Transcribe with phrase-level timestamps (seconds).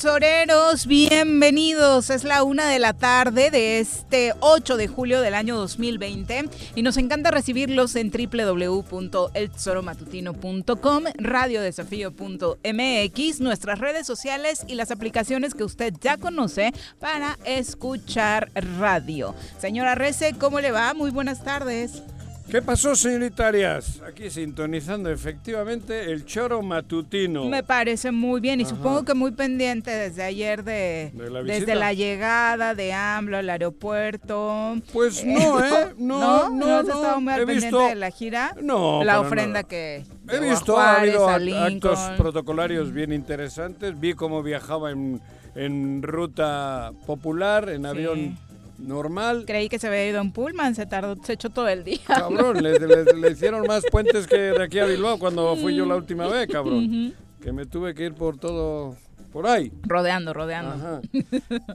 [0.00, 0.86] choreros.
[0.86, 2.08] Bienvenidos.
[2.08, 6.82] Es la una de la tarde de este 8 de julio del año 2020 y
[6.82, 16.16] nos encanta recibirlos en www.elzoromatutino.com, radiodesafío.mx, nuestras redes sociales y las aplicaciones que usted ya
[16.16, 19.34] conoce para escuchar radio.
[19.58, 20.94] Señora Rece, ¿cómo le va?
[20.94, 22.02] Muy buenas tardes.
[22.50, 24.02] ¿Qué pasó, señorita Arias?
[24.04, 27.44] Aquí sintonizando efectivamente el choro matutino.
[27.44, 31.12] Me parece muy bien y supongo que muy pendiente desde ayer de,
[31.44, 34.76] desde la llegada de AMLO al aeropuerto.
[34.92, 35.94] Pues no, ¿eh?
[35.96, 36.76] No, no, no.
[36.78, 38.56] has estado muy al pendiente de la gira?
[38.60, 39.04] No.
[39.04, 43.98] La ofrenda que He visto, ha habido actos protocolarios bien interesantes.
[44.00, 45.20] Vi cómo viajaba en,
[45.54, 48.36] en ruta popular, en avión
[48.80, 49.44] normal.
[49.46, 52.00] Creí que se había ido en Pullman, se tardó, se echó todo el día.
[52.06, 56.26] Cabrón, le, hicieron más puentes que de aquí a Bilbao cuando fui yo la última
[56.28, 57.14] vez, cabrón.
[57.40, 58.96] Que me tuve que ir por todo
[59.30, 59.72] por ahí.
[59.82, 61.02] Rodeando, rodeando.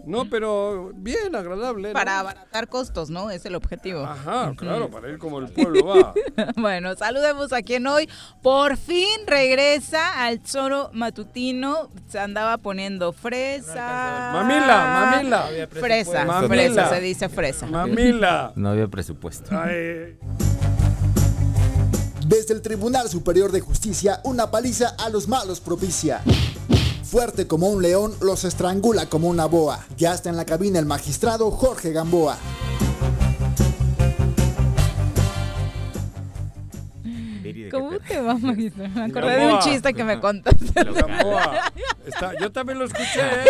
[0.05, 1.91] No, pero bien, agradable.
[1.91, 3.31] Para abaratar costos, ¿no?
[3.31, 4.03] Es el objetivo.
[4.03, 6.13] Ajá, claro, para ir como el pueblo va.
[6.55, 8.09] bueno, saludemos a quien hoy
[8.41, 11.89] por fin regresa al choro matutino.
[12.07, 14.31] Se andaba poniendo fresa.
[14.33, 15.67] mamila, mamila.
[15.69, 17.65] fresa, fresa, se dice fresa.
[17.65, 18.53] Mamila.
[18.55, 19.49] No había presupuesto.
[22.27, 26.21] Desde el Tribunal Superior de Justicia, una paliza a los malos propicia.
[27.05, 29.85] Fuerte como un león, los estrangula como una boa.
[29.95, 32.35] Ya está en la cabina el magistrado Jorge Gamboa.
[37.71, 38.89] ¿Cómo te va, magistrado?
[38.95, 40.85] Me acordé de un chiste que me contaste.
[42.39, 43.45] Yo también lo escuché, ¿eh?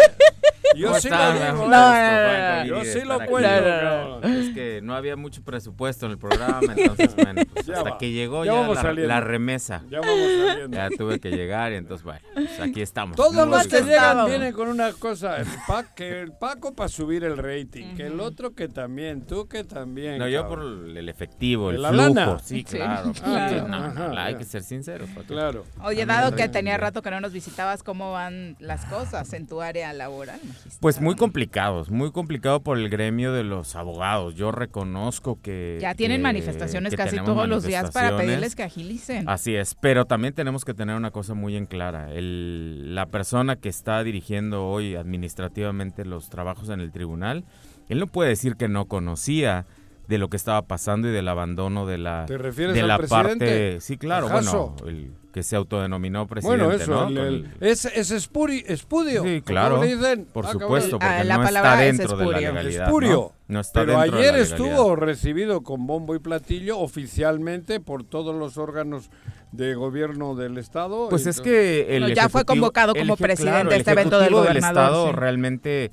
[0.76, 1.68] Yo sí lo digo.
[1.68, 4.22] No, yo sí lo cuento.
[4.24, 8.46] Es que no había mucho presupuesto en el programa, entonces, bueno, pues hasta que llegó
[8.46, 9.84] ya, la, remesa.
[9.90, 10.18] Ya vamos
[10.48, 10.78] saliendo.
[10.78, 13.16] Ya tuve que llegar y entonces, bueno, pues aquí estamos.
[13.16, 15.48] Todos los que llegan vienen con una cosa, el
[15.96, 20.18] que el Paco para subir el rating, que el otro que también, tú que también.
[20.18, 22.40] No, yo por el efectivo, el, flujo.
[22.44, 23.12] Sí, claro.
[24.18, 25.06] hay que ser sincero.
[25.28, 25.66] Claro.
[25.84, 29.62] Oye, dado que tenía rato que no nos visitabas, ¿cómo van las cosas en tu
[29.62, 30.40] área laboral?
[30.80, 34.36] Pues muy complicados, muy complicado por el gremio de los abogados.
[34.36, 35.78] Yo reconozco que...
[35.82, 39.28] Ya tienen manifestaciones casi todos los días para pedirles que agilicen.
[39.28, 42.12] Así es, pero también tenemos que tener una cosa muy en clara.
[42.12, 47.46] El, la persona que está dirigiendo hoy administrativamente los trabajos en el tribunal,
[47.90, 49.66] él no puede decir que no conocía
[50.08, 52.98] de lo que estaba pasando y del abandono de la, ¿Te refieres de al la
[52.98, 53.46] presidente?
[53.46, 53.82] parte...
[53.82, 56.64] Sí, claro, bueno, el, que se autodenominó presidente.
[56.64, 57.46] Bueno, eso, ¿no?
[57.60, 59.24] es, es espurio.
[59.24, 59.82] Sí, claro.
[59.82, 60.28] Dicen?
[60.32, 62.86] Por supuesto, porque ah, la no está dentro de la legalidad.
[62.86, 63.34] Espurio.
[63.45, 63.45] ¿no?
[63.48, 69.10] Está Pero ayer de estuvo recibido con bombo y platillo oficialmente por todos los órganos
[69.52, 71.10] de gobierno del estado.
[71.10, 74.66] Pues es que el ya fue convocado como presidente de este evento del gobernador.
[74.66, 75.92] estado realmente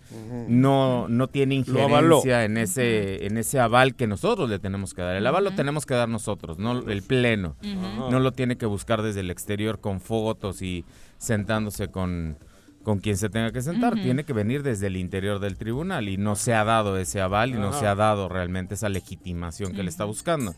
[0.48, 5.16] no no tiene injerencia en ese en ese aval que nosotros le tenemos que dar.
[5.16, 7.56] El aval lo tenemos que dar nosotros, no el pleno.
[7.62, 10.84] No lo tiene que buscar desde el exterior con fotos y
[11.18, 12.36] sentándose con,
[12.82, 13.94] con quien se tenga que sentar.
[13.94, 17.50] Tiene que venir desde el interior del tribunal y no se ha dado ese aval
[17.50, 20.54] y no se ha dado realmente esa legitimación que le está buscando.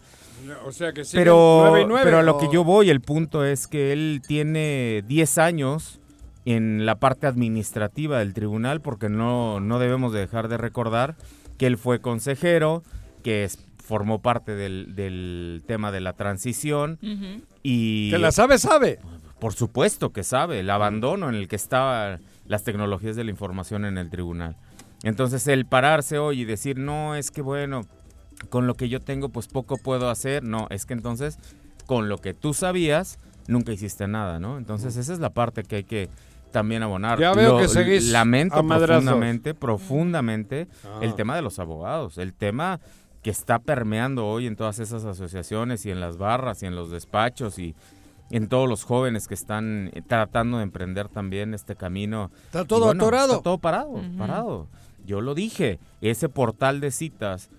[0.67, 4.23] O sea que pero, pero a lo que yo voy, el punto es que él
[4.27, 6.01] tiene 10 años
[6.45, 11.17] en la parte administrativa del tribunal porque no, no debemos dejar de recordar
[11.57, 12.83] que él fue consejero,
[13.23, 16.99] que es, formó parte del, del tema de la transición
[17.63, 18.11] y...
[18.11, 18.99] Que la sabe, sabe.
[19.45, 23.85] Por supuesto que sabe, el abandono en el que estaban las tecnologías de la información
[23.85, 24.57] en el tribunal.
[25.03, 27.83] Entonces el pararse hoy y decir, no, es que bueno,
[28.49, 31.39] con lo que yo tengo pues poco puedo hacer, no, es que entonces
[31.85, 34.57] con lo que tú sabías nunca hiciste nada, ¿no?
[34.57, 36.09] Entonces esa es la parte que hay que
[36.51, 37.21] también abonar.
[37.21, 40.69] Ya veo que seguís Lamento profundamente, profundamente
[41.03, 41.17] el ah.
[41.17, 42.81] tema de los abogados, el tema
[43.23, 46.91] que está permeando hoy en todas esas asociaciones y en las barras y en los
[46.91, 47.75] despachos y
[48.31, 52.31] en todos los jóvenes que están eh, tratando de emprender también este camino.
[52.47, 53.33] Está todo atorado.
[53.33, 54.69] Está todo parado, parado.
[55.05, 57.51] Yo lo dije, ese portal de citas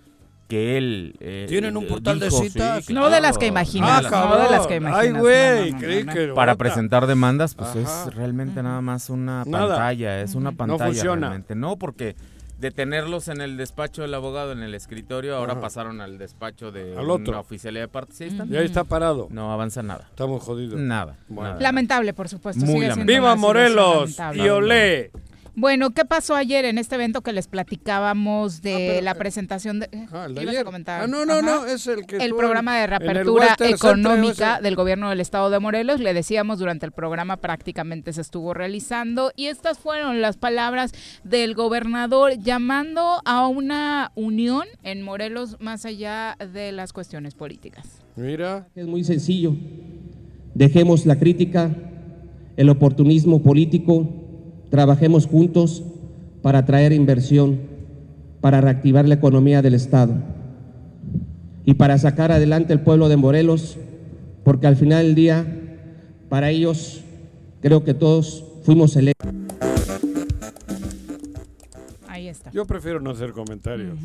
[0.48, 4.38] que él eh, tienen un portal de citas no de las que imaginas ah, no
[4.44, 8.80] de las que imaginas ay güey creí que para presentar demandas pues es realmente nada
[8.80, 11.28] más una pantalla es una pantalla no funciona.
[11.28, 11.56] realmente.
[11.56, 12.14] No porque
[12.58, 16.96] de tenerlos en el despacho del abogado, en el escritorio, ahora pasaron al despacho de
[16.96, 17.32] al otro.
[17.32, 18.28] una oficialidad de parte.
[18.28, 19.28] Y ahí está parado.
[19.30, 20.06] No avanza nada.
[20.10, 20.78] Estamos jodidos.
[20.80, 21.16] Nada.
[21.58, 22.64] Lamentable, por supuesto.
[22.64, 24.16] Muy ¡Viva Morelos!
[24.34, 25.10] Y olé.
[25.58, 29.88] Bueno, ¿qué pasó ayer en este evento que les platicábamos de ah, la presentación de...
[30.12, 30.66] Ah, el de ayer.
[30.86, 32.18] Ah, no, no, no, es el que...
[32.18, 36.92] El programa de reapertura económica del gobierno del estado de Morelos, le decíamos durante el
[36.92, 40.92] programa prácticamente se estuvo realizando y estas fueron las palabras
[41.24, 48.02] del gobernador llamando a una unión en Morelos más allá de las cuestiones políticas.
[48.14, 48.68] Mira.
[48.74, 49.56] Es muy sencillo.
[50.52, 51.70] Dejemos la crítica,
[52.58, 54.25] el oportunismo político
[54.70, 55.82] Trabajemos juntos
[56.42, 57.58] para atraer inversión,
[58.40, 60.14] para reactivar la economía del Estado
[61.64, 63.76] y para sacar adelante el pueblo de Morelos,
[64.44, 65.46] porque al final del día,
[66.28, 67.02] para ellos,
[67.60, 69.32] creo que todos fuimos electos.
[72.06, 72.50] Ahí está.
[72.52, 73.98] Yo prefiero no hacer comentarios.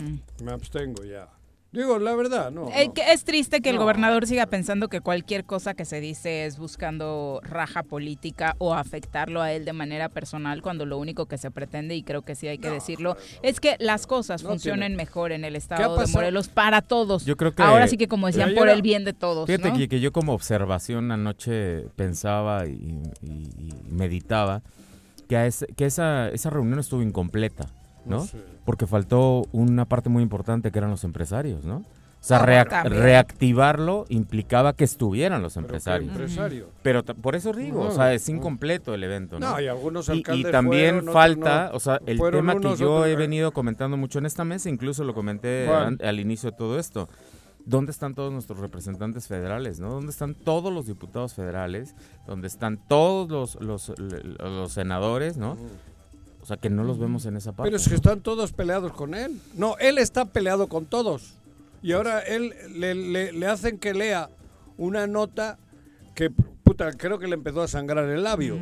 [0.43, 1.29] Me abstengo ya.
[1.71, 2.69] Digo, la verdad, no.
[2.69, 6.57] Es, es triste que el gobernador siga pensando que cualquier cosa que se dice es
[6.57, 11.50] buscando raja política o afectarlo a él de manera personal, cuando lo único que se
[11.50, 15.45] pretende, y creo que sí hay que decirlo, es que las cosas funcionen mejor en
[15.45, 17.23] el estado de Morelos para todos.
[17.23, 17.63] Yo creo que.
[17.63, 19.47] Ahora sí que, como decían, por el bien de todos.
[19.47, 23.01] Fíjate que, yo, como observación anoche pensaba y,
[23.89, 24.62] meditaba
[25.29, 27.67] que, que esa, esa reunión estuvo incompleta.
[28.06, 28.27] ¿no?
[28.65, 31.83] Porque faltó una parte muy importante que eran los empresarios, ¿no?
[32.21, 36.13] O sea, ah, reactivarlo implicaba que estuvieran los empresarios.
[36.83, 39.59] Pero, por eso digo, o sea, es incompleto el evento, ¿no?
[39.59, 43.97] y algunos alcaldes Y, también falta, o sea, el tema que yo he venido comentando
[43.97, 47.09] mucho en esta mesa, incluso lo comenté al inicio de todo esto.
[47.65, 49.79] ¿Dónde están todos nuestros representantes federales?
[49.79, 49.91] ¿no?
[49.91, 51.95] ¿Dónde están todos los diputados federales?
[52.25, 53.93] ¿Dónde están todos los, los,
[54.39, 55.37] los senadores?
[55.37, 55.57] ¿no?
[56.51, 57.68] Sea, que no los vemos en esa parte.
[57.68, 59.39] Pero es que están todos peleados con él.
[59.56, 61.36] No, él está peleado con todos.
[61.81, 64.30] Y ahora él le, hacen que lea
[64.77, 65.57] una nota
[66.13, 68.59] que, puta, creo que le empezó a sangrar el labio.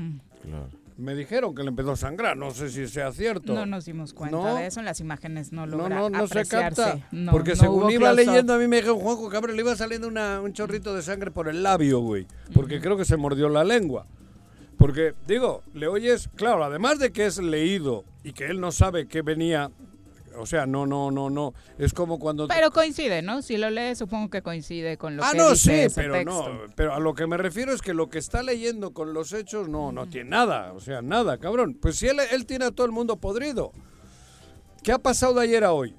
[0.97, 3.53] Me dijeron que le empezó a sangrar, no sé si sea cierto.
[3.53, 6.45] No nos dimos cuenta de eso, en las imágenes no logra No, no, no se
[6.45, 6.99] capta.
[7.31, 10.93] porque según iba leyendo, a mí me dijeron, Juanjo Cabrera, le iba saliendo un chorrito
[10.93, 12.27] de sangre por el labio, güey.
[12.53, 14.05] Porque creo que se mordió la lengua.
[14.79, 19.09] Porque, digo, le oyes, claro, además de que es leído y que él no sabe
[19.09, 19.71] qué venía,
[20.37, 22.47] o sea, no, no, no, no, es como cuando...
[22.47, 23.41] Pero coincide, ¿no?
[23.41, 26.45] Si lo lees, supongo que coincide con lo ah, que no, dice sí, pero no,
[26.75, 29.67] pero a lo que me refiero es que lo que está leyendo con los hechos,
[29.67, 31.77] no, no tiene nada, o sea, nada, cabrón.
[31.79, 33.73] Pues si él, él tiene a todo el mundo podrido.
[34.81, 35.93] ¿Qué ha pasado de ayer a hoy?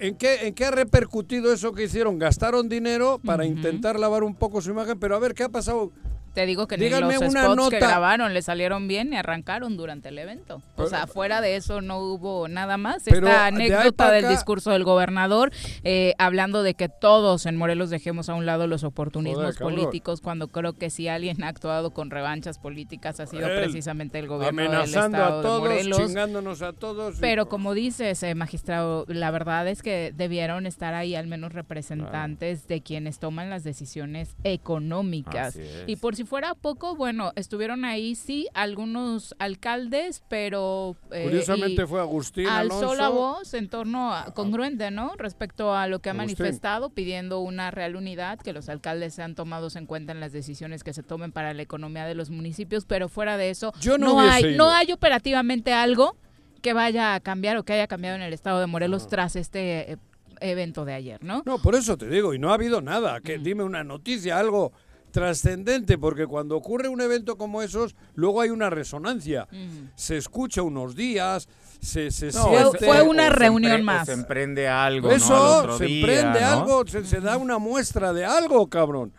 [0.00, 2.18] ¿En qué, ¿En qué ha repercutido eso que hicieron?
[2.18, 5.92] Gastaron dinero para intentar lavar un poco su imagen, pero a ver, ¿qué ha pasado?
[6.34, 10.18] Te digo que ni los spots que grabaron le salieron bien y arrancaron durante el
[10.18, 10.62] evento.
[10.76, 13.06] O sea, fuera de eso no hubo nada más.
[13.06, 15.52] Esta anécdota del discurso del gobernador,
[15.84, 20.48] eh, hablando de que todos en Morelos dejemos a un lado los oportunismos políticos, cuando
[20.48, 24.82] creo que si alguien ha actuado con revanchas políticas ha sido precisamente el gobierno del
[24.82, 25.98] estado a todos, de Morelos.
[25.98, 27.16] chingándonos a todos.
[27.20, 32.66] Pero como dices, eh, magistrado, la verdad es que debieron estar ahí al menos representantes
[32.66, 35.56] de quienes toman las decisiones económicas.
[35.86, 40.96] Y por si fuera poco, bueno, estuvieron ahí sí algunos alcaldes, pero...
[41.10, 45.14] Eh, Curiosamente fue Agustín Alzó la voz en torno a, congruente, ¿no?
[45.16, 49.76] Respecto a lo que ha manifestado, pidiendo una real unidad, que los alcaldes sean tomados
[49.76, 53.08] en cuenta en las decisiones que se tomen para la economía de los municipios, pero
[53.08, 56.16] fuera de eso, no, hay, no hay operativamente algo
[56.62, 59.92] que vaya a cambiar o que haya cambiado en el estado de Morelos tras este
[59.92, 59.98] eh,
[60.40, 61.42] evento de ayer, ¿no?
[61.44, 64.72] No, por eso te digo, y no ha habido nada, que dime una noticia, algo
[65.14, 69.46] trascendente, porque cuando ocurre un evento como esos, luego hay una resonancia.
[69.94, 71.48] Se escucha unos días,
[71.80, 74.06] se, se Fue una reunión más.
[74.06, 75.12] se emprende algo.
[75.12, 79.12] Eso, se emprende algo, se, da una muestra de algo, cabrón.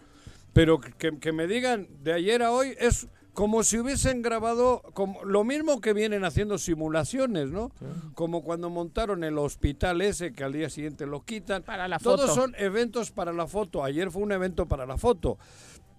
[0.52, 5.24] Pero que, que me digan de ayer a hoy es como si hubiesen grabado como,
[5.26, 7.70] lo mismo que vienen haciendo simulaciones, ¿no?
[8.16, 11.62] Como cuando montaron el hospital ese que al día siguiente lo quitan.
[11.62, 13.84] Para la Todos son eventos para la foto.
[13.84, 15.38] Ayer fue un evento para la foto.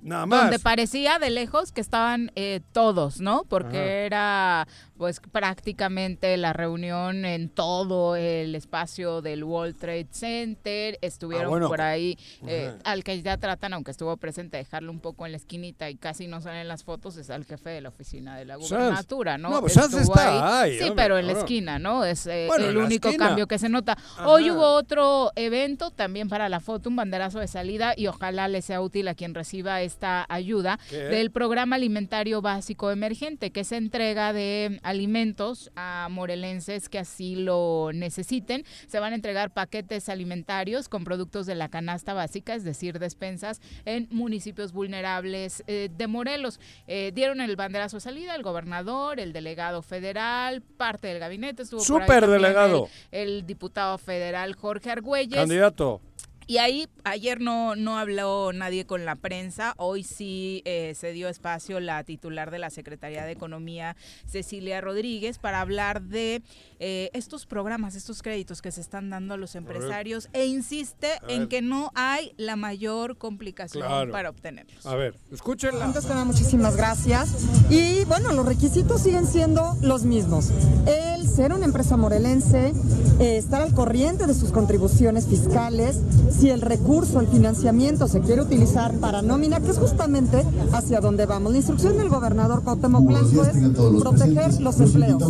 [0.06, 0.42] Nada más.
[0.42, 3.42] Donde parecía de lejos que estaban eh, todos, ¿no?
[3.48, 10.98] Porque era pues prácticamente la reunión en todo el espacio del World Trade Center.
[11.02, 15.26] Estuvieron ah, por ahí, eh, al que ya tratan, aunque estuvo presente, dejarlo un poco
[15.26, 18.36] en la esquinita y casi no salen las fotos, es al jefe de la oficina
[18.36, 19.50] de la gubernatura, ¿no?
[19.50, 20.78] No, pues está ahí.
[20.78, 22.04] sí, pero en la esquina, ¿no?
[22.04, 23.96] Es eh, el único cambio que se nota.
[24.24, 28.62] Hoy hubo otro evento también para la foto, un banderazo de salida y ojalá le
[28.62, 34.32] sea útil a quien reciba esta ayuda del programa alimentario básico emergente, que es entrega
[34.32, 38.64] de alimentos a morelenses que así lo necesiten.
[38.87, 43.61] Se van a entregar paquetes alimentarios con productos de la canasta básica, es decir, despensas
[43.85, 46.61] en municipios vulnerables eh, de Morelos.
[46.87, 51.62] Eh, dieron el banderazo salida el gobernador, el delegado federal, parte del gabinete.
[51.62, 52.88] Estuvo Super delegado.
[53.11, 55.40] El, diputado federal Jorge Argüelles.
[55.40, 56.00] Candidato.
[56.48, 61.28] Y ahí ayer no, no habló nadie con la prensa, hoy sí eh, se dio
[61.28, 66.42] espacio la titular de la Secretaría de Economía, Cecilia Rodríguez, para hablar de
[66.78, 71.48] eh, estos programas, estos créditos que se están dando a los empresarios e insiste en
[71.48, 74.86] que no hay la mayor complicación para obtenerlos.
[74.86, 75.84] A ver, escúchenla.
[75.84, 77.44] Antes que nada, muchísimas gracias.
[77.70, 80.50] Y bueno, los requisitos siguen siendo los mismos.
[80.86, 82.72] El ser una empresa morelense,
[83.20, 86.00] eh, estar al corriente de sus contribuciones fiscales,
[86.38, 91.26] si el recurso, el financiamiento se quiere utilizar para nómina, que es justamente hacia donde
[91.26, 91.52] vamos.
[91.52, 95.23] La instrucción del gobernador Cuauhtémoc Blanco es proteger los empleos.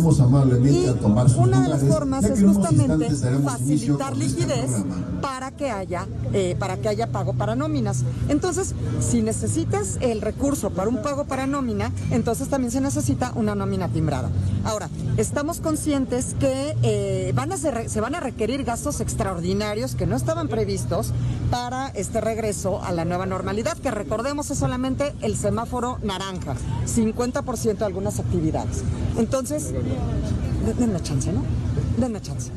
[0.65, 0.87] Y
[1.37, 3.09] una de las formas es justamente
[3.43, 4.71] facilitar liquidez
[5.21, 8.03] para que haya eh, para que haya pago para nóminas.
[8.27, 13.55] Entonces, si necesitas el recurso para un pago para nómina, entonces también se necesita una
[13.55, 14.29] nómina timbrada.
[14.65, 20.15] Ahora, estamos conscientes que eh, van a se van a requerir gastos extraordinarios que no
[20.15, 20.96] estaban previstos
[21.49, 27.77] para este regreso a la nueva normalidad, que recordemos es solamente el semáforo naranja, 50%
[27.77, 28.83] de algunas actividades.
[29.17, 29.73] Entonces,
[30.77, 31.43] denme chance, ¿no?
[31.97, 32.51] Denme chance.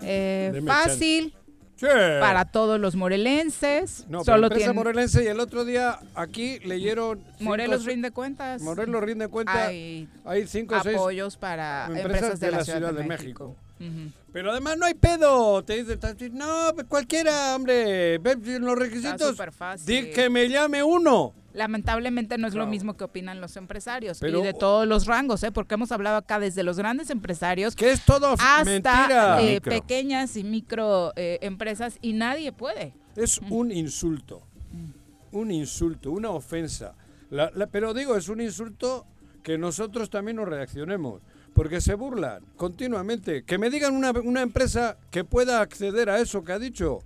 [0.00, 1.34] Eh, fácil.
[2.20, 4.06] Para todos los morelenses.
[4.08, 4.72] No, Solo tiene...
[4.72, 7.24] morelense y el otro día aquí leyeron...
[7.40, 8.62] Morelos rinde cuentas.
[8.62, 9.56] Morelos rinde cuentas.
[9.68, 13.56] Hay, hay cinco o seis apoyos para empresas, de, la, Ciudad, de, México.
[14.32, 15.62] Pero además no hay pedo.
[15.64, 15.98] Te dice,
[16.30, 18.18] no, pues cualquiera, hombre.
[18.18, 19.36] los requisitos.
[19.84, 21.34] Di que me llame uno.
[21.54, 25.52] Lamentablemente no es lo mismo que opinan los empresarios y de todos los rangos, ¿eh?
[25.52, 30.44] porque hemos hablado acá desde los grandes empresarios que es todo hasta eh, pequeñas y
[30.44, 32.94] micro eh, empresas y nadie puede.
[33.16, 34.42] Es un insulto,
[35.30, 36.94] un insulto, una ofensa.
[37.70, 39.06] pero digo, es un insulto
[39.42, 41.20] que nosotros también nos reaccionemos
[41.54, 43.44] porque se burlan continuamente.
[43.44, 47.00] Que me digan una, una empresa que pueda acceder a eso que ha dicho.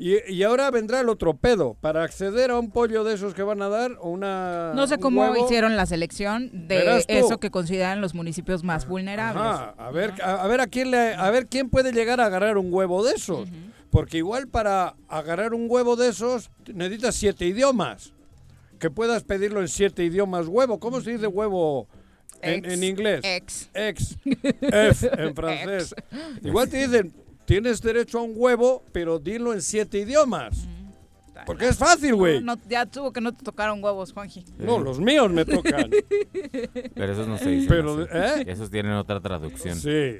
[0.00, 1.74] Y, ahora vendrá el otro pedo.
[1.80, 4.72] Para acceder a un pollo de esos que van a dar o una.
[4.72, 9.42] No sé cómo hicieron la selección de eso que consideran los municipios más vulnerables.
[9.42, 12.72] a ver, a, ver a quién le, a ver quién puede llegar a agarrar un
[12.72, 13.48] huevo de esos.
[13.90, 18.12] Porque igual para agarrar un huevo de esos necesitas siete idiomas.
[18.78, 20.78] Que puedas pedirlo en siete idiomas huevo.
[20.78, 21.88] ¿Cómo se dice huevo?
[22.42, 23.20] En, inglés.
[23.24, 23.70] Ex.
[23.74, 24.16] Ex.
[24.60, 25.94] F en francés.
[26.42, 27.12] Igual te dicen,
[27.44, 30.68] tienes derecho a un huevo, pero dilo en siete idiomas.
[31.46, 32.44] Porque es fácil, güey.
[32.68, 34.44] ya tuvo que no te tocaron huevos, Juanji.
[34.58, 35.90] No, los míos me tocan.
[36.94, 37.68] Pero esos no se dicen.
[37.68, 38.44] Pero, ¿eh?
[38.46, 39.76] Esos tienen otra traducción.
[39.76, 40.16] Sí.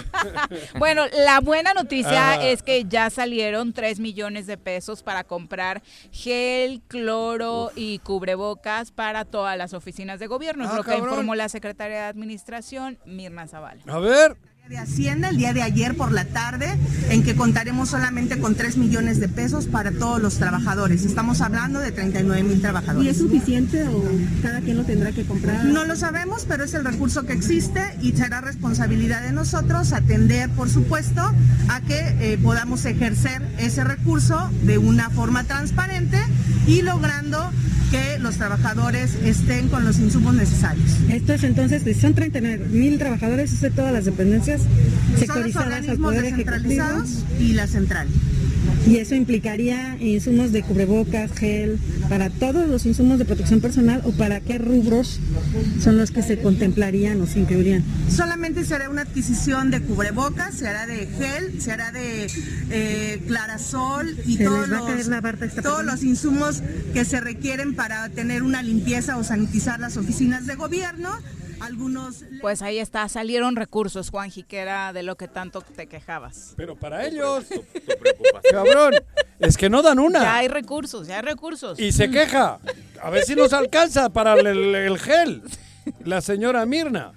[0.78, 2.46] bueno, la buena noticia ah.
[2.46, 9.24] es que ya salieron 3 millones de pesos para comprar gel, cloro y cubrebocas para
[9.24, 10.64] todas las oficinas de gobierno.
[10.64, 13.82] es ah, lo que informó la secretaria de Administración, Mirna Zavala.
[13.86, 14.36] A ver
[14.72, 16.66] de Hacienda el día de ayer por la tarde,
[17.10, 21.04] en que contaremos solamente con 3 millones de pesos para todos los trabajadores.
[21.04, 23.04] Estamos hablando de 39 mil trabajadores.
[23.04, 24.02] ¿Y es suficiente o
[24.40, 25.66] cada quien lo tendrá que comprar?
[25.66, 30.48] No lo sabemos, pero es el recurso que existe y será responsabilidad de nosotros atender,
[30.48, 31.20] por supuesto,
[31.68, 36.18] a que eh, podamos ejercer ese recurso de una forma transparente
[36.66, 37.50] y logrando
[37.92, 40.96] que los trabajadores estén con los insumos necesarios.
[41.10, 44.61] Esto es entonces, son 39 mil trabajadores, es de todas las dependencias
[45.18, 46.84] sectorizadas al Poder Ejecutivo.
[47.38, 48.08] Y la central.
[48.86, 51.78] Y eso implicaría insumos de cubrebocas, gel,
[52.08, 55.20] para todos los insumos de protección personal o para qué rubros
[55.80, 57.84] son los que se contemplarían o se incluirían.
[58.08, 62.26] Solamente se hará una adquisición de cubrebocas, se hará de gel, se hará de
[62.70, 64.82] eh, clarasol y todos, los,
[65.62, 70.56] todos los insumos que se requieren para tener una limpieza o sanitizar las oficinas de
[70.56, 71.10] gobierno
[71.62, 72.24] algunos...
[72.40, 76.54] Pues ahí está, salieron recursos, Juanji, que era de lo que tanto te quejabas.
[76.56, 77.46] Pero para ellos,
[78.50, 78.94] cabrón,
[79.38, 80.20] es que no dan una.
[80.20, 81.78] Ya hay recursos, ya hay recursos.
[81.78, 82.58] Y se queja.
[83.00, 85.42] A ver si nos alcanza para el, gel.
[86.04, 87.12] La señora Mirna.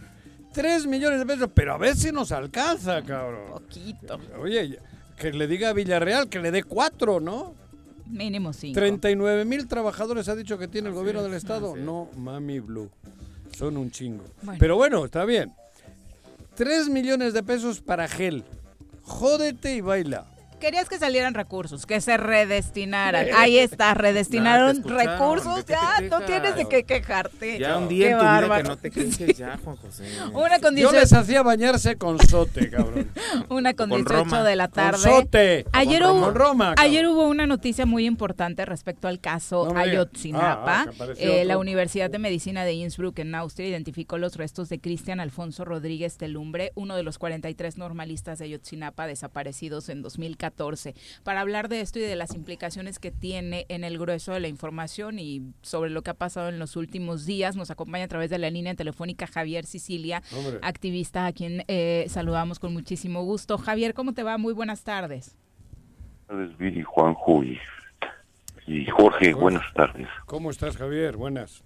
[0.53, 3.51] Tres millones de pesos, pero a ver si nos alcanza, cabrón.
[3.51, 4.19] Poquito.
[4.39, 4.79] Oye,
[5.17, 7.53] que le diga a Villarreal que le dé cuatro, ¿no?
[8.05, 8.79] Mínimo cinco.
[8.79, 11.75] 39 mil trabajadores ha dicho que tiene el gobierno del estado.
[11.75, 12.89] No, mami blue.
[13.55, 14.25] Son un chingo.
[14.59, 15.53] Pero bueno, está bien.
[16.55, 18.43] Tres millones de pesos para gel.
[19.03, 20.25] Jódete y baila.
[20.59, 23.27] Querías que salieran recursos, que se redestinaran.
[23.35, 25.65] Ahí está, redestinaron recursos.
[25.65, 27.59] Ya, no tienes de qué quejarte.
[27.59, 30.05] Ya un día en tu vida que no te quejes ya, Juan José.
[30.33, 33.11] Una con Yo les hacía bañarse con sote, cabrón.
[33.49, 35.03] una con, 18 de la tarde.
[35.03, 35.65] Con sote.
[35.73, 40.85] Ayer, hubo, Roma, ayer hubo una noticia muy importante respecto al caso Ayotzinapa.
[40.87, 44.79] Ah, ah, eh, la Universidad de Medicina de Innsbruck en Austria identificó los restos de
[44.79, 50.44] Cristian Alfonso Rodríguez Telumbre, uno de los 43 normalistas de Ayotzinapa desaparecidos en 2014
[51.23, 54.47] para hablar de esto y de las implicaciones que tiene en el grueso de la
[54.47, 57.55] información y sobre lo que ha pasado en los últimos días.
[57.55, 60.21] Nos acompaña a través de la línea telefónica Javier Sicilia,
[60.61, 63.57] activista a quien eh, saludamos con muchísimo gusto.
[63.57, 64.37] Javier, ¿cómo te va?
[64.37, 65.35] Muy buenas tardes.
[66.27, 67.59] Buenas tardes, Juanjo y,
[68.67, 70.07] y Jorge, buenas tardes.
[70.25, 71.17] ¿Cómo estás, Javier?
[71.17, 71.63] Buenas.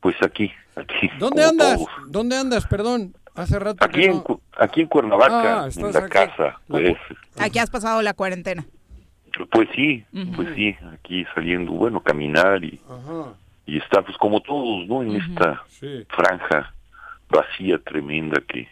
[0.00, 1.10] Pues aquí, aquí.
[1.18, 1.80] ¿Dónde andas?
[2.08, 2.66] ¿Dónde andas?
[2.66, 3.14] Perdón.
[3.34, 4.22] Hace rato aquí, en,
[4.58, 6.60] aquí en Cuernavaca, ah, en la casa.
[6.66, 6.96] Pues.
[7.38, 8.66] Aquí has pasado la cuarentena.
[9.52, 12.80] Pues sí, pues sí, aquí saliendo, bueno, caminar y,
[13.66, 15.02] y estar pues como todos, ¿no?
[15.02, 15.62] En esta
[16.08, 16.74] franja
[17.28, 18.66] vacía tremenda que,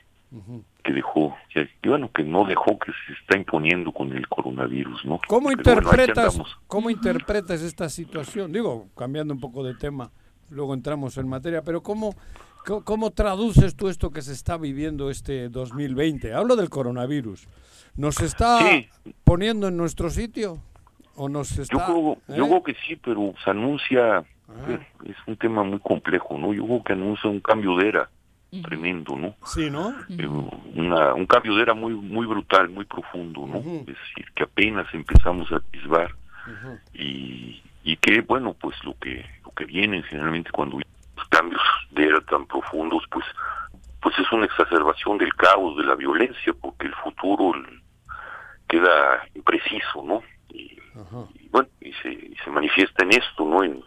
[0.83, 5.21] que dejó, que, bueno, que no dejó, que se está imponiendo con el coronavirus, ¿no?
[5.29, 8.51] ¿Cómo interpretas, cómo interpretas esta situación?
[8.51, 10.11] Digo, cambiando un poco de tema,
[10.51, 12.15] luego entramos en materia, pero ¿cómo
[12.67, 16.35] ¿Cómo, traduces tú esto que se está viviendo este 2020?
[16.35, 17.47] Hablo del coronavirus.
[17.97, 18.59] ¿Nos está
[19.23, 20.59] poniendo en nuestro sitio?
[21.15, 22.63] ¿O nos está, yo, creo, ¿eh?
[22.67, 24.79] que sí, pero se anuncia, ah.
[25.05, 26.53] es un tema muy complejo, ¿no?
[26.53, 28.11] Yo creo que anuncia un cambio de era
[28.63, 29.35] tremendo, ¿no?
[29.47, 29.95] Sí, ¿no?
[30.09, 33.59] Eh, un cambio de era muy muy brutal, muy profundo, ¿no?
[33.59, 36.15] Es decir, que apenas empezamos a atisbar
[36.93, 40.79] y, y que, bueno, pues lo que lo que viene generalmente cuando
[41.29, 43.25] cambios de era tan profundos, pues,
[44.01, 47.53] pues es una exacerbación del caos, de la violencia, porque el futuro
[48.69, 50.23] queda impreciso, ¿no?
[50.49, 50.79] Y,
[51.51, 53.63] bueno, y se, se manifiesta en esto, ¿no?
[53.63, 53.83] En,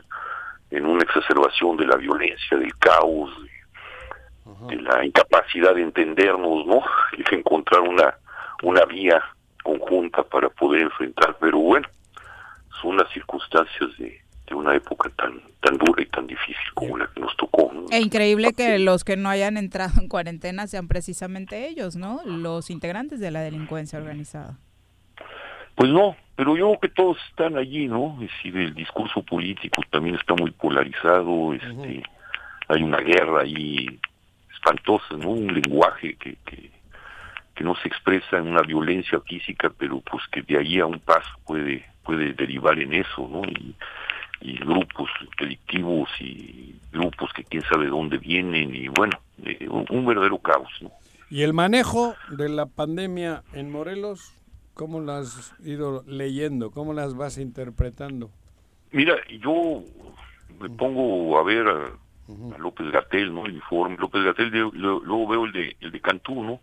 [0.71, 3.31] en una exacerbación de la violencia, del caos,
[4.67, 6.83] de, la incapacidad de entendernos, ¿no?
[7.17, 8.15] Y de encontrar una,
[8.63, 9.21] una vía
[9.63, 11.37] conjunta para poder enfrentar.
[11.39, 11.87] Pero bueno,
[12.81, 17.07] son las circunstancias de, de una época tan tan dura y tan difícil como la
[17.07, 17.71] que nos tocó.
[17.91, 22.21] E increíble que los que no hayan entrado en cuarentena sean precisamente ellos, ¿no?
[22.25, 24.57] Los integrantes de la delincuencia organizada.
[25.75, 28.17] Pues no, pero yo creo que todos están allí, ¿no?
[28.21, 32.03] Es decir, el discurso político también está muy polarizado, este,
[32.67, 33.99] hay una guerra ahí
[34.53, 35.29] espantosa, ¿no?
[35.29, 36.69] Un lenguaje que, que,
[37.55, 40.99] que no se expresa en una violencia física, pero pues que de ahí a un
[40.99, 43.43] paso puede puede derivar en eso, ¿no?
[43.43, 43.75] Y,
[44.41, 50.37] y grupos delictivos y grupos que quién sabe dónde vienen y bueno, eh, un, verdadero
[50.39, 50.71] caos.
[50.81, 50.91] ¿no?
[51.29, 54.33] ¿Y el manejo de la pandemia en Morelos,
[54.73, 56.71] cómo lo has ido leyendo?
[56.71, 58.31] ¿Cómo las vas interpretando?
[58.91, 59.83] Mira, yo
[60.59, 61.89] me pongo a ver a,
[62.59, 63.45] López Gatel, ¿no?
[63.45, 63.97] El informe.
[63.97, 66.61] López Gatel, luego veo el de, el de Cantú, ¿no?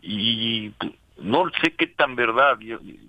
[0.00, 0.72] Y
[1.16, 2.58] no sé qué tan verdad,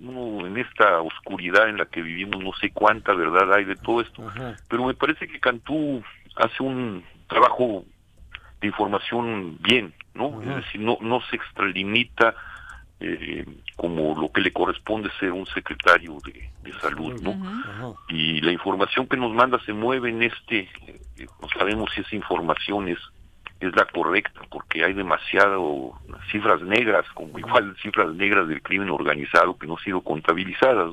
[0.01, 4.01] uno en esta oscuridad en la que vivimos, no sé cuánta verdad hay de todo
[4.01, 4.23] esto,
[4.67, 6.03] pero me parece que Cantú
[6.35, 7.83] hace un trabajo
[8.61, 10.41] de información bien, ¿no?
[10.41, 12.35] Es decir, no, no se extralimita
[12.99, 17.95] eh, como lo que le corresponde ser un secretario de, salud, ¿no?
[18.09, 20.69] Y la información que nos manda se mueve en este,
[21.17, 22.99] eh, no sabemos si esa información es
[23.67, 25.93] es la correcta, porque hay demasiado
[26.31, 30.91] cifras negras, como igual cifras negras del crimen organizado que no han sido contabilizadas.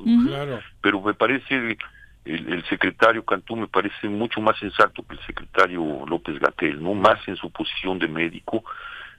[0.81, 1.77] Pero me parece,
[2.25, 6.93] el, secretario Cantú me parece mucho más sensato que el secretario López Gatel, ¿no?
[6.93, 8.63] Más en su posición de médico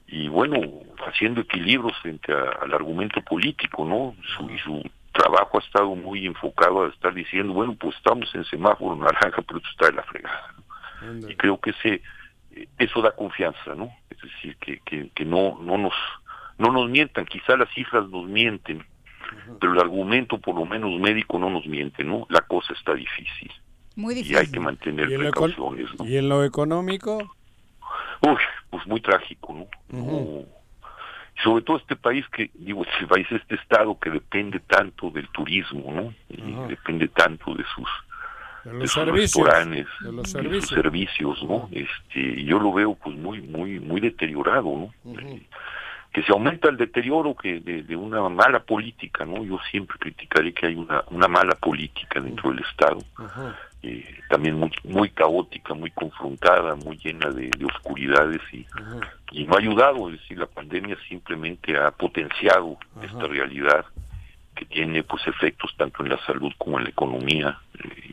[0.07, 0.61] y bueno,
[1.07, 4.15] haciendo equilibrios frente al argumento político, ¿no?
[4.37, 8.45] Su, y su trabajo ha estado muy enfocado a estar diciendo, bueno, pues estamos en
[8.45, 10.55] semáforo naranja, pero esto está de la fregada.
[11.29, 12.03] Y creo que ese
[12.79, 13.91] eso da confianza, ¿no?
[14.11, 15.95] Es decir, que, que, que no, no, nos,
[16.59, 18.85] no nos mientan, quizá las cifras nos mienten,
[19.61, 22.27] pero el argumento, por lo menos médico, no nos miente, ¿no?
[22.29, 23.51] La cosa está difícil.
[23.97, 24.37] Muy difícil.
[24.37, 26.07] Y hay que mantener precauciones, ¿no?
[26.07, 27.19] ¿Y en lo económico?
[28.21, 28.37] Uy,
[28.71, 30.45] pues muy trágico, ¿no?
[31.43, 35.93] sobre todo este país que, digo, este país, este estado que depende tanto del turismo,
[35.93, 36.15] ¿no?
[36.29, 37.89] Y depende tanto de sus
[38.65, 39.49] de los servicios,
[40.01, 40.13] de
[40.49, 41.69] los servicios, ¿no?
[41.73, 44.65] Este, yo lo veo pues muy muy muy deteriorado,
[45.05, 45.19] ¿no?
[45.21, 45.43] Eh,
[46.13, 49.45] que se aumenta el deterioro que de, una mala política, ¿no?
[49.45, 52.99] Yo siempre criticaré que hay una, una mala política dentro del Estado,
[53.83, 58.65] eh, también muy, muy caótica, muy confrontada, muy llena de, oscuridades y,
[59.33, 63.85] y no ha ayudado, es decir, la pandemia simplemente ha potenciado esta realidad
[64.55, 67.59] que tiene pues efectos tanto en la salud como en la economía.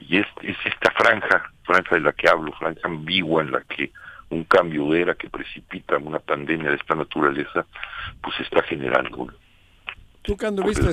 [0.08, 3.91] Y es, es esta franja franja de la que hablo franja ambigua en la que
[4.30, 7.65] un cambio de era que precipita una pandemia de esta naturaleza
[8.21, 9.27] pues está generando
[10.21, 10.89] tú que anduviste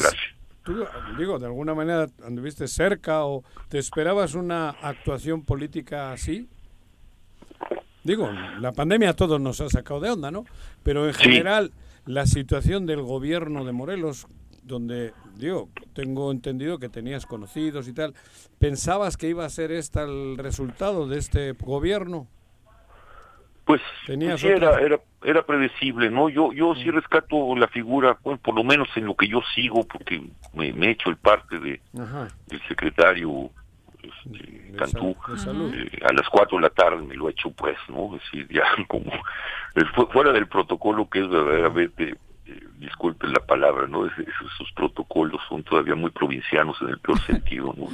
[0.63, 0.85] tú
[1.17, 6.49] digo de alguna manera anduviste cerca o te esperabas una actuación política así
[8.03, 8.31] digo
[8.61, 10.45] la pandemia a todos nos ha sacado de onda no
[10.83, 11.73] pero en general
[12.07, 14.27] la situación del gobierno de Morelos
[14.69, 18.15] donde, digo, tengo entendido que tenías conocidos y tal.
[18.59, 22.29] ¿Pensabas que iba a ser este el resultado de este gobierno?
[23.65, 26.31] Pues, pues era, era, era predecible, ¿no?
[26.31, 26.95] Yo yo sí mm.
[26.95, 30.23] rescato la figura, por lo menos en lo que yo sigo, porque
[30.55, 31.81] me, he hecho el parte de
[32.47, 33.51] del secretario
[34.03, 35.17] este, Cantú
[35.75, 38.17] eh, a las cuatro de la tarde me lo he hecho pues, ¿no?
[38.17, 39.11] Es decir, ya como
[40.13, 42.17] fuera del protocolo que es verdaderamente
[42.79, 44.07] disculpen la palabra, ¿no?
[44.07, 47.89] esos, protocolos son todavía muy provincianos en el peor sentido, ¿no?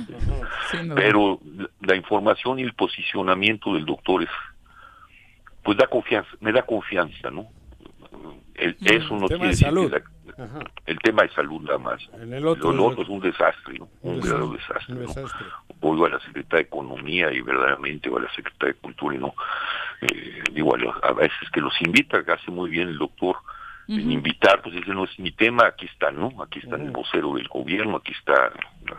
[0.95, 1.41] Pero
[1.81, 4.31] la información y el posicionamiento del doctor es,
[5.63, 7.49] pues da confianza, me da confianza, ¿no?
[8.55, 9.69] El, mm, eso no tiene decir
[10.87, 12.01] el tema de salud nada más.
[12.21, 13.89] el otro, es un desastre, ¿no?
[14.03, 14.95] un, verdadero desastre.
[14.95, 16.05] ¿no?
[16.05, 19.35] a la Secretaría de Economía y verdaderamente o a la Secretaría de Cultura y no.
[20.01, 23.37] Eh, digo, a, veces que los invita, que hace muy bien el doctor,
[23.89, 26.43] invitar, pues ese no es mi tema, aquí está, ¿no?
[26.43, 28.53] Aquí está el vocero del gobierno, aquí está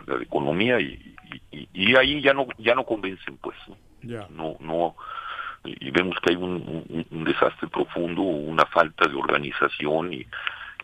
[0.06, 1.14] la, economía y,
[1.72, 3.76] y, ahí ya no ya no convencen, pues, ¿no?
[4.30, 4.96] No, no,
[5.64, 10.26] y vemos que hay un, un, desastre profundo, una falta de organización y,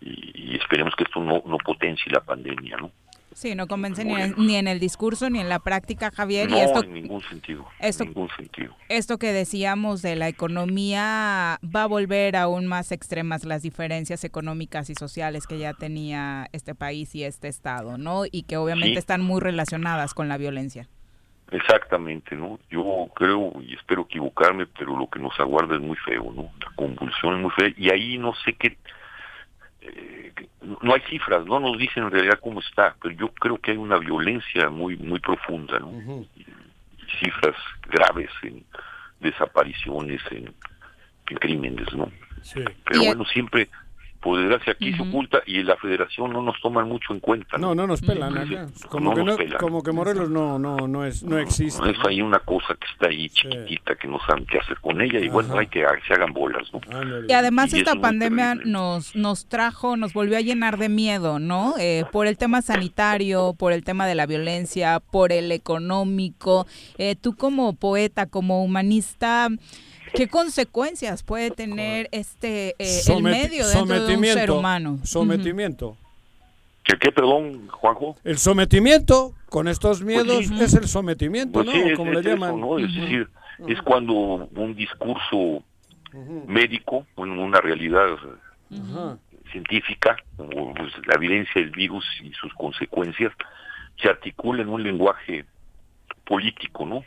[0.01, 2.91] y, esperemos que esto no, no potencie la pandemia, ¿no?
[3.35, 6.51] Sí, no convence ni, en, el discurso ni en la práctica, Javier.
[6.51, 7.66] No, y esto, en ningún sentido.
[7.79, 8.75] Esto, ningún sentido.
[8.88, 14.90] Esto que decíamos de la economía va a volver aún más extremas las diferencias económicas
[14.90, 18.25] y sociales que ya tenía este país y este estado, ¿no?
[18.31, 20.88] Y que obviamente están muy relacionadas con la violencia.
[21.51, 22.59] Exactamente, ¿no?
[22.71, 26.51] Yo creo y espero equivocarme, pero lo que nos aguarda es muy feo, ¿no?
[26.61, 28.79] La convulsión es muy fea y ahí no sé qué
[29.83, 30.33] eh,
[30.81, 33.77] no hay cifras, no nos dicen en realidad cómo está, pero yo creo que hay
[33.77, 36.25] una violencia muy muy profunda, ¿no?
[37.21, 37.57] cifras
[37.88, 38.64] graves en
[39.21, 40.53] desapariciones, en,
[41.25, 42.11] crímenes, ¿no?
[42.85, 43.68] Pero bueno, siempre
[44.22, 47.58] por desgracia aquí se oculta y la federación no nos toma mucho en cuenta.
[47.58, 48.35] No, no, nos pelan
[48.88, 51.90] Como, que como que Morelos no no no es no existe.
[51.90, 55.18] Es ahí una cosa que está ahí chiquitita que no saben qué hacer con ella
[55.18, 56.80] y bueno, hay que se hagan bolas, ¿no?
[57.28, 61.74] Y además esta pandemia nos nos trajo, nos volvió a llenar de miedo, ¿no?
[61.78, 66.66] Eh, por el tema sanitario, por el tema de la violencia, por el económico.
[66.96, 69.48] Eh, tú como poeta, como humanista,
[70.14, 74.98] ¿Qué consecuencias puede tener este eh, el medio dentro de un ser humano?
[75.05, 75.96] Sometimiento.
[76.85, 78.16] ¿Qué, ¿Qué, perdón, Juanjo?
[78.25, 81.96] El sometimiento, con estos pues miedos, es el sometimiento, pues ¿no?
[81.96, 82.61] Como le llaman.
[82.81, 83.29] Es decir,
[83.68, 85.62] es cuando un discurso
[86.46, 88.16] médico, una realidad
[89.51, 93.33] científica, como pues, la evidencia del virus y sus consecuencias,
[94.01, 95.44] se articula en un lenguaje
[96.25, 97.05] político, ¿no?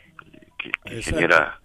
[0.56, 1.60] Que, genera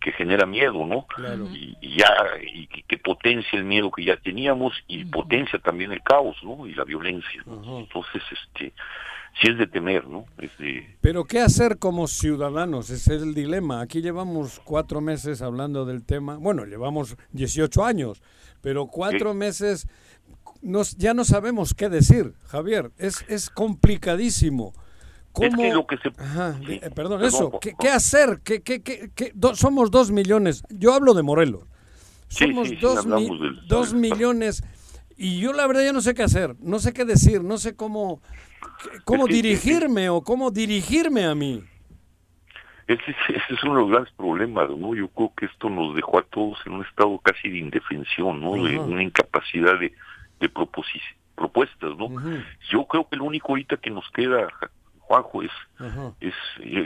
[0.00, 1.06] que genera miedo, ¿no?
[1.52, 6.36] Y, ya y que, potencia el miedo que ya teníamos y potencia también el caos,
[6.42, 6.66] ¿no?
[6.66, 7.42] Y la violencia.
[7.46, 8.72] Entonces, este
[9.40, 10.26] sí es de temer, ¿no?
[11.00, 12.90] Pero ¿qué hacer como ciudadanos?
[12.90, 13.80] Ese es el dilema.
[13.80, 16.36] Aquí llevamos cuatro meses hablando del tema.
[16.36, 18.22] Bueno, llevamos 18 años,
[18.60, 19.86] pero cuatro meses
[20.60, 22.90] nos, ya no sabemos qué decir, Javier.
[22.98, 24.74] Es, es complicadísimo.
[25.38, 25.74] ¿Cómo?
[25.74, 26.08] lo que se...
[26.08, 28.40] Eh, perdón, eso, ¿qué, hacer?
[28.44, 31.62] ¿Qué, qué, qué, somos dos millones, yo hablo de Morelos,
[32.28, 33.06] somos dos,
[33.66, 34.62] dos millones
[35.16, 37.74] y yo la verdad ya no sé qué hacer, no sé qué decir, no sé
[37.74, 38.20] cómo,
[39.04, 41.62] cómo dirigirme o cómo dirigirme a mí.
[42.86, 43.14] Ese,
[43.50, 44.94] es uno de los grandes problemas, ¿no?
[44.94, 48.54] Yo creo que esto nos dejó a todos en un estado casi de indefensión, ¿no?
[48.54, 49.92] De una incapacidad de,
[50.40, 52.08] de propuestas, ¿no?
[52.70, 54.48] Yo creo que lo único ahorita que nos queda,
[55.08, 55.50] Juanjo, es,
[56.20, 56.34] es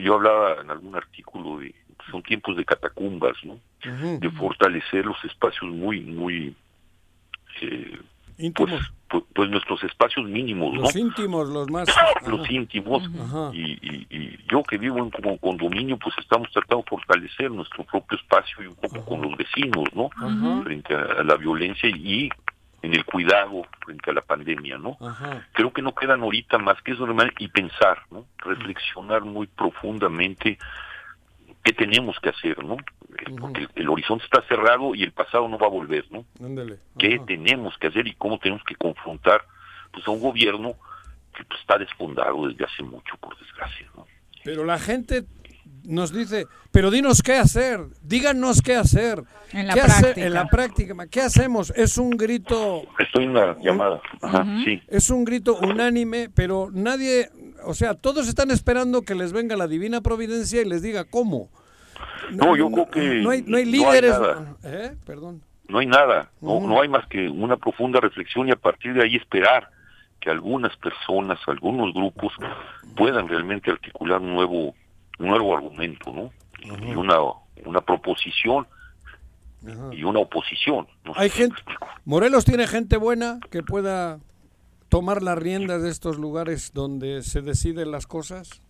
[0.00, 1.74] yo, hablaba en algún artículo de,
[2.08, 3.58] son tiempos de catacumbas, ¿no?
[4.20, 6.54] De fortalecer los espacios muy, muy,
[7.61, 7.98] eh,
[8.38, 8.70] íntimos.
[8.70, 11.88] Pues, pues, pues, nuestros espacios mínimos, los íntimos, los más.
[12.26, 13.02] Los íntimos.
[13.52, 18.16] Y, y, yo que vivo en como condominio, pues estamos tratando de fortalecer nuestro propio
[18.16, 20.08] espacio y un poco con los vecinos, ¿no?
[20.62, 22.30] Frente a la violencia y
[22.83, 24.99] en el cuidado frente a la pandemia, ¿no?
[25.53, 27.07] Creo que no quedan ahorita más que eso
[27.38, 28.27] y pensar, ¿no?
[28.38, 30.59] Reflexionar muy profundamente
[31.62, 32.77] qué tenemos que hacer, ¿no?
[33.38, 36.25] Porque el, horizonte está cerrado y el pasado no va a volver, ¿no?
[36.99, 39.42] ¿Qué tenemos que hacer y cómo tenemos que confrontar
[39.92, 40.75] pues a un gobierno
[41.37, 43.87] que pues, está desfundado desde hace mucho, por desgracia.
[43.97, 44.07] ¿no?
[44.45, 45.25] Pero la gente
[45.85, 49.23] nos dice, pero dinos qué hacer, díganos qué hacer.
[49.53, 50.27] En la práctica.
[50.27, 51.73] en la práctica, ¿qué hacemos?
[51.77, 52.83] Es un grito...
[52.99, 54.01] Estoy en una llamada,
[54.64, 54.83] sí.
[54.88, 57.29] Es un grito unánime, pero nadie,
[57.64, 61.51] o sea, todos están esperando que les venga la divina providencia y les diga cómo.
[62.31, 63.01] No, yo creo que...
[63.23, 64.16] No hay, no hay líderes...
[64.64, 64.97] ¿Eh?
[65.05, 65.42] Perdón.
[65.68, 69.05] No hay nada, no, no hay más que una profunda reflexión y a partir de
[69.05, 69.71] ahí esperar
[70.21, 72.33] que algunas personas, algunos grupos
[72.97, 74.75] puedan realmente articular un nuevo
[75.18, 76.31] un nuevo argumento, ¿no?
[76.64, 77.16] Y una,
[77.64, 78.66] una proposición
[79.92, 80.87] y una oposición.
[81.14, 81.57] Hay gente,
[82.05, 84.18] Morelos tiene gente buena que pueda
[84.88, 88.61] tomar las riendas de estos lugares donde se deciden las cosas.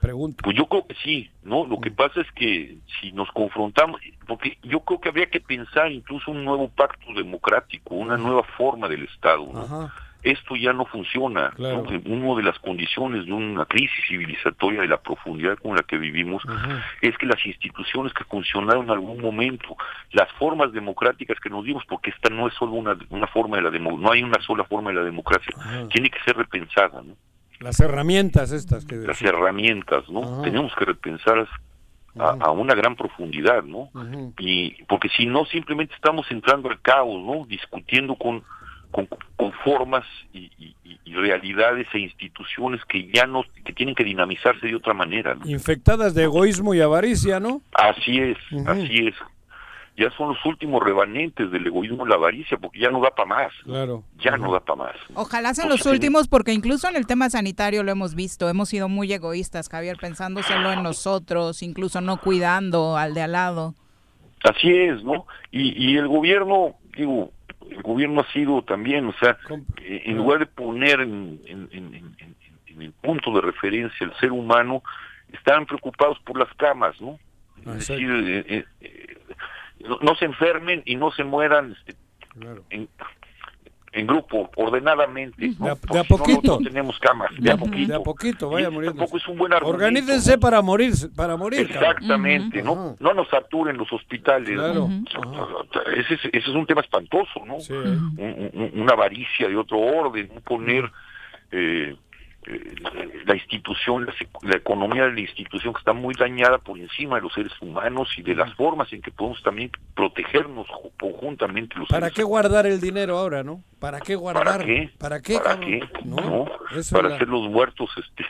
[0.00, 0.42] Pregunto.
[0.42, 1.64] Pues yo creo que sí, ¿no?
[1.64, 5.92] Lo que pasa es que si nos confrontamos, porque yo creo que habría que pensar
[5.92, 9.46] incluso un nuevo pacto democrático, una nueva forma del Estado.
[9.52, 9.90] ¿no?
[10.22, 11.52] Esto ya no funciona.
[11.58, 16.42] Una de las condiciones de una crisis civilizatoria de la profundidad con la que vivimos
[17.00, 19.76] es que las instituciones que funcionaron en algún momento,
[20.12, 23.62] las formas democráticas que nos dimos, porque esta no es solo una, una forma de
[23.62, 25.54] la democracia, no hay una sola forma de la democracia,
[25.90, 27.02] tiene que ser repensada.
[27.02, 27.14] ¿no?
[27.60, 28.96] Las herramientas estas que...
[28.96, 30.42] Las herramientas, ¿no?
[30.42, 31.46] Tenemos que repensar
[32.18, 33.88] a, una gran profundidad, ¿no?
[34.38, 37.46] Y porque si no simplemente estamos entrando al caos, ¿no?
[37.46, 38.42] Discutiendo con
[38.92, 39.08] con,
[39.64, 40.74] formas y,
[41.04, 46.24] realidades e instituciones que ya no que tienen que dinamizarse de otra manera infectadas de
[46.24, 49.14] egoísmo y avaricia no así es así es.
[49.94, 53.28] Ya son los últimos remanentes del egoísmo y la avaricia porque ya no da para
[53.28, 53.52] más.
[53.62, 54.04] Claro.
[54.24, 54.96] Ya no da para más.
[55.12, 58.48] Ojalá sean los últimos porque incluso en el tema sanitario lo hemos visto.
[58.48, 63.32] Hemos sido muy egoístas Javier pensando solo en nosotros incluso no cuidando al de al
[63.32, 63.74] lado.
[64.44, 67.30] Así es no y, y el gobierno digo
[67.76, 69.38] el gobierno ha sido también, o sea,
[69.82, 74.82] eh, en lugar de poner en, el punto de referencia el ser humano,
[75.32, 77.18] están preocupados por las camas, ¿no?
[77.58, 79.16] Es decir, eh, eh,
[80.00, 81.94] no, se enfermen y no se mueran este,
[82.70, 82.88] en
[83.92, 85.50] grupo, ordenadamente.
[85.58, 86.58] De, a, poquito.
[86.58, 87.92] No, tenemos camas, de, a poquito.
[87.92, 88.98] De a poquito, vaya muriendo.
[88.98, 89.76] Tampoco es un buen argumento.
[89.76, 91.60] Organícense para morir, para morir.
[91.60, 92.96] Exactamente, ¿no?
[92.98, 94.54] No nos saturen los hospitales.
[94.54, 94.88] Claro.
[95.96, 97.60] Ese, es, ese, es un tema espantoso, ¿no?
[97.60, 97.74] Sí.
[97.74, 100.90] una avaricia de otro orden, un poner...
[101.50, 101.94] Eh,
[102.44, 104.06] la institución,
[104.42, 108.08] la, economía de la institución que está muy dañada por encima de los seres humanos
[108.16, 110.66] y de las formas en que podemos también protegernos
[111.00, 113.62] conjuntamente los ¿Para qué guardar el dinero ahora, no?
[113.78, 114.44] ¿Para qué guardar?
[114.44, 114.90] ¿Para qué?
[114.98, 115.38] ¿Para qué?
[115.38, 115.80] ¿Para qué?
[116.04, 116.46] No,
[116.90, 118.24] para hacer los muertos este,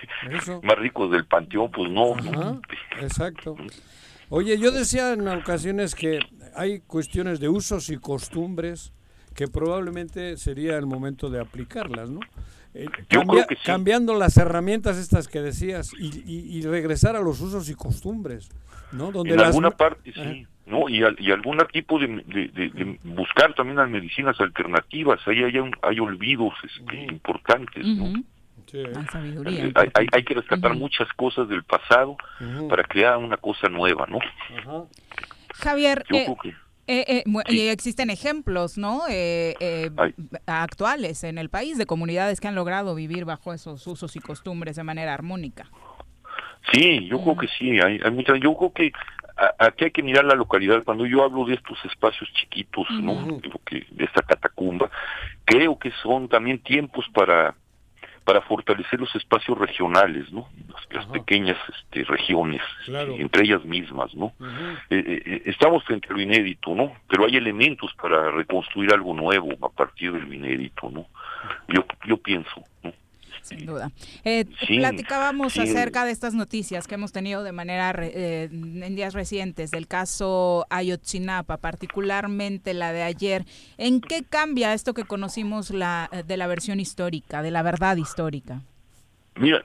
[0.63, 2.15] más ricos del panteón, pues no.
[3.01, 3.57] Exacto.
[4.29, 6.19] Oye, yo decía en ocasiones que
[6.55, 8.93] hay cuestiones de usos y costumbres
[9.35, 12.21] que probablemente sería el momento de aplicarlas, ¿no?
[12.75, 12.89] Eh,
[13.65, 18.51] cambiando las herramientas estas que decías y, regresar a los usos y costumbres,
[18.93, 19.13] ¿no?
[19.13, 20.89] Donde en alguna parte sí, ¿no?
[20.89, 27.05] Y, y algún tipo de, buscar también las medicinas alternativas, ahí hay, hay olvidos este,
[27.13, 28.23] importantes, ¿no?
[28.73, 29.73] Eh,
[30.13, 32.17] hay, que rescatar muchas cosas del pasado
[32.71, 34.19] para crear una cosa nueva, ¿no?
[35.57, 36.35] Javier, eh,
[36.87, 39.03] eh, eh Y existen ejemplos, ¿no?
[39.09, 39.91] Eh, eh
[40.47, 44.77] actuales en el país de comunidades que han logrado vivir bajo esos usos y costumbres
[44.77, 45.67] de manera armónica.
[46.73, 47.81] Sí, yo creo que sí.
[47.81, 48.41] Hay, hay muchas.
[48.41, 48.93] Yo creo que
[49.59, 50.83] aquí hay que mirar la localidad.
[50.85, 53.41] Cuando yo hablo de estos espacios chiquitos, ¿no?
[53.71, 54.91] de esta catacumba,
[55.45, 57.55] creo que son también tiempos para
[58.25, 60.49] para fortalecer los espacios regionales, ¿no?
[60.91, 64.33] Las, pequeñas este, regiones, entre ellas mismas, ¿no?
[64.91, 66.93] Eh, eh, eh, estamos frente a lo inédito, ¿no?
[67.09, 71.07] Pero hay elementos para reconstruir algo nuevo a partir de lo inédito, ¿no?
[71.69, 72.93] Yo, yo pienso, ¿no?
[73.43, 73.91] Sin duda.
[74.25, 79.71] Eh, platicábamos acerca de estas noticias que hemos tenido de manera eh, en días recientes
[79.73, 83.45] del caso Ayotzinapa, particularmente la de ayer.
[83.79, 88.63] ¿En qué cambia esto que conocimos la, de la versión histórica, de la verdad histórica?
[89.37, 89.65] Mira,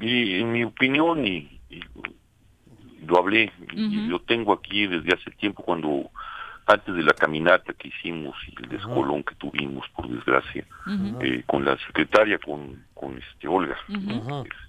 [0.00, 1.60] en mi opinión, y,
[3.06, 6.10] lo hablé, y lo tengo aquí desde hace tiempo cuando
[6.66, 10.64] antes de la caminata que hicimos y el descolón que tuvimos, por desgracia,
[11.20, 13.76] eh, con la secretaria, con, con este Olga,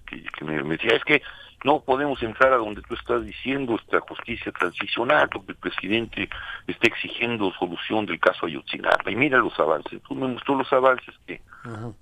[0.06, 1.22] que, me, decía, es que
[1.64, 6.30] no podemos entrar a donde tú estás diciendo esta justicia transicional, porque el presidente
[6.68, 9.10] está exigiendo solución del caso Ayotzinapa.
[9.10, 10.02] Y mira los avances.
[10.04, 11.42] Tú me mostró los avances que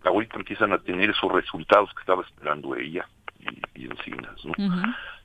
[0.04, 3.08] ahorita empiezan a tener esos resultados que estaba esperando ella
[3.76, 4.54] y, y ¿no?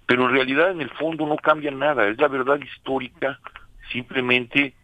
[0.07, 2.07] Pero en realidad, en el fondo, no cambia nada.
[2.07, 3.41] Es la verdad histórica
[3.91, 4.75] simplemente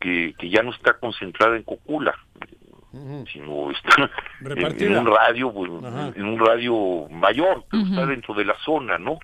[0.00, 2.14] que, que ya no está concentrada en Cocula.
[3.32, 5.70] sino está en, un radio, pues,
[6.16, 9.18] en un radio mayor, que está dentro de la zona, ¿no?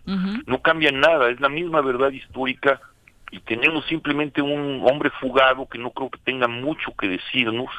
[0.46, 2.80] No cambia nada, es la misma verdad histórica
[3.30, 7.70] y tenemos simplemente un hombre fugado que no creo que tenga mucho que decirnos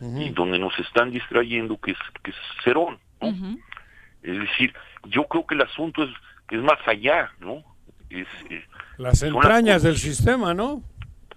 [0.00, 3.28] y donde nos están distrayendo, que es, que es Cerón, ¿no?
[4.22, 4.74] Es decir,
[5.06, 6.10] yo creo que el asunto es,
[6.50, 7.62] es más allá, ¿no?
[8.10, 8.64] Es, eh,
[8.98, 10.82] las entrañas del sistema, ¿no?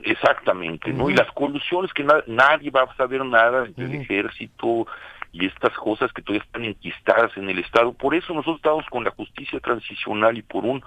[0.03, 1.09] Exactamente, ¿no?
[1.09, 4.85] Y las colusiones que nadie va a saber nada del ejército
[5.31, 7.93] y estas cosas que todavía están enquistadas en el Estado.
[7.93, 10.83] Por eso nosotros estamos con la justicia transicional y por un,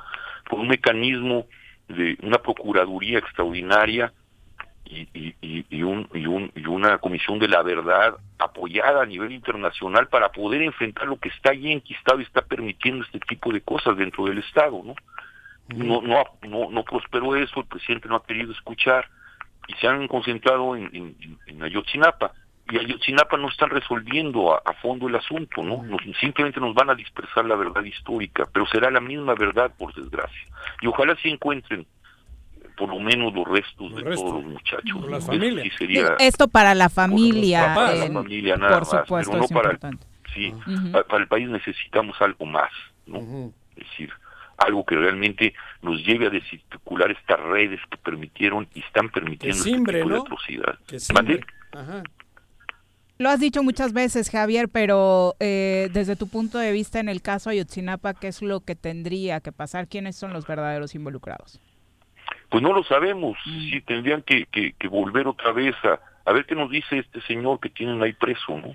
[0.48, 1.46] por un mecanismo
[1.88, 4.12] de una procuraduría extraordinaria
[4.85, 9.33] y, y, y, un, y, un, y una comisión de la verdad apoyada a nivel
[9.33, 13.62] internacional para poder enfrentar lo que está ahí enquistado y está permitiendo este tipo de
[13.62, 14.94] cosas dentro del Estado, ¿no?
[15.68, 19.09] No, no, no, no prosperó eso, el presidente no ha querido escuchar
[19.68, 22.33] y se han concentrado en, en, Ayotzinapa.
[22.70, 25.85] Y Ayotzinapa no están resolviendo a, fondo el asunto, ¿no?
[26.20, 30.46] simplemente nos van a dispersar la verdad histórica, pero será la misma verdad, por desgracia.
[30.81, 31.87] Y ojalá se encuentren
[32.76, 34.98] por lo menos los restos de todos los muchachos.
[36.18, 37.74] Esto para la familia.
[37.74, 39.90] Para la familia, nada por supuesto, más, pero no para,
[40.35, 40.55] sí,
[41.09, 42.70] para, el país necesitamos algo más,
[43.07, 43.52] ¿no?
[43.76, 44.12] Es decir,
[44.57, 49.71] algo que realmente nos lleve a descircular estas redes que permitieron y están permitiendo este
[49.73, 50.79] tipo de atrocidad.
[53.19, 57.23] Lo has dicho muchas veces, Javier, pero eh, desde tu punto de vista en el
[57.23, 59.88] caso Ayotzinapa, ¿qué es lo que tendría que pasar?
[59.88, 61.59] ¿Quiénes son los verdaderos involucrados?
[62.51, 63.38] Pues no lo sabemos.
[63.47, 63.71] Mm.
[63.71, 67.60] Sí, tendrían que, que, volver otra vez a, a ver qué nos dice este señor
[67.60, 68.74] que tienen ahí preso, ¿no?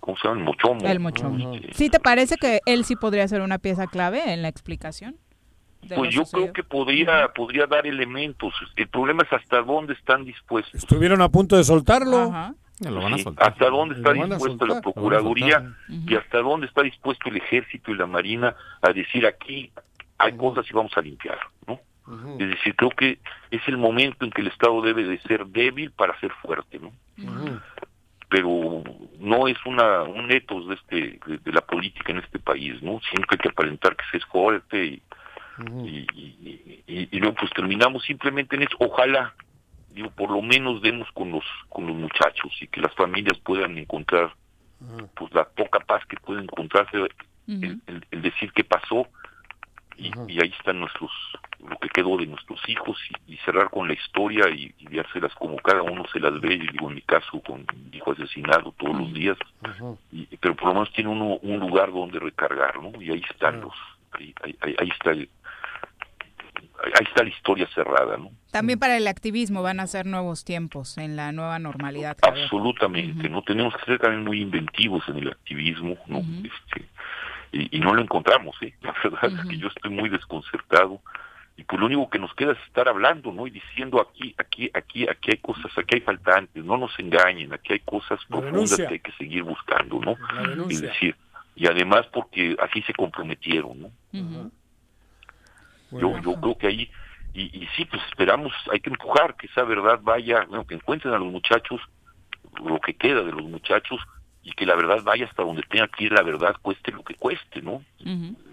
[0.00, 0.40] ¿Cómo se llama?
[0.40, 0.86] El Mochomo.
[0.86, 1.52] El Mochomo.
[1.72, 5.16] ¿Sí te parece que él sí podría ser una pieza clave en la explicación?
[5.94, 8.52] Pues yo creo que podría, podría dar elementos.
[8.76, 10.74] El problema es hasta dónde están dispuestos.
[10.74, 12.32] Estuvieron a punto de soltarlo.
[12.80, 13.52] Lo van a soltar.
[13.52, 18.06] hasta dónde está dispuesta la Procuraduría y hasta dónde está dispuesto el Ejército y la
[18.06, 19.70] Marina a decir aquí
[20.18, 21.80] hay cosas y vamos a limpiar, ¿no?
[22.38, 23.18] Es decir, creo que
[23.50, 26.92] es el momento en que el Estado debe de ser débil para ser fuerte, ¿no?
[28.28, 28.82] Pero
[29.18, 33.00] no es una un etos de este de, la política en este país, ¿no?
[33.10, 35.02] Siempre hay que aparentar que se es fuerte y,
[36.86, 38.76] y, luego pues terminamos simplemente en eso.
[38.78, 39.34] Ojalá,
[39.90, 43.78] digo, por lo menos demos con los con los muchachos y que las familias puedan
[43.78, 44.34] encontrar
[45.14, 46.96] pues la poca paz que pueden encontrarse
[47.46, 49.06] el, decir qué pasó
[50.00, 51.10] y, ahí están nuestros
[51.68, 55.56] lo que quedó de nuestros hijos y, cerrar con la historia y, y dárselas como
[55.56, 58.98] cada uno se las ve, y digo en mi caso con mi hijo asesinado todos
[58.98, 59.36] los días,
[60.40, 63.00] pero por lo menos tiene uno un lugar donde recargar, ¿no?
[63.00, 63.74] Y ahí están los,
[64.12, 65.28] ahí, ahí, ahí está el,
[66.82, 68.30] ahí está la historia cerrada, ¿no?
[68.50, 72.16] También para el activismo van a ser nuevos tiempos en la nueva normalidad.
[72.22, 76.18] Absolutamente, no tenemos que ser también muy inventivos en el activismo, ¿no?
[76.18, 76.88] este,
[77.52, 78.74] y, no lo encontramos, ¿eh?
[78.82, 81.00] La verdad es que yo estoy muy desconcertado
[81.56, 83.46] y pues lo único que nos queda es estar hablando, ¿no?
[83.46, 87.74] Y diciendo aquí, aquí, aquí, aquí hay cosas, aquí hay faltantes, no nos engañen, aquí
[87.74, 90.16] hay cosas profundas que hay que seguir buscando, ¿no?
[90.70, 91.16] Es decir,
[91.54, 94.50] y además porque así se comprometieron, ¿no?
[95.90, 96.90] Yo, yo creo que ahí,
[97.34, 101.12] y, y sí, pues esperamos, hay que empujar que esa verdad vaya, bueno, que encuentren
[101.12, 101.80] a los muchachos,
[102.64, 104.00] lo que queda de los muchachos,
[104.42, 107.14] y que la verdad vaya hasta donde tenga que ir la verdad, cueste lo que
[107.14, 107.82] cueste, ¿no?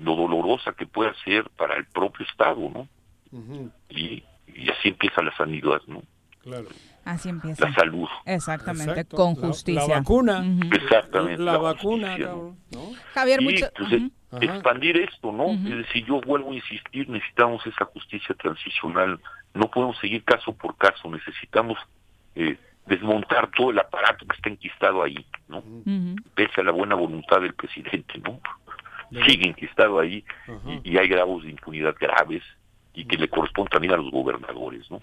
[0.02, 2.88] Lo dolorosa que pueda ser para el propio Estado, ¿no?
[3.90, 6.04] y, y así empieza la sanidad, ¿no?
[6.42, 6.68] Claro.
[7.04, 7.70] Así empieza.
[7.70, 8.08] La salud.
[8.26, 9.88] Exactamente, con justicia.
[9.88, 10.46] La, vacuna.
[10.74, 11.42] Exactamente.
[11.42, 12.18] La, vacuna,
[13.14, 13.68] Javier, mucho...
[14.42, 15.52] expandir esto, ¿no?
[15.52, 19.20] Es decir, yo vuelvo a insistir, necesitamos esa justicia transicional.
[19.54, 21.78] No podemos seguir caso por caso, necesitamos
[22.36, 22.58] eh,
[22.88, 25.64] desmontar todo el aparato que está enquistado ahí, ¿no?
[26.36, 28.40] Pese a la buena voluntad del presidente, ¿no?
[29.26, 30.24] Sigue enquistado ahí
[30.84, 32.44] y, y, hay grados de impunidad graves
[32.94, 35.00] y que le corresponde también a los gobernadores, ¿no?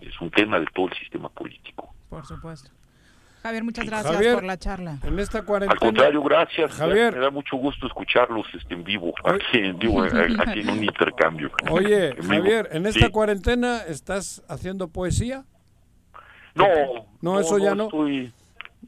[0.00, 1.94] Es un tema de todo el sistema político.
[2.10, 2.70] Por supuesto.
[3.42, 4.98] Javier, muchas gracias por la charla.
[5.04, 5.72] En esta cuarentena.
[5.72, 6.72] Al contrario, gracias.
[6.72, 7.14] Javier.
[7.14, 10.02] Me da mucho gusto escucharlos este, en vivo, aquí en, vivo,
[10.46, 11.50] aquí en un intercambio.
[11.70, 15.44] Oye, Javier, ¿en esta cuarentena estás haciendo poesía?
[16.58, 17.06] No.
[17.20, 17.88] No, eso ya no.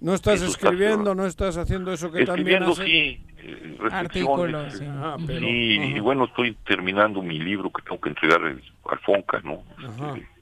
[0.00, 2.84] no estás escribiendo, no estás haciendo eso que también haces.
[2.84, 3.26] sí.
[3.42, 4.84] Eh, Artículos, sí.
[4.86, 9.62] Ah, y, bueno, estoy terminando mi libro que tengo que entregar al Fonca, ¿no?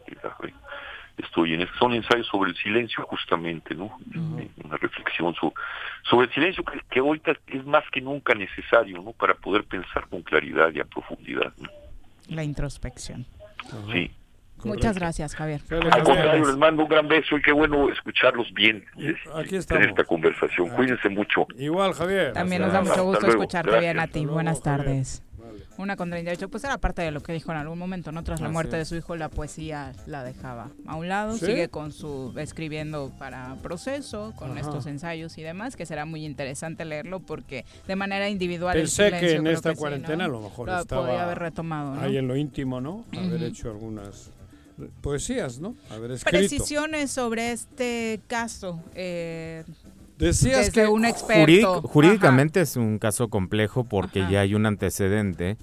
[0.05, 0.55] Este,
[1.19, 3.99] estoy en son ensayos sobre el silencio justamente, ¿no?
[4.65, 9.13] Una reflexión sobre, el silencio que, que, ahorita es más que nunca necesario, ¿no?
[9.13, 11.53] Para poder pensar con claridad y a profundidad.
[12.29, 13.27] La introspección.
[13.93, 14.11] Sí.
[14.65, 15.61] Muchas gracias, Javier.
[15.71, 18.85] Al contrario, les mando un gran beso y qué bueno escucarlos bien
[19.35, 20.69] Aquí en esta conversación.
[20.71, 21.47] Cuídense mucho.
[21.57, 22.33] Igual, Javier.
[22.33, 24.27] También nos da mucho gusto escucharte bien a ti.
[24.27, 25.23] Buenas tardes.
[25.79, 28.25] Una con 38, pues era parte de lo que dijo en algún momento, ¿no?
[28.25, 31.93] Tras la muerte de su hijo, la poesía la dejaba a un lado, sigue con
[31.93, 37.65] su escribiendo para proceso, con estos ensayos y demás, que será muy interesante leerlo porque
[37.87, 38.77] de manera individual.
[38.77, 42.27] Pensé que en esta cuarentena a lo mejor lo estaba podía haber retomado, ahí en
[42.27, 43.05] lo íntimo, ¿no?
[43.17, 44.33] Haber hecho algunas
[45.01, 45.75] poesías, ¿no?
[45.91, 46.39] Haber escrito.
[46.39, 48.81] Precisiones sobre este caso.
[48.95, 49.65] Eh,
[50.19, 51.83] Decías que un experto.
[51.83, 55.57] jurídicamente es un caso complejo porque ya hay un antecedente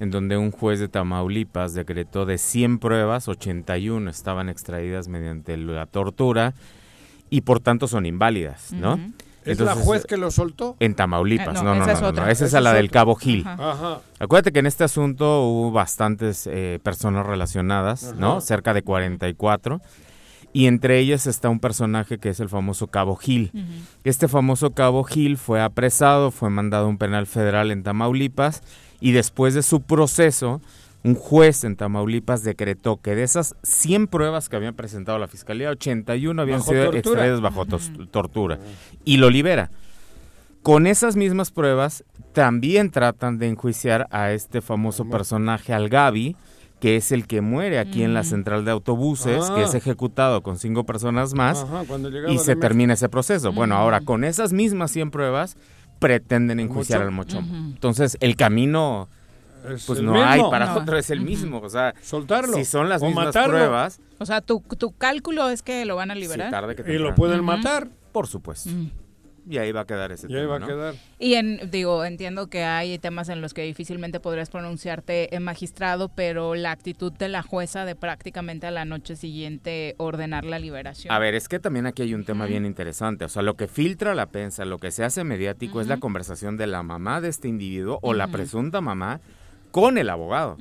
[0.00, 5.86] en donde un juez de Tamaulipas decretó de 100 pruebas, 81 estaban extraídas mediante la
[5.86, 6.54] tortura
[7.30, 8.98] y por tanto son inválidas, ¿no?
[9.44, 10.76] ¿Es la juez que lo soltó?
[10.80, 13.44] En Tamaulipas, eh, no, no, no, no, esa es, la del Cabo Gil.
[13.46, 14.00] Ajá.
[14.18, 18.40] Acuérdate que en este asunto hubo bastantes eh, personas relacionadas, ¿no?
[18.40, 19.80] Cerca de 44
[20.52, 23.50] y entre ellas está un personaje que es el famoso Cabo Gil.
[24.04, 28.62] Este famoso Cabo Gil fue apresado, fue mandado a un penal federal en Tamaulipas
[29.00, 30.60] y después de su proceso,
[31.04, 35.70] un juez en Tamaulipas decretó que de esas 100 pruebas que habían presentado la fiscalía,
[35.70, 38.58] 81 habían sido extraídas bajo tortura
[39.04, 39.70] y lo libera.
[40.62, 46.36] Con esas mismas pruebas también tratan de enjuiciar a este famoso personaje, al Gaby,
[46.78, 49.78] que es el que muere aquí en la central de autobuses, que es ah.
[49.78, 51.66] ejecutado con cinco personas más
[52.28, 53.52] y se termina ese proceso.
[53.52, 55.56] Bueno, ahora con esas mismas 100 pruebas
[55.98, 57.72] pretenden enjuiciar al mochón.
[57.74, 59.08] Entonces, el camino
[59.86, 62.56] pues no hay para otro es el mismo, o sea, soltarlo.
[62.56, 66.14] Si son las mismas pruebas, o sea, tu, tu cálculo es que lo van a
[66.14, 66.52] liberar.
[66.86, 68.70] y lo pueden matar, por supuesto.
[69.48, 70.94] Y ahí va a quedar ese y Ahí va a quedar.
[71.18, 76.08] Y en, digo, entiendo que hay temas en los que difícilmente podrías pronunciarte en magistrado,
[76.08, 81.12] pero la actitud de la jueza de prácticamente a la noche siguiente ordenar la liberación.
[81.12, 83.24] A ver, es que también aquí hay un tema bien interesante.
[83.24, 86.56] O sea, lo que filtra la prensa, lo que se hace mediático es la conversación
[86.56, 89.20] de la mamá de este individuo o la presunta mamá
[89.72, 90.56] con el abogado.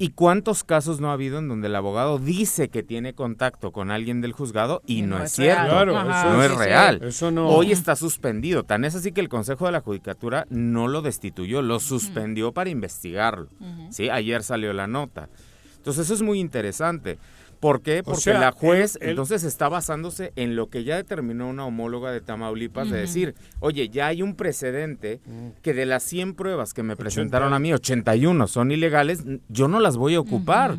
[0.00, 3.90] ¿Y cuántos casos no ha habido en donde el abogado dice que tiene contacto con
[3.90, 5.84] alguien del juzgado y, no, es cierto?
[5.84, 7.00] no es real.
[7.48, 8.62] Hoy está suspendido.
[8.62, 12.70] Tan es así que el Consejo de la Judicatura no lo destituyó, lo suspendió para
[12.70, 13.48] investigarlo.
[13.90, 14.08] ¿sí?
[14.08, 15.28] Ayer salió la nota.
[15.76, 17.18] Entonces eso es muy interesante.
[17.60, 18.02] ¿Por qué?
[18.02, 22.90] Porque la juez entonces está basándose en lo que ya determinó una homóloga de Tamaulipas
[22.90, 25.60] de decir, oye, ya hay un precedente mm.
[25.62, 29.80] que de las 100 pruebas que me presentaron a mí, 81 son ilegales, yo no
[29.80, 30.78] las voy a ocupar.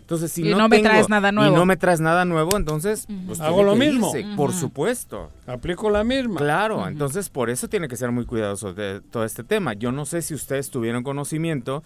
[0.00, 1.52] Entonces, si y no, me traes nada nuevo.
[1.52, 4.12] Y no me traes nada nuevo, entonces pues, hago lo mismo.
[4.36, 5.30] Por supuesto.
[5.46, 6.40] Aplico la misma.
[6.40, 9.74] Claro, entonces por eso tiene que ser muy cuidadoso de todo este tema.
[9.74, 11.84] Yo no sé si ustedes tuvieron conocimiento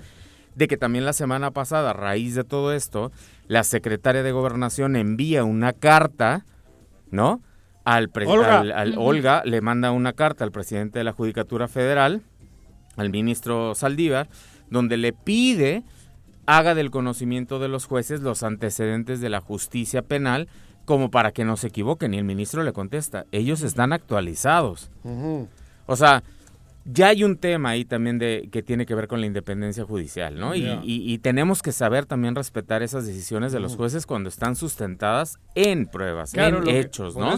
[0.54, 3.12] de que también la semana pasada, a raíz de todo esto,
[3.48, 6.44] la secretaria de Gobernación envía una carta,
[7.10, 7.40] ¿no?
[7.84, 8.10] Al,
[8.96, 9.42] Olga.
[9.44, 12.22] le manda una carta al presidente de la Judicatura Federal,
[12.96, 14.28] al ministro Saldívar,
[14.70, 15.84] donde le pide
[16.46, 20.48] haga del conocimiento de los jueces los antecedentes de la justicia penal
[20.84, 22.14] como para que no se equivoquen.
[22.14, 24.90] Y el ministro le contesta, ellos están actualizados.
[25.86, 26.22] O sea,
[26.84, 30.38] ya hay un tema ahí también de que tiene que ver con la independencia judicial,
[30.38, 30.54] ¿no?
[30.54, 35.86] Y, tenemos que saber también respetar esas decisiones de los jueces cuando están sustentadas en
[35.86, 37.36] pruebas, en hechos, ¿no?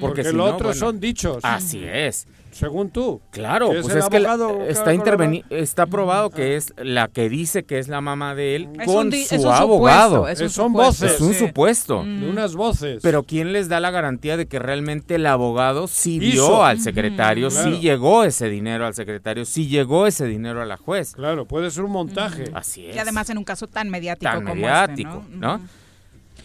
[0.00, 1.38] porque, lo otro son dichos.
[1.42, 2.26] Así es.
[2.56, 3.20] Según tú.
[3.30, 4.16] Claro, pues es que
[4.68, 4.92] está
[5.50, 9.50] está probado que es la que dice que es la mamá de él con su
[9.50, 10.26] abogado.
[10.28, 11.12] Es son voces.
[11.12, 12.02] Es un supuesto.
[12.02, 13.00] De unas voces.
[13.02, 17.50] Pero ¿quién les da la garantía de que realmente el abogado sí vio al secretario,
[17.50, 21.12] sí llegó ese dinero al secretario, sí llegó ese dinero a la juez?
[21.12, 22.44] Claro, puede ser un montaje.
[22.54, 22.96] Así es.
[22.96, 25.60] Y además en un caso tan mediático tan como este, mediático, ¿no?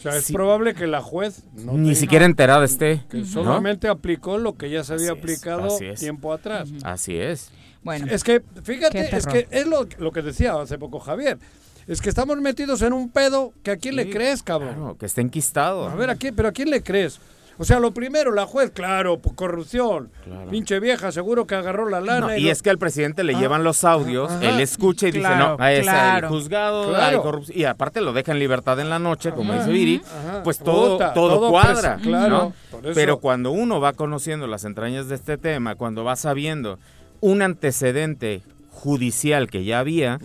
[0.01, 3.03] O sea, es probable que la juez ni siquiera enterada esté.
[3.07, 6.69] Que solamente aplicó lo que ya se había aplicado tiempo atrás.
[6.81, 7.51] Así es.
[7.83, 8.07] Bueno.
[8.09, 11.37] Es que, fíjate, es que es lo, lo, que decía hace poco Javier.
[11.85, 14.73] Es que estamos metidos en un pedo que a quién le crees, cabrón.
[14.73, 15.87] Claro, que está enquistado.
[15.87, 17.19] A ver, ¿a quién, pero ¿a quién le crees?
[17.61, 20.09] O sea, lo primero, la juez, claro, corrupción.
[20.49, 22.35] Pinche vieja, seguro que agarró la lana.
[22.35, 25.63] y, es que al presidente le ah, llevan los audios, él escucha y dice, no,
[25.67, 27.55] es el juzgado, hay corrupción.
[27.55, 30.01] Y aparte lo deja en libertad en la noche, como dice Viri,
[30.43, 31.97] pues todo, todo, cuadra.
[32.01, 32.51] claro.
[32.95, 36.79] Pero cuando uno va conociendo las entrañas de este tema, cuando va sabiendo
[37.19, 38.41] un antecedente
[38.71, 40.17] judicial que ya había,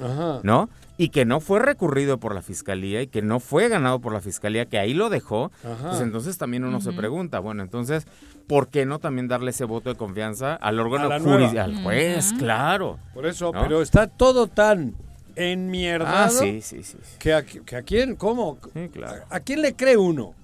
[0.42, 0.70] ¿no?
[0.98, 4.20] Y que no fue recurrido por la fiscalía y que no fue ganado por la
[4.20, 5.50] fiscalía, que ahí lo dejó,
[5.82, 8.06] pues entonces también uno se pregunta, bueno, entonces,
[8.46, 12.32] ¿por qué no también darle ese voto de confianza al órgano judicial, al juez?
[12.38, 12.98] Claro.
[13.14, 14.94] Por eso, pero está todo tan
[15.34, 16.26] enmierdado.
[16.26, 16.96] Ah, sí, sí, sí.
[17.18, 18.58] Que a, que a quién, ¿cómo?
[18.72, 19.24] Sí, claro.
[19.28, 20.34] ¿A quién le cree uno?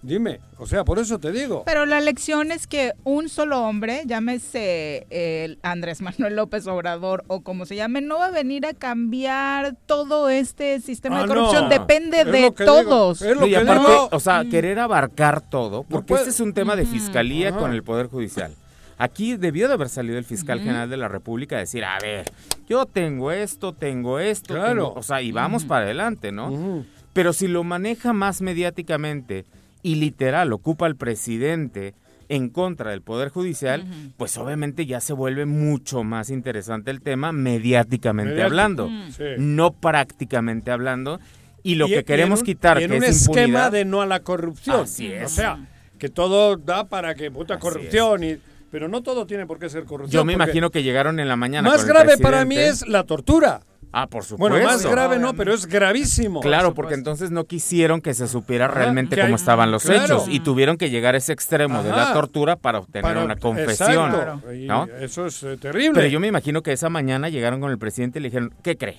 [0.00, 1.64] Dime, o sea, por eso te digo.
[1.66, 7.40] Pero la lección es que un solo hombre, llámese el Andrés Manuel López Obrador o
[7.40, 11.64] como se llame, no va a venir a cambiar todo este sistema Ah, de corrupción.
[11.64, 11.68] no.
[11.70, 13.22] Depende Es de lo que digo, todos.
[13.22, 14.08] es lo y que aparte, digo.
[14.12, 17.58] o sea, querer abarcar todo, porque puede- este es un tema de fiscalía Ajá.
[17.58, 18.54] con el Poder Judicial.
[18.98, 22.24] Aquí debió de haber salido el fiscal general de la República a decir, a ver,
[22.68, 24.86] yo tengo esto, tengo esto, Claro.
[24.88, 24.94] tengo-".
[25.00, 26.84] o sea, y vamos para adelante, ¿no?
[27.12, 29.44] Pero si lo maneja más mediáticamente
[29.82, 31.94] y literal ocupa al presidente
[32.30, 33.84] en contra del Poder Judicial,
[34.18, 38.46] pues obviamente ya se vuelve mucho más interesante el tema mediáticamente Mediático.
[38.50, 39.24] hablando, Sí.
[39.38, 41.20] no prácticamente hablando.
[41.62, 43.40] Y lo Y- que y queremos en un- quitar, y en que un es esquema
[43.40, 44.80] impunidad, de no a la corrupción.
[44.82, 45.24] Así es.
[45.24, 45.58] O sea,
[45.98, 48.36] que todo da para que puta Así corrupción y
[48.70, 50.12] pero no todo tiene por qué ser corrupción.
[50.20, 51.66] Yo me imagino que llegaron en la mañana.
[51.68, 53.60] más con el grave para mí es la tortura.
[53.92, 54.54] Ah, por supuesto.
[54.54, 56.40] Bueno, más grave no, pero es gravísimo.
[56.40, 60.04] Claro, porque entonces no quisieron que se supiera Ajá, realmente cómo hay- estaban los claro.
[60.04, 63.36] hechos y tuvieron que llegar a ese extremo de la tortura para obtener Para- una
[63.36, 64.10] confesión.
[64.10, 64.52] Exacto.
[64.54, 64.84] Y ¿no?
[65.00, 65.92] Eso es eh, terrible.
[65.94, 68.76] Pero yo me imagino que esa mañana llegaron con el presidente y le dijeron, ¿qué
[68.76, 68.98] cree?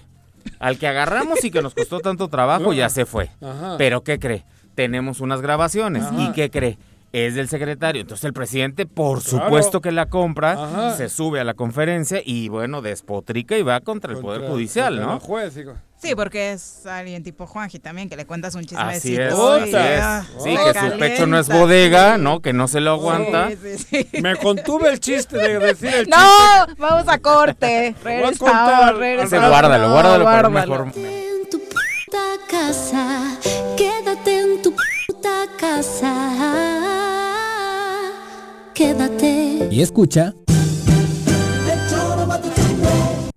[0.59, 3.29] Al que agarramos y que nos costó tanto trabajo ya se fue.
[3.41, 3.75] Ajá.
[3.77, 4.43] Pero ¿qué cree?
[4.73, 6.03] Tenemos unas grabaciones.
[6.03, 6.15] Ajá.
[6.19, 6.77] ¿Y qué cree?
[7.12, 8.01] Es del secretario.
[8.01, 9.45] Entonces el presidente, por Claro.
[9.45, 10.95] supuesto que la compra, Ajá.
[10.95, 15.14] se sube a la conferencia y bueno, despotrica y va contra el Poder Judicial, ¿no?
[15.14, 15.74] la juez, digo.
[16.01, 19.22] Sí, porque es alguien tipo Juanji también, que le cuentas un chismecito.
[19.55, 19.74] Así es,
[20.39, 22.41] y Sí, que su pecho no es bodega, ¿no?
[22.41, 23.49] Que no se lo aguanta.
[23.49, 24.10] Sí, sí, sí.
[24.22, 26.12] Me contuve el chiste de decir el chiste.
[26.16, 27.95] No, vamos a corte.
[28.01, 29.34] Regresamos, regresamos.
[29.34, 30.86] Ese guárdalo, guárdalo para un guárdalo.
[30.86, 33.38] mejor en tu puta casa.
[33.76, 34.74] Quédate en tu
[35.07, 36.78] puta casa.
[38.80, 39.67] Quédate.
[39.69, 40.34] Y escucha.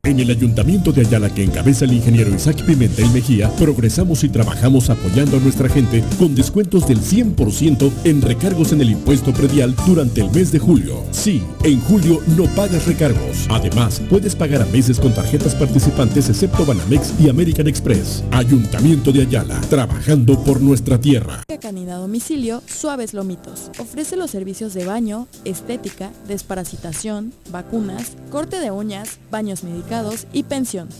[0.05, 4.89] En el Ayuntamiento de Ayala que encabeza el ingeniero Isaac Pimentel Mejía, progresamos y trabajamos
[4.89, 10.21] apoyando a nuestra gente con descuentos del 100% en recargos en el impuesto predial durante
[10.21, 11.03] el mes de julio.
[11.11, 13.49] Sí, en julio no pagas recargos.
[13.49, 18.23] Además, puedes pagar a meses con tarjetas participantes excepto Banamex y American Express.
[18.31, 21.43] Ayuntamiento de Ayala, trabajando por nuestra tierra.
[21.73, 23.71] Canina a domicilio Suaves Lomitos.
[23.79, 30.91] Ofrece los servicios de baño, estética, desparasitación, vacunas, corte de uñas, baños medicados y pensión.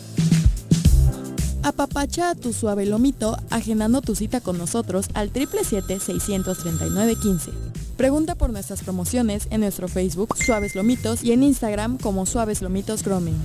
[1.63, 7.51] Apapacha a tu suave lomito agendando tu cita con nosotros al 777-639-15.
[7.99, 13.03] Pregunta por nuestras promociones en nuestro Facebook Suaves Lomitos y en Instagram como Suaves Lomitos
[13.03, 13.37] Grooming.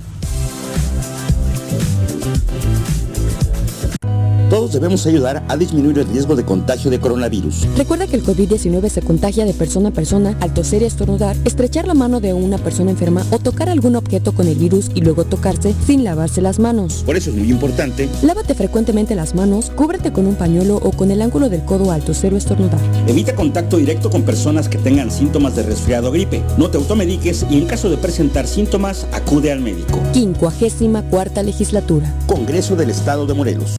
[4.58, 7.68] Todos debemos ayudar a disminuir el riesgo de contagio de coronavirus.
[7.76, 11.86] Recuerda que el COVID-19 se contagia de persona a persona al toser y estornudar, estrechar
[11.86, 15.24] la mano de una persona enferma o tocar algún objeto con el virus y luego
[15.24, 17.04] tocarse sin lavarse las manos.
[17.06, 21.12] Por eso es muy importante, Lávate frecuentemente las manos, cúbrete con un pañuelo o con
[21.12, 22.80] el ángulo del codo al toser o estornudar.
[23.06, 26.42] evita contacto directo con personas que tengan síntomas de resfriado o gripe.
[26.56, 30.00] No te automediques y en caso de presentar síntomas, acude al médico.
[30.12, 32.12] Quincuagésima cuarta legislatura.
[32.26, 33.77] Congreso del Estado de Morelos.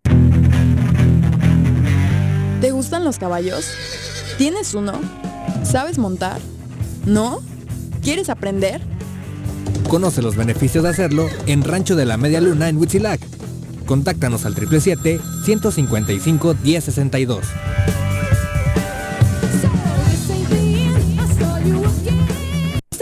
[3.09, 3.65] Los caballos?
[4.37, 4.93] ¿Tienes uno?
[5.63, 6.39] ¿Sabes montar?
[7.07, 7.41] ¿No?
[8.03, 8.81] ¿Quieres aprender?
[9.89, 13.19] Conoce los beneficios de hacerlo en Rancho de la Media Luna en Huitzilac.
[13.87, 17.39] Contáctanos al 777-155-1062.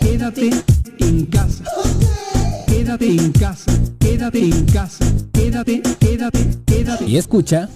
[0.00, 0.50] Quédate
[0.98, 1.62] en casa.
[2.86, 7.04] Quédate en casa, quédate en casa, quédate, quédate, quédate.
[7.04, 7.68] Y escucha.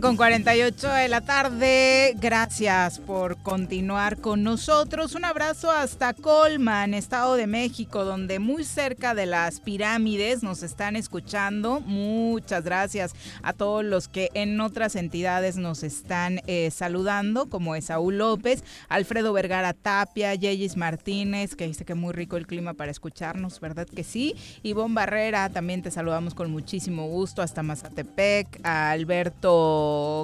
[0.00, 2.14] Con 48 de la tarde.
[2.18, 5.14] Gracias por continuar con nosotros.
[5.14, 10.96] Un abrazo hasta Colman, Estado de México, donde muy cerca de las pirámides nos están
[10.96, 11.80] escuchando.
[11.80, 13.12] Muchas gracias
[13.42, 19.34] a todos los que en otras entidades nos están eh, saludando, como Esaú López, Alfredo
[19.34, 24.04] Vergara Tapia, Yeyis Martínez, que dice que muy rico el clima para escucharnos, ¿verdad que
[24.04, 24.36] sí?
[24.62, 29.81] Ivonne Barrera, también te saludamos con muchísimo gusto hasta Mazatepec, a Alberto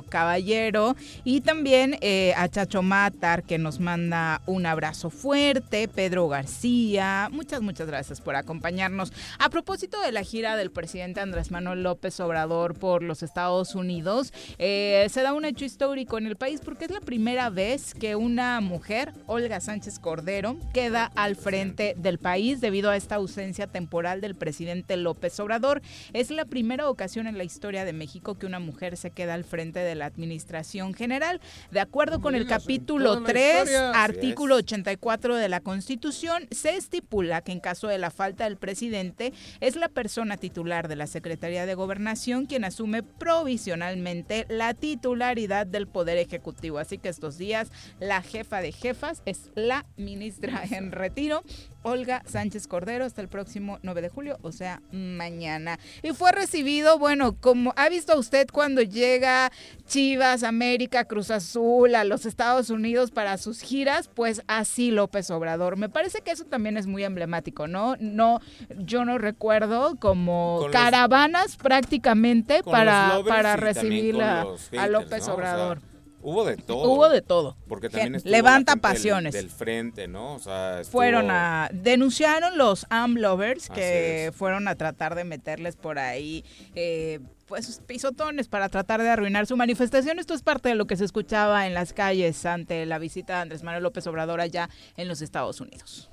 [0.08, 7.28] Caballero y también eh, a Chacho Matar que nos manda un abrazo fuerte, Pedro García,
[7.32, 9.12] muchas, muchas gracias por acompañarnos.
[9.38, 14.32] A propósito de la gira del presidente Andrés Manuel López Obrador por los Estados Unidos,
[14.58, 18.16] eh, se da un hecho histórico en el país porque es la primera vez que
[18.16, 24.20] una mujer, Olga Sánchez Cordero, queda al frente del país debido a esta ausencia temporal
[24.20, 25.82] del presidente López Obrador.
[26.12, 29.44] Es la primera ocasión en la historia de México que una mujer se queda al
[29.48, 31.40] frente de la Administración General.
[31.72, 37.60] De acuerdo con el capítulo 3, artículo 84 de la Constitución, se estipula que en
[37.60, 42.46] caso de la falta del presidente es la persona titular de la Secretaría de Gobernación
[42.46, 46.78] quien asume provisionalmente la titularidad del Poder Ejecutivo.
[46.78, 47.70] Así que estos días
[48.00, 51.42] la jefa de jefas es la ministra en retiro
[51.82, 55.78] Olga Sánchez Cordero hasta el próximo 9 de julio, o sea, mañana.
[56.02, 59.50] Y fue recibido, bueno, como ha visto usted cuando llega
[59.86, 65.76] Chivas, América, Cruz Azul a los Estados Unidos para sus giras, pues así López Obrador.
[65.76, 67.96] Me parece que eso también es muy emblemático, ¿no?
[68.00, 68.40] No,
[68.76, 74.44] yo no recuerdo como caravanas prácticamente para, para recibir a,
[74.88, 75.80] López Obrador.
[76.20, 76.90] Hubo de todo.
[76.90, 77.56] Hubo de todo.
[77.68, 79.34] Porque también levanta pasiones.
[79.34, 80.34] Del, frente, ¿no?
[80.34, 86.44] O sea, Fueron a denunciaron los AMLovers que fueron a tratar de meterles por ahí
[86.74, 90.18] eh, pues pisotones para tratar de arruinar su manifestación.
[90.18, 93.40] Esto es parte de lo que se escuchaba en las calles ante la visita de
[93.40, 96.10] Andrés Manuel López Obrador allá en los Estados Unidos.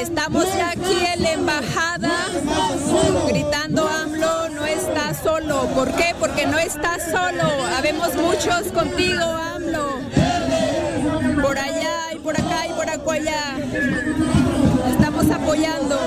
[0.00, 2.28] Estamos ya aquí en la embajada
[3.28, 5.66] gritando AMLO no está solo.
[5.74, 6.14] ¿Por qué?
[6.18, 7.44] Porque no está solo.
[7.76, 10.00] Habemos muchos contigo, AMLO.
[11.42, 13.56] Por allá y por acá y por allá.
[14.90, 15.98] Estamos apoyando.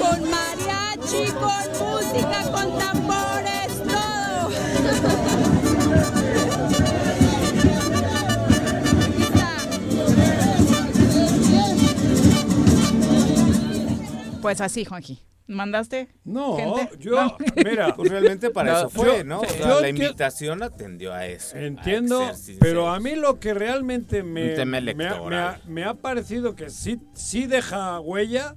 [0.00, 3.07] Con mariachi, con música, con tambores,
[14.48, 15.18] Pues así, Juanji.
[15.46, 16.08] ¿Mandaste?
[16.24, 16.56] No,
[16.98, 17.94] yo, mira.
[17.94, 19.42] Pues realmente para eso fue, ¿no?
[19.78, 21.54] la invitación atendió a eso.
[21.54, 22.22] Entiendo,
[22.58, 28.56] pero a mí lo que realmente me, me, ha, parecido que sí, sí deja huella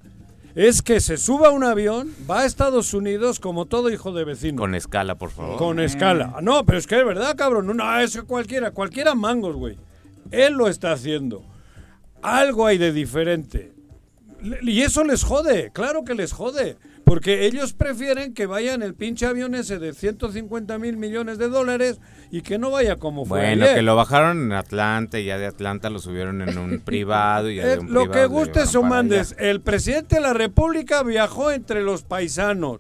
[0.56, 4.24] es que se suba a un avión, va a Estados Unidos como todo hijo de
[4.24, 4.62] vecino.
[4.62, 5.58] Con escala, por favor.
[5.58, 6.38] Con escala.
[6.42, 7.76] No, pero es que es verdad, cabrón.
[7.76, 9.78] No, es que cualquiera, cualquiera mangos, güey.
[10.32, 11.44] Él lo está haciendo.
[12.22, 13.81] Algo hay de diferente.
[14.62, 16.78] Y eso les jode, claro que les jode.
[17.04, 22.00] Porque ellos prefieren que vayan el pinche avión ese de 150 mil millones de dólares
[22.32, 23.40] y que no vaya como fue.
[23.40, 27.50] Bueno, que lo bajaron en Atlanta y ya de Atlanta lo subieron en un privado.
[27.50, 29.36] Y eh, lo que guste o mandes.
[29.40, 32.80] El presidente de la República viajó entre los paisanos.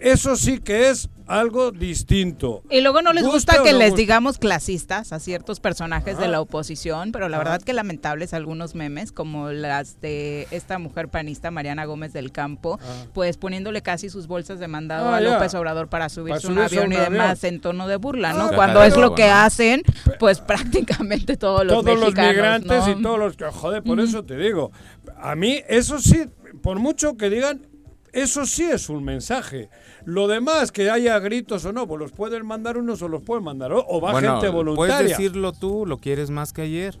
[0.00, 2.64] Eso sí que es algo distinto.
[2.70, 7.12] Y luego no les gusta que les digamos clasistas a ciertos personajes de la oposición,
[7.12, 12.12] pero la verdad que lamentables algunos memes, como las de esta mujer panista, Mariana Gómez
[12.12, 12.80] del Campo,
[13.12, 16.92] pues poniéndole casi sus bolsas de mandado ah, a López Obrador para subirse un avión
[16.92, 18.50] y demás en tono de burla, ¿no?
[18.52, 19.82] Cuando es lo que hacen,
[20.18, 24.36] pues prácticamente todos los Todos los migrantes y todos los que, joder, por eso te
[24.36, 24.72] digo,
[25.16, 26.24] a mí eso sí,
[26.60, 27.69] por mucho que digan,
[28.12, 29.68] eso sí es un mensaje.
[30.04, 33.44] Lo demás, que haya gritos o no, pues los pueden mandar unos o los pueden
[33.44, 34.96] mandar o, va gente voluntaria.
[34.96, 36.98] Puedes decirlo tú, lo quieres más que ayer.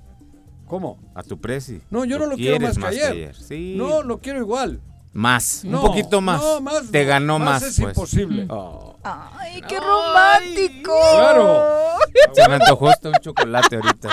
[0.66, 1.00] ¿Cómo?
[1.14, 1.80] A tu presi.
[1.90, 3.34] No, yo no lo quiero más, que ayer.
[3.76, 4.80] No, lo quiero igual.
[5.12, 6.40] Más, un poquito más.
[6.90, 7.62] Te ganó más.
[7.62, 7.96] es pues.
[7.96, 8.46] imposible.
[8.48, 8.90] Oh.
[9.02, 10.92] ¡Ay, qué romántico!
[11.16, 11.80] Claro.
[12.32, 14.10] Se me antojó un chocolate ahorita.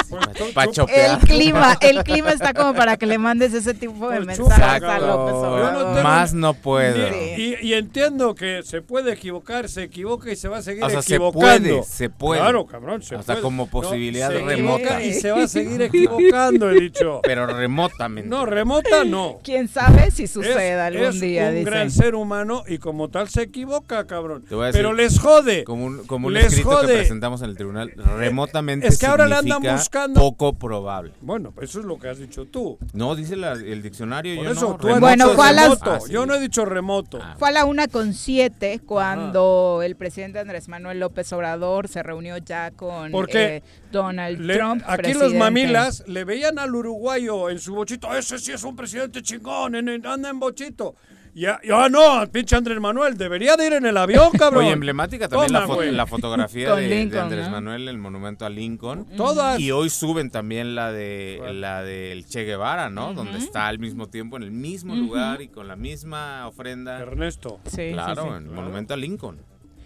[0.54, 4.28] para El clima, el clima está como para que le mandes ese tipo de pues
[4.28, 6.98] mensajes a López Más no puedo.
[7.38, 11.04] Y, entiendo que se puede equivocar, se equivoca y se va a seguir equivocando.
[11.04, 12.42] Se puede, se puede.
[12.42, 15.04] Claro, cabrón, se Hasta como posibilidad remota.
[15.04, 17.20] Y se va a seguir equivocando, he dicho.
[17.24, 18.30] Pero remotamente.
[18.30, 19.40] No, remota no.
[19.44, 20.87] ¿Quién sabe si suceda?
[20.88, 21.52] Algún día.
[21.52, 24.46] Es un gran ser humano y como tal se equivoca, cabrón.
[24.50, 25.64] Pero les jode.
[25.64, 29.36] Como un, como un escrito que presentamos en el tribunal, remotamente es que ahora le
[29.36, 31.14] andan buscando poco probable.
[31.22, 32.78] Bueno, eso es lo que has dicho tú.
[32.94, 34.44] No, dice el diccionario.
[34.44, 34.78] yo no.
[35.00, 37.20] bueno, fue ah, Yo no he dicho remoto.
[37.22, 37.36] Ah.
[37.38, 42.38] Fue a la una con siete cuando el presidente Andrés Manuel López Obrador se reunió
[42.38, 43.62] ya con eh,
[43.92, 44.84] Donald Trump.
[44.88, 48.14] Aquí los mamilas le veían al uruguayo en su bochito.
[48.16, 50.77] Ese sí es un presidente chingón, anda en bochito.
[51.38, 54.64] Ya, ya no, pinche Andrés Manuel, debería de ir en el avión, cabrón.
[54.64, 59.06] Muy emblemática también la, fotografía de, Andrés Manuel, el monumento a Lincoln.
[59.16, 59.60] Todas.
[59.60, 63.14] Y hoy suben también la de la del Che Guevara, ¿no?
[63.14, 67.00] Donde está al mismo tiempo en el mismo lugar y con la misma ofrenda.
[67.00, 67.60] Ernesto.
[67.66, 69.38] Sí, claro, el monumento a Lincoln.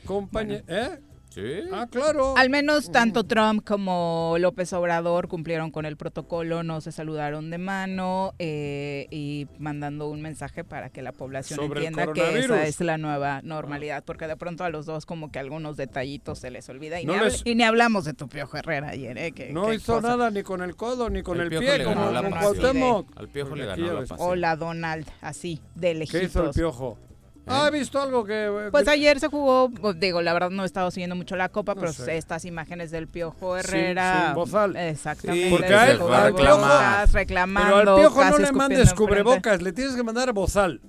[0.05, 1.01] Compañero, ¿eh?
[1.33, 1.61] Sí.
[1.71, 2.35] Ah, claro.
[2.37, 7.57] Al menos tanto Trump como López Obrador cumplieron con el protocolo, no se saludaron de
[7.57, 12.97] mano eh, y mandando un mensaje para que la población entienda que esa es la
[12.97, 16.99] nueva normalidad, porque de pronto a los dos como que algunos detallitos se les olvida
[16.99, 17.05] y,
[17.55, 19.17] ni, hablamos de tu Piojo Herrera ayer.
[19.17, 19.33] ¿eh?
[19.53, 22.09] no hizo nada ni con el codo ni con el, pie, como
[23.15, 26.19] Al Piojo le ganó la Hola Donald, así, de lejitos.
[26.19, 26.97] ¿Qué hizo el Piojo?
[27.51, 28.69] Ah, he visto algo que...
[28.71, 31.75] Pues ayer se jugó, pues, digo, la verdad no he estado siguiendo mucho la copa,
[31.75, 34.27] pero estas imágenes del Piojo Herrera...
[34.27, 34.75] Sin, bozal.
[34.75, 35.49] Exactamente.
[35.49, 36.67] porque a él, al Piojo...
[37.11, 40.81] Reclamando, pero al Piojo no le mandes cubrebocas, le tienes que mandar bozal.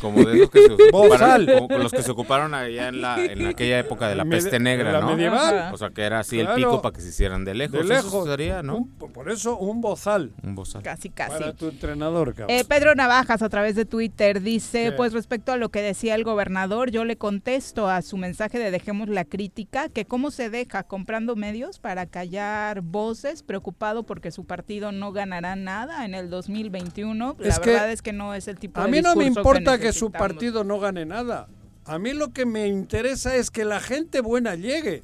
[0.00, 3.46] Como de esos que se ocuparon, como los que se ocuparon allá en, la, en
[3.46, 5.08] aquella época de la peste negra, la ¿no?
[5.08, 5.72] medieval.
[5.72, 7.78] O sea, que era así el pico para que se hicieran de lejos.
[7.78, 8.28] De lejos.
[8.28, 8.88] sería, ¿no?
[9.12, 10.32] por eso un bozal.
[10.42, 10.82] Un bozal.
[10.82, 11.32] Casi, casi.
[11.32, 12.56] Para tu entrenador, cabrón.
[12.56, 16.24] Eh, Pedro Navajas, a través de Twitter, dice, pues respecto a lo que decía el
[16.24, 20.82] gobernador, yo le contesto a su mensaje de dejemos la crítica, que cómo se deja
[20.82, 27.36] comprando medios para callar voces, preocupado porque su partido no ganará nada en el 2021.
[27.38, 29.85] La verdad es que no es el tipo de A mí no me importa que
[29.92, 31.48] su partido no gane nada.
[31.84, 35.02] A mí lo que me interesa es que la gente buena llegue.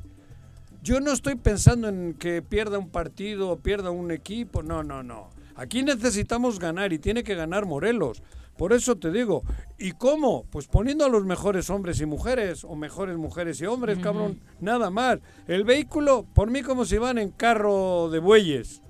[0.82, 4.62] Yo no estoy pensando en que pierda un partido o pierda un equipo.
[4.62, 5.30] No, no, no.
[5.54, 8.22] Aquí necesitamos ganar y tiene que ganar Morelos.
[8.56, 9.42] Por eso te digo,
[9.78, 10.44] ¿y cómo?
[10.50, 14.90] Pues poniendo a los mejores hombres y mujeres, o mejores mujeres y hombres, cabrón, nada
[14.90, 15.20] más.
[15.46, 18.82] El vehículo, por mí como si van en carro de bueyes.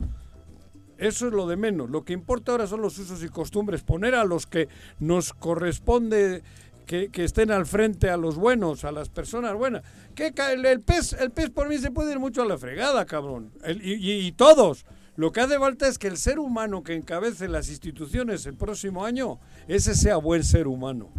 [1.03, 1.91] Eso es lo de menos.
[1.91, 3.83] Lo que importa ahora son los usos y costumbres.
[3.83, 4.69] Poner a los que
[5.01, 6.43] nos corresponde
[6.87, 9.83] que, estén al frente a los buenos, a las personas buenas.
[10.15, 13.05] Que el, el, pez, el pez por mí se puede ir mucho a la fregada,
[13.05, 13.51] cabrón.
[13.67, 14.85] y, todos.
[15.17, 19.05] Lo que hace falta es que el ser humano que encabece las instituciones el próximo
[19.05, 21.11] año, ese sea buen ser humano.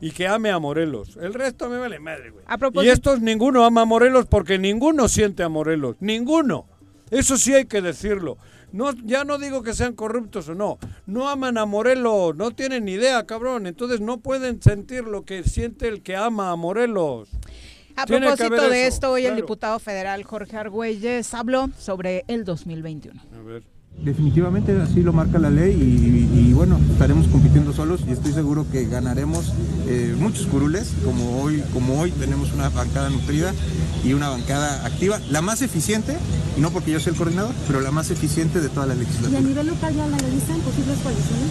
[0.00, 1.16] Y que ame a Morelos.
[1.20, 2.44] El resto me vale madre, güey.
[2.84, 5.96] Y estos ninguno ama a Morelos porque ninguno siente a Morelos.
[6.00, 6.66] Ninguno.
[7.10, 8.38] Eso sí hay que decirlo.
[8.74, 10.78] No, ya no digo que sean corruptos o no.
[11.06, 13.68] No aman a Morelos, no tienen ni idea, cabrón.
[13.68, 17.28] Entonces no pueden sentir lo que siente el que ama a Morelos.
[17.94, 23.22] A propósito de esto, hoy el diputado federal Jorge Argüelles habló sobre el 2021.
[23.32, 23.73] A ver.
[24.02, 28.84] Definitivamente así lo marca la ley y, bueno, estaremos compitiendo solos y estoy seguro que
[28.86, 29.52] ganaremos
[29.88, 33.54] eh, muchos curules, como hoy, como hoy tenemos una bancada nutrida
[34.04, 36.16] y una bancada activa, la más eficiente,
[36.56, 39.40] y no porque yo sea el coordinador, pero la más eficiente de toda la legislatura.
[39.40, 41.48] ¿Y a nivel local ya analizan posibles coaliciones?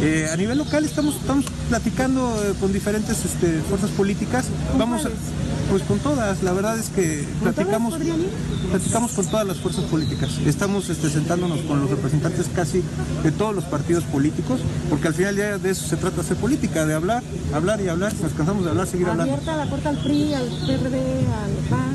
[0.00, 4.46] Eh, a nivel local estamos, estamos platicando eh, con diferentes este, fuerzas políticas.
[4.76, 5.10] Vamos a,
[5.70, 7.94] pues con todas, la verdad es que platicamos,
[8.70, 10.38] platicamos con todas las fuerzas políticas.
[10.44, 12.82] Estamos este, sentándonos con los representantes casi
[13.22, 14.60] de todos los partidos políticos,
[14.90, 17.22] porque al final ya de eso se trata de hacer política, de hablar,
[17.52, 18.12] hablar y hablar.
[18.22, 19.32] nos cansamos de hablar, seguir hablando.
[19.32, 21.94] Abierta la puerta al PRI, al PRD, al PAN.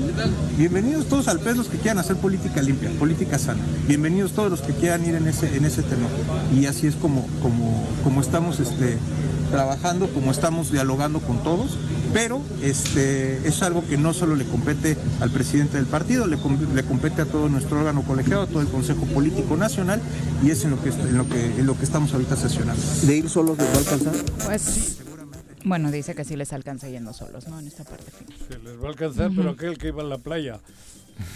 [0.57, 3.61] Bienvenidos todos al PES los que quieran hacer política limpia, política sana.
[3.87, 6.07] Bienvenidos todos los que quieran ir en ese, en ese tema.
[6.53, 8.97] Y así es como, como, como estamos este,
[9.51, 11.77] trabajando, como estamos dialogando con todos,
[12.13, 16.37] pero este, es algo que no solo le compete al presidente del partido, le,
[16.73, 20.01] le compete a todo nuestro órgano colegiado, a todo el Consejo Político Nacional,
[20.43, 22.81] y es en lo que, en lo que, en lo que estamos ahorita sesionando.
[23.03, 24.13] ¿De ir solos les va a alcanzar?
[24.45, 24.97] Pues
[25.65, 27.59] bueno, dice que sí les alcanza yendo solos, ¿no?
[27.59, 28.33] En esta parte final.
[28.37, 30.59] Sí, les va a alcanzar, pero aquel que iba a la playa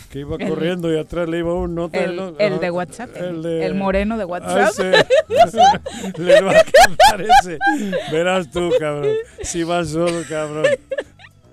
[0.10, 2.04] que iba corriendo y atrás le iba un nota.
[2.04, 4.74] El, el, de WhatsApp, el, moreno de WhatsApp.
[6.18, 7.60] le va a quedar ese.
[8.12, 9.14] Verás tú, cabrón.
[9.42, 10.66] Si vas solo, cabrón.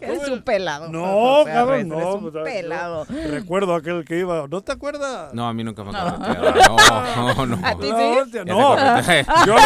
[0.00, 0.88] Es un pelado.
[0.88, 1.98] No, cabrón, no.
[1.98, 3.06] Es un pues, pelado.
[3.28, 4.46] Recuerdo aquel que iba.
[4.48, 5.32] ¿No te acuerdas?
[5.34, 6.02] No, a mí nunca me ha
[7.16, 7.66] No, no, no.
[7.66, 8.38] ¿A ti sí?
[8.46, 8.76] No,
[9.46, 9.56] yo,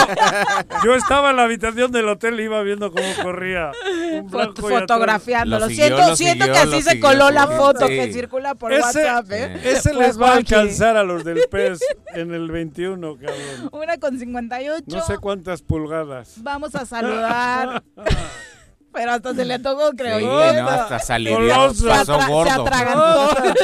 [0.85, 3.73] yo estaba en la habitación del hotel y iba viendo cómo corría.
[4.13, 5.59] Un Fotografiando.
[5.59, 7.95] Lo siento, lo siento siguió, que así se coló la foto Sí.
[7.95, 9.31] que circula por Ese, WhatsApp.
[9.33, 9.61] ¿eh?
[9.65, 11.81] ese Fue les va a alcanzar a los del PES
[12.15, 13.69] en el 21, cabrón.
[13.73, 14.85] Una con 58.
[14.87, 16.35] No sé cuántas pulgadas.
[16.43, 17.83] Vamos a saludar.
[18.95, 20.53] Pero hasta se le tocó, creo Sí, yo.
[20.63, 22.63] no, hasta salió, pasó Se se gordo.
[22.63, 23.55] atragantó.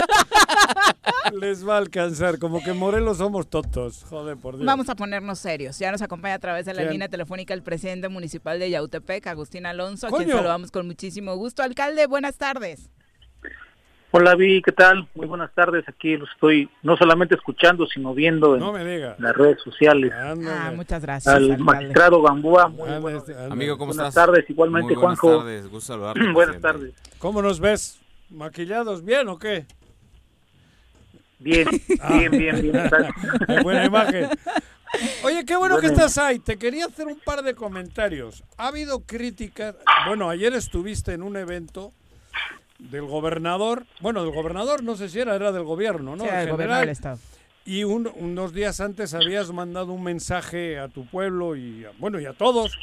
[1.40, 2.38] Les va a alcanzar.
[2.38, 4.04] Como que Morelos somos tontos.
[4.10, 4.66] Joder, por Dios.
[4.66, 5.78] Vamos a ponernos serios.
[5.78, 6.92] Ya nos acompaña a través de la ¿Quién?
[6.92, 11.62] línea telefónica el presidente municipal de Yautepec, Agustín Alonso, a quien saludamos con muchísimo gusto.
[11.62, 12.90] Alcalde, buenas tardes.
[14.12, 15.08] Hola Vi, ¿qué tal?
[15.14, 15.84] Muy buenas tardes.
[15.88, 19.18] Aquí lo estoy no solamente escuchando, sino viendo en No me digas.
[19.20, 20.12] las redes sociales.
[20.12, 21.32] Ah, muchas gracias.
[21.32, 21.62] Al alcalde.
[21.64, 23.52] magistrado Gamboa, muy este, ande.
[23.52, 24.26] Amigo, ¿cómo buenas estás?
[24.26, 24.50] tardes.
[24.50, 25.38] Igualmente, Muy buenas Juanjo.
[25.38, 25.96] tardes, gusto
[26.32, 26.58] buenas siempre.
[26.60, 26.94] tardes.
[27.18, 28.00] ¿Cómo nos ves?
[28.30, 29.66] ¿Maquillados bien o qué?
[31.38, 31.68] Bien,
[32.00, 32.18] Ah.
[32.18, 33.62] bien, bien, bien.
[33.62, 34.28] buena imagen.
[35.22, 36.40] Oye, qué bueno que Buena estás ahí.
[36.40, 38.42] Te quería hacer un par de comentarios.
[38.56, 39.76] Ha habido críticas.
[40.08, 41.92] Bueno, ayer estuviste en un evento
[42.90, 43.84] del gobernador.
[44.00, 46.24] Bueno, del gobernador, no sé si era, era del gobierno, ¿no?
[46.24, 46.80] Sí, el general.
[46.80, 47.18] del Estado.
[47.64, 52.18] Y un- unos días antes habías mandado un mensaje a tu pueblo y, a- bueno,
[52.18, 52.76] y a todos,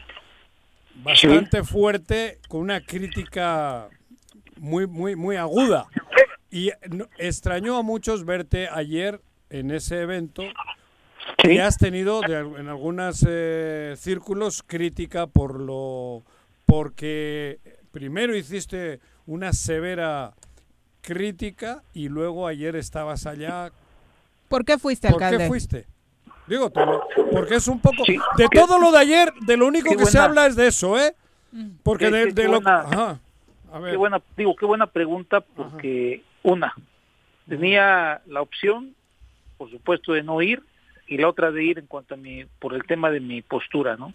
[1.04, 3.90] bastante fuerte, con una crítica
[4.58, 5.88] muy, muy, muy aguda.
[6.52, 9.20] Y no- extrañó a muchos verte ayer
[9.50, 10.44] en ese evento.
[11.44, 13.26] Y has tenido de en algunos
[13.98, 16.24] círculos crítica por lo
[16.66, 17.60] porque
[17.92, 20.34] primero hiciste una severa
[21.02, 23.72] crítica y luego ayer estabas allá
[24.50, 25.44] ¿Por qué fuiste, ¿Por alcalde?
[25.44, 25.86] qué fuiste?
[26.48, 27.04] Digo, lo-
[27.34, 28.04] porque es un poco...
[28.38, 31.14] de todo lo de ayer, de lo único que se habla es de eso, ¿eh?
[31.84, 32.62] Porque Qué- de, lo...
[32.62, 33.20] buena- Ajá.
[33.74, 33.92] A ver.
[33.92, 36.74] Qué buena, digo, qué buena pregunta porque una,
[37.50, 38.96] tenía la opción,
[39.58, 40.64] por supuesto, de no ir
[41.08, 43.98] y la otra de ir en cuanto a mi, por el tema de mi postura,
[43.98, 44.14] ¿no?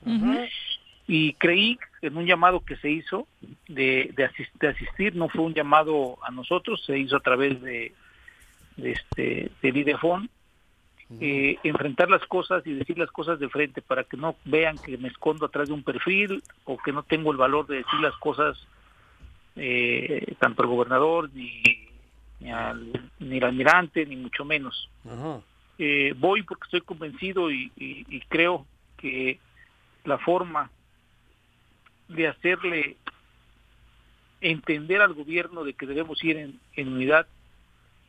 [1.06, 3.26] Y creí en un llamado que se hizo
[3.68, 7.60] de, de, asis- de asistir, no fue un llamado a nosotros, se hizo a través
[7.62, 7.92] de,
[8.76, 10.28] de este del IDEFON,
[11.20, 14.98] eh, enfrentar las cosas y decir las cosas de frente para que no vean que
[14.98, 18.16] me escondo atrás de un perfil o que no tengo el valor de decir las
[18.16, 18.58] cosas
[19.56, 21.62] eh, tanto al gobernador ni,
[22.40, 24.88] ni al ni al almirante ni mucho menos.
[25.78, 29.38] Eh, voy porque estoy convencido y, y- y creo que
[30.04, 30.70] la forma
[32.14, 32.96] de hacerle
[34.40, 37.26] entender al gobierno de que debemos ir en, en unidad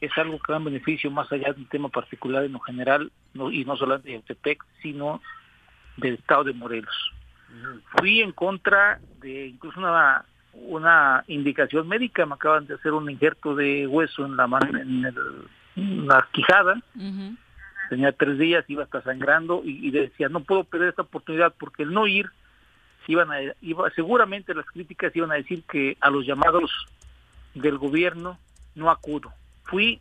[0.01, 3.12] es algo que da un beneficio más allá de un tema particular en lo general
[3.34, 5.22] no, y no solamente de Yautepec sino
[5.97, 7.12] del estado de Morelos.
[7.97, 10.26] Fui en contra de incluso una
[10.56, 15.06] una indicación médica me acaban de hacer un injerto de hueso en la man- en,
[15.06, 16.80] el- en la quijada.
[17.89, 21.84] Tenía tres días iba hasta sangrando y, y decía no puedo perder esta oportunidad porque
[21.84, 22.30] el no ir
[23.08, 26.72] iban a iba seguramente las críticas iban a decir que a los llamados
[27.54, 28.38] del gobierno
[28.76, 29.32] no acudo.
[29.64, 29.99] Fui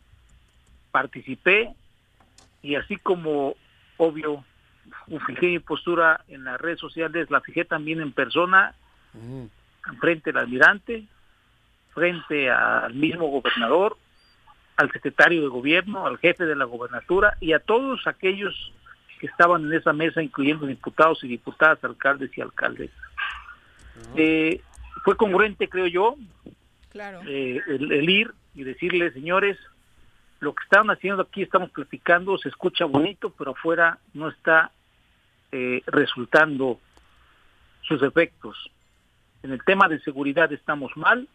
[0.91, 1.73] participé
[2.61, 3.55] y así como
[3.97, 4.43] obvio
[5.25, 8.73] fijé mi postura en las redes sociales la fijé también en persona
[9.99, 11.05] frente al almirante,
[11.93, 13.97] frente al mismo gobernador,
[14.77, 18.71] al secretario de gobierno, al jefe de la gobernatura y a todos aquellos
[19.23, 22.97] que estaban en esa mesa, incluyendo diputados y diputadas, alcaldes y alcaldesas.
[24.17, 24.59] Eh,
[25.05, 26.15] fue congruente, creo yo,
[26.91, 27.21] Claro.
[27.25, 29.57] eh, el, el ir y decirle, señores,
[30.41, 34.71] lo que estaban haciendo aquí, estamos platicando, se escucha bonito, pero afuera no está
[35.53, 36.81] eh, resultando
[37.83, 38.69] sus efectos.
[39.41, 41.29] En el tema de seguridad estamos mal,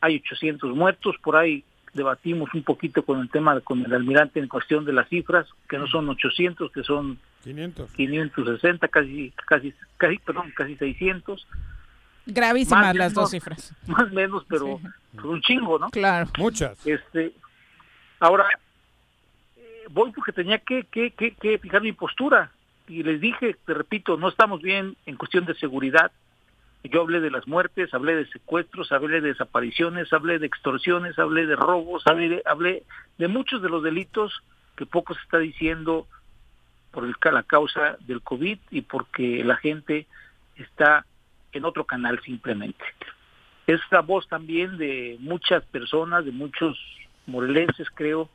[0.00, 1.62] hay 800 muertos, por ahí
[1.94, 5.78] debatimos un poquito con el tema, con el almirante en cuestión de las cifras, que
[5.78, 7.90] no son 800, que son 500.
[7.92, 11.46] 560, casi, casi, casi, perdón, casi 600.
[12.26, 13.74] Gravísimas Más las menos, dos cifras.
[13.86, 14.80] Más o menos, pero
[15.22, 15.90] un chingo, ¿no?
[15.90, 16.30] Claro.
[16.38, 16.84] Muchas.
[16.86, 17.32] Este,
[18.18, 18.46] ahora,
[19.56, 22.50] eh, voy porque tenía que, que, que, que fijar mi postura.
[22.88, 26.12] Y les dije, te repito, no estamos bien en cuestión de seguridad.
[26.84, 31.46] Yo hablé de las muertes, hablé de secuestros, hablé de desapariciones, hablé de extorsiones, hablé
[31.46, 32.42] de robos, hablé
[33.18, 34.42] de, muchos de los delitos
[34.76, 36.06] que poco se está diciendo
[36.90, 40.06] por el, la causa del COVID y porque la gente
[40.56, 41.06] está
[41.52, 42.84] en otro canal simplemente.
[43.66, 46.78] Es la voz también de muchas personas, de muchos
[47.26, 48.28] morelenses creo,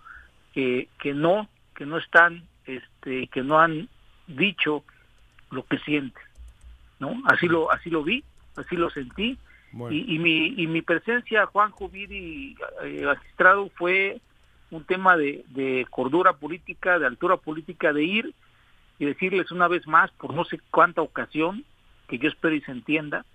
[0.54, 3.90] que, que no, que no están, este, que no han
[4.28, 4.84] dicho
[5.52, 6.24] lo que sienten,
[7.00, 7.22] ¿no?
[7.26, 8.24] Así lo, así lo vi,
[8.56, 9.38] así lo sentí,
[9.92, 14.20] Y, mi, y mi presencia, Juan Jubiri, eh, magistrado, fue
[14.72, 18.34] un tema de, de cordura política, de altura política, de ir
[18.98, 21.64] y decirles una vez más, por no sé cuánta ocasión,
[22.08, 23.26] que yo espero y se entienda,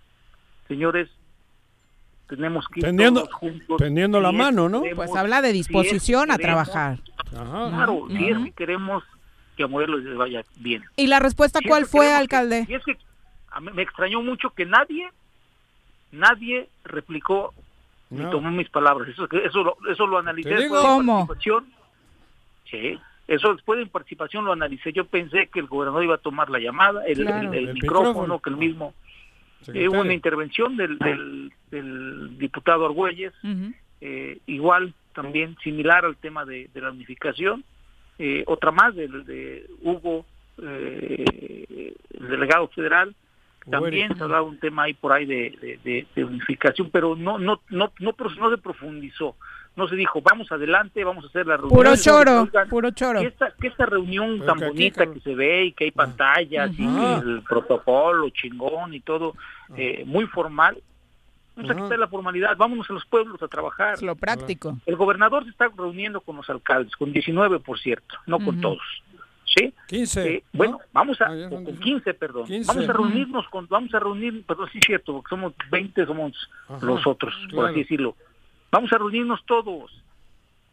[0.68, 1.08] señores,
[2.28, 3.76] tenemos que ir tendiendo, todos juntos.
[3.78, 4.82] Tendiendo la mano, ¿no?
[4.94, 6.98] pues habla de disposición a trabajar.
[7.30, 9.02] Claro, si es que queremos
[9.56, 10.82] que a Morelos les vaya bien.
[10.96, 12.66] ¿Y la respuesta cuál fue, alcalde?
[12.68, 12.96] es que
[13.60, 15.10] me extrañó mucho que nadie
[16.14, 17.52] nadie replicó
[18.10, 19.08] ni tomó mis palabras.
[19.08, 20.68] Eso, eso, lo, eso lo analicé.
[20.68, 21.28] ¿Cómo?
[22.70, 24.92] Sí, eso después de participación lo analicé.
[24.92, 28.56] Yo pensé que el gobernador iba a tomar la llamada, el, el, micrófono, que el
[28.56, 28.94] mismo.
[29.72, 30.98] Eh, hubo una intervención del,
[31.70, 33.32] del, diputado Argüelles,
[34.00, 37.64] eh, igual también similar al tema de, la unificación.
[38.18, 40.24] Eh, otra más del de Hugo,
[40.58, 41.96] el
[42.28, 43.14] delegado federal,
[43.70, 48.14] también se hablaba un tema ahí por ahí de, unificación, pero no, no, no, no,
[48.18, 49.36] no se profundizó.
[49.76, 51.76] No se dijo, vamos adelante, vamos a hacer la reunión.
[51.76, 53.20] Puro choro, puro choro.
[53.20, 56.84] Que esta, que esta reunión tan bonita que se ve y que hay pantallas y
[56.84, 59.34] el protocolo chingón y todo
[59.76, 60.80] eh, muy formal,
[61.56, 64.02] Vamos a quitar la formalidad, vámonos a los pueblos a trabajar.
[64.02, 64.76] lo práctico.
[64.86, 68.82] El gobernador se está reuniendo con los alcaldes, con 19 por cierto, no con todos.
[69.54, 69.72] ¿Sí?
[69.88, 70.28] 15.
[70.28, 72.46] Eh, bueno, vamos a, ah, con 15, perdón.
[72.66, 76.50] Vamos a reunirnos con, vamos a reunir, perdón, sí es cierto, porque somos 20, somos
[76.82, 78.16] los otros, por así decirlo.
[78.70, 79.92] Vamos a reunirnos todos,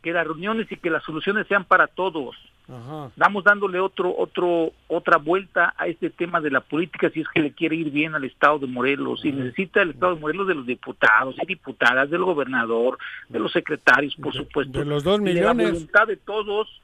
[0.01, 2.35] que las reuniones y que las soluciones sean para todos.
[2.67, 3.11] Ajá.
[3.17, 7.41] Vamos dándole otro, otro, otra vuelta a este tema de la política si es que
[7.41, 9.25] le quiere ir bien al Estado de Morelos.
[9.25, 13.51] Y necesita el Estado de Morelos de los diputados y diputadas, del gobernador, de los
[13.51, 14.79] secretarios, por supuesto.
[14.79, 15.57] De los dos millones.
[15.57, 16.81] de la voluntad de todos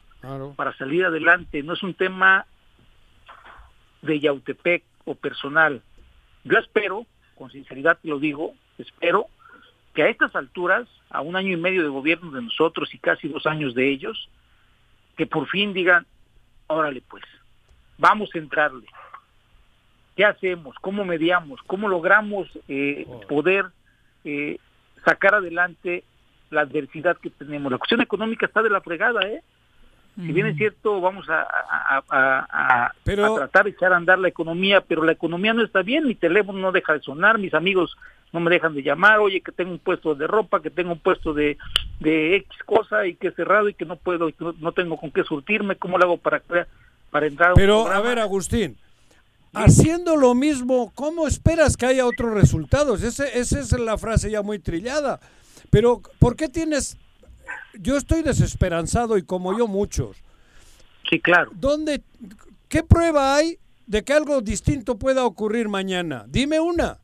[0.55, 1.63] para salir adelante.
[1.63, 2.45] No es un tema
[4.01, 5.82] de Yautepec o personal.
[6.43, 7.05] Yo espero,
[7.36, 9.28] con sinceridad te lo digo, espero
[9.93, 13.28] que a estas alturas, a un año y medio de gobierno de nosotros y casi
[13.28, 14.30] dos años de ellos,
[15.15, 16.05] que por fin digan,
[16.67, 17.23] órale pues,
[17.97, 18.86] vamos a entrarle.
[20.15, 20.75] ¿Qué hacemos?
[20.82, 21.61] ¿Cómo mediamos?
[21.67, 23.21] ¿Cómo logramos eh, oh.
[23.21, 23.65] poder
[24.23, 24.57] eh,
[25.05, 26.03] sacar adelante
[26.49, 27.71] la adversidad que tenemos?
[27.71, 29.43] La cuestión económica está de la fregada, ¿eh?
[30.18, 31.45] Si bien es cierto, vamos a,
[32.09, 36.15] a, tratar de echar a andar la economía, pero la economía no está bien, mi
[36.15, 37.95] teléfono no deja de sonar, mis amigos
[38.34, 40.99] no me dejan de llamar, oye, que tengo un puesto de ropa, que tengo un
[40.99, 41.57] puesto de,
[41.99, 45.11] de X cosa y que cerrado y que no puedo, y que no, tengo con
[45.11, 46.41] qué surtirme, ¿cómo lo hago para,
[47.11, 47.53] para entrar?
[47.53, 48.76] pero, a, ver, Agustín,
[49.53, 53.03] haciendo lo mismo, ¿cómo esperas que haya otros resultados?
[53.03, 55.20] Ese, esa es la frase ya muy trillada.
[55.70, 56.97] Pero, ¿por qué tienes
[57.74, 60.24] yo estoy desesperanzado y como yo muchos.
[61.10, 61.52] Sí, claro.
[61.54, 62.02] ¿Dónde,
[62.70, 66.26] qué prueba hay de que algo distinto pueda ocurrir mañana?
[66.28, 67.00] Dime una.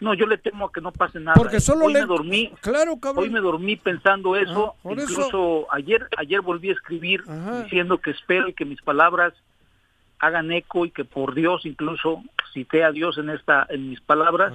[0.00, 1.34] No, yo le temo a que no pase nada.
[1.34, 2.00] Porque solo hoy le...
[2.00, 2.52] me dormí.
[2.60, 3.24] Claro, cabrón.
[3.24, 4.76] Hoy me dormí pensando eso.
[4.84, 7.24] Incluso ayer ayer volví a escribir
[7.64, 9.34] diciendo que espero y que mis palabras
[10.18, 14.52] hagan eco y que por Dios incluso cité a Dios en esta en mis palabras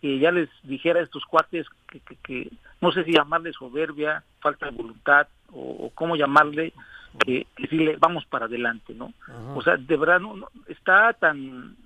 [0.00, 2.50] y ya les dijera a estos cuates que, que,
[2.80, 6.72] no sé si llamarle soberbia falta de voluntad o, cómo llamarle
[7.18, 9.12] que, decirle vamos para adelante no
[9.54, 11.76] o sea de verdad no, está tan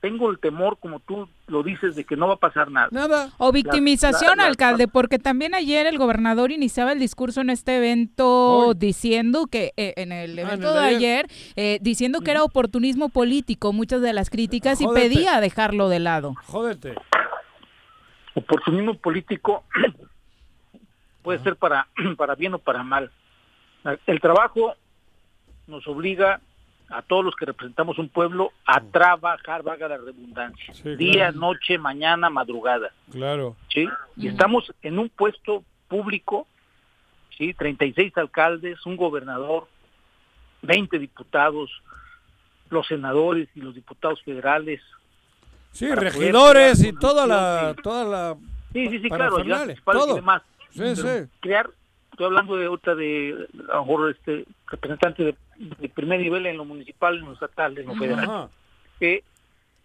[0.00, 2.88] tengo el temor, como tú lo dices, de que no va a pasar nada.
[2.90, 3.30] Nada.
[3.38, 9.46] O victimización, alcalde, porque también ayer el gobernador iniciaba el discurso en este evento diciendo
[9.46, 11.26] que, eh, en el ah, evento de ayer,
[11.56, 16.34] eh, diciendo que era oportunismo político, muchas de las críticas, y pedía dejarlo de lado.
[16.46, 16.94] Jódete.
[18.34, 19.64] Oportunismo político
[21.22, 23.10] puede ser para, para bien o para mal.
[24.06, 24.74] El trabajo
[25.66, 26.40] nos obliga
[26.90, 32.28] a todos los que representamos un pueblo a trabajar, vaga la redundancia, día, noche, mañana,
[32.30, 32.92] madrugada.
[33.10, 33.56] Claro.
[33.72, 33.88] ¿Sí?
[34.16, 36.46] Y estamos en un puesto público,
[37.38, 37.54] ¿sí?
[37.54, 39.68] 36 alcaldes, un gobernador,
[40.62, 41.70] 20 diputados,
[42.70, 44.80] los senadores y los diputados federales.
[45.72, 48.36] Sí, regidores y toda la, toda la...
[48.72, 49.36] Sí, sí, sí, claro,
[49.84, 50.14] todo.
[50.14, 50.42] demás.
[50.70, 51.08] Sí, sí.
[51.40, 51.70] Crear
[52.20, 56.66] estoy hablando de otra de a lo mejor este representante de, primer nivel en lo
[56.66, 58.50] municipal, en lo estatal, en lo federal,
[58.98, 59.24] que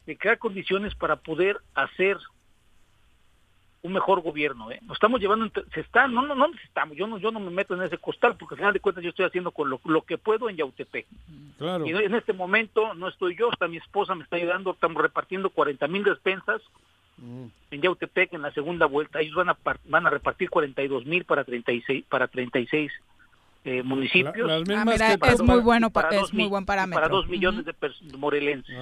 [0.05, 2.17] de crear condiciones para poder hacer
[3.83, 4.79] un mejor gobierno, ¿eh?
[4.81, 7.73] Nos estamos llevando, se está, no, no, no necesitamos, yo no, yo no me meto
[7.73, 10.49] en ese costal porque al final de cuentas yo estoy haciendo con lo, que puedo
[10.49, 11.05] en Yautepec.
[11.57, 11.85] Claro.
[11.85, 15.49] Y en este momento no estoy yo, está mi esposa me está ayudando, estamos repartiendo
[15.51, 16.61] 40 mil despensas
[17.17, 17.45] Mm.
[17.71, 21.43] En Yautepec, en la segunda vuelta, ellos van a, van a repartir 42 mil para
[21.43, 22.91] 36, para 36
[23.63, 24.49] eh, municipios.
[24.49, 27.01] Ah, es muy bueno, para es muy buen parámetro.
[27.01, 27.73] Para dos millones de,
[28.17, 28.75] morelenses.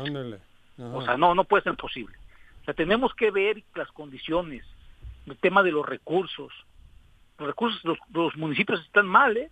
[0.77, 2.15] O sea, no, no puede ser posible.
[2.61, 4.65] O sea, tenemos que ver las condiciones.
[5.27, 6.51] el tema de los recursos.
[7.37, 9.49] Los recursos, los, los municipios están mal, ¿eh?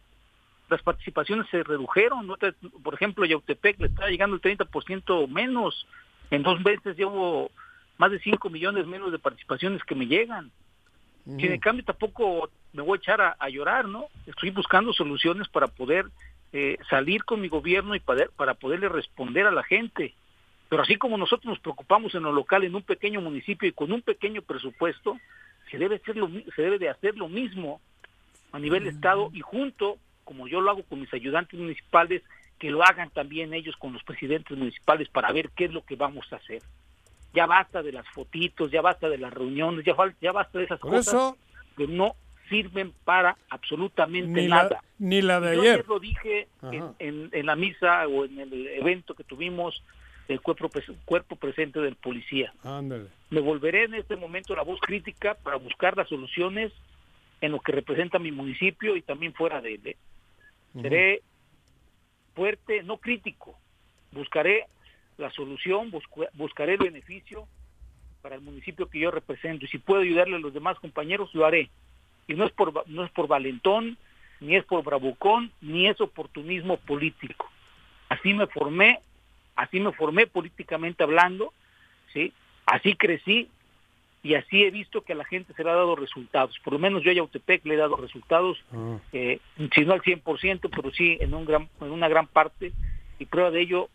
[0.72, 2.34] las participaciones se redujeron.
[2.82, 5.86] Por ejemplo, Yautepec le está llegando el 30% menos.
[6.32, 7.52] En dos meses llevo
[8.02, 10.52] más de 5 millones menos de participaciones que me llegan.
[11.28, 14.08] Y en cambio tampoco me voy a echar a, llorar, ¿no?
[14.26, 16.08] Estoy buscando soluciones para poder
[16.52, 20.16] eh, salir con mi gobierno y para, para poderle responder a la gente.
[20.68, 23.91] Pero así como nosotros nos preocupamos en lo local, en un pequeño municipio y con
[23.91, 25.16] un pequeño presupuesto,
[25.70, 27.82] se debe, hacer lo, se debe de hacer lo mismo
[28.52, 32.24] a nivel Estado y junto como yo lo hago con mis ayudantes municipales,
[32.58, 35.95] que lo hagan también ellos con los presidentes municipales para ver qué es lo que
[35.95, 36.64] vamos a hacer.
[37.34, 40.80] Ya basta de las fotitos, ya basta de las reuniones, ya, ya basta de esas
[40.80, 41.36] cosas
[41.78, 42.16] que no
[42.50, 44.84] sirven para absolutamente nada.
[45.00, 45.86] ni la de yo ayer.
[45.88, 46.50] lo dije
[47.00, 49.82] en, en, la misa o en el evento que tuvimos
[50.28, 50.70] del cuerpo,
[51.06, 52.54] cuerpo presente del policía.
[53.30, 56.72] Me volveré en este momento la voz crítica para buscar las soluciones
[57.40, 59.82] en lo que representa mi municipio y también fuera de él.
[59.88, 59.98] ¿eh?
[60.82, 61.22] Seré
[62.36, 63.58] fuerte, no crítico.
[64.12, 64.68] Buscaré
[65.22, 65.92] la solución,
[66.34, 67.48] buscaré el beneficio
[68.22, 69.66] para el municipio que yo represento.
[69.66, 71.70] Y si puedo ayudarle a los demás compañeros, lo haré.
[72.28, 73.98] Y no es por, no es por valentón,
[74.40, 77.50] ni es por bravucón, ni es oportunismo político.
[78.10, 79.00] Así me formé,
[79.56, 81.54] así me formé políticamente hablando,
[82.14, 82.34] ¿sí?
[82.66, 83.50] Así crecí,
[84.24, 86.58] y así he visto que a la gente se le ha dado resultados.
[86.64, 88.98] Por lo menos yo a Yautepec le he dado resultados, ah.
[89.14, 89.40] eh,
[89.74, 92.72] si no al 100%, pero sí en, un gran, en una gran parte.
[93.18, 93.90] Y prueba de ello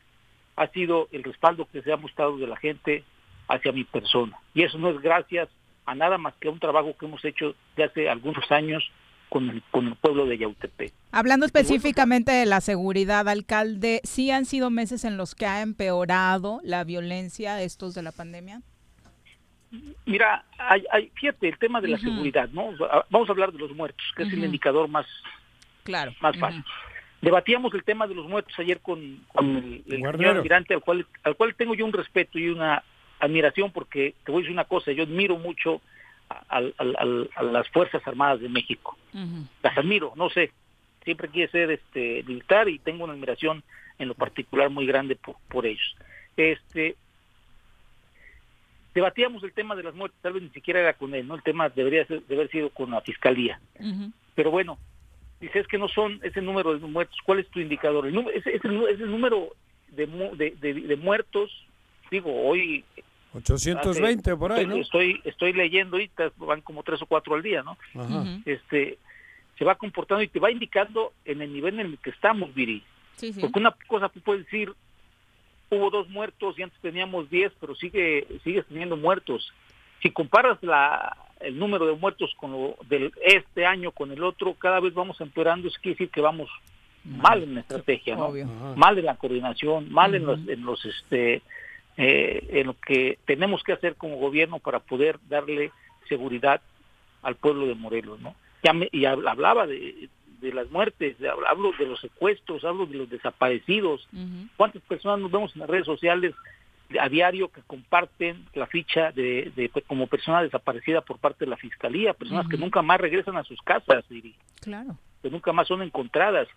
[0.57, 3.05] ha sido el respaldo que se ha mostrado de la gente
[3.49, 4.37] hacia mi persona.
[4.55, 5.49] Y eso no es gracias
[5.85, 8.91] a nada más que a un trabajo que hemos hecho de hace algunos años
[9.29, 10.93] con el, con el pueblo de Yautepec.
[11.13, 16.61] Hablando específicamente de la seguridad, alcalde, ¿sí han sido meses en los que ha empeorado
[16.63, 18.63] la violencia estos de la pandemia?
[20.07, 22.71] Mira, hay, hay, fíjate, el tema de la seguridad, ¿no?
[23.11, 25.07] Vamos a hablar de los muertos, que es el indicador más,
[25.83, 26.13] claro.
[26.21, 26.65] más fácil.
[27.27, 31.57] Debatíamos el tema de los muertos ayer con, el, señor almirante, al cual, al cual
[31.57, 32.85] tengo yo un respeto y una
[33.19, 35.81] admiración, porque te voy a decir una cosa, yo admiro mucho
[36.29, 38.97] a, las Fuerzas Armadas de México.
[39.61, 40.53] Las admiro, no sé,
[41.03, 43.65] siempre quiere ser este militar y tengo una admiración
[43.99, 45.97] en lo particular muy grande por, por ellos.
[46.37, 46.95] Este,
[48.95, 51.35] debatíamos el tema de las muertes, tal vez ni siquiera era con él, ¿no?
[51.35, 53.61] El tema debería de haber sido con la fiscalía.
[54.37, 54.79] Pero bueno,
[55.41, 58.07] dices que no son ese número de muertos, ¿cuál es tu indicador?
[58.07, 59.53] El número, ese, ese, número
[59.89, 60.07] de,
[60.61, 61.51] de, de, muertos,
[62.11, 62.85] digo, hoy...
[63.35, 64.77] 820 por ahí, ¿no?
[64.77, 67.77] Estoy, estoy leyendo ahorita, van como tres o cuatro al día, ¿no?
[68.47, 68.99] Este,
[69.59, 72.83] se va comportando y te va indicando en el nivel en el que estamos, Viri.
[73.41, 74.73] Porque una cosa tú puedes decir,
[75.71, 79.53] hubo dos muertos y antes teníamos diez, pero sigue sigues teniendo muertos.
[80.03, 84.55] Si comparas la, el número de muertos con lo del este año con el otro,
[84.55, 86.49] cada vez vamos empeorando, eso quiere decir que vamos
[87.05, 88.17] mal en la estrategia,
[88.77, 91.43] mal en la coordinación, mal en los, en los este
[91.97, 95.71] eh, en lo que tenemos que hacer como gobierno para poder darle
[96.09, 96.61] seguridad
[97.23, 98.35] al pueblo de Morelos, ¿no?
[98.63, 100.09] Ya me, y hablaba de,
[100.41, 101.17] de las muertes,
[101.49, 104.09] hablo de los secuestros, hablo de los desaparecidos.
[104.57, 106.35] ¿Cuántas personas nos vemos en las redes sociales
[107.01, 112.15] a diario que comparten la ficha de, como persona desaparecida por parte de la fiscalía,
[112.15, 114.05] personas que nunca más regresan a sus casas,
[114.61, 114.97] Claro.
[115.23, 116.49] Que nunca más son encontradas.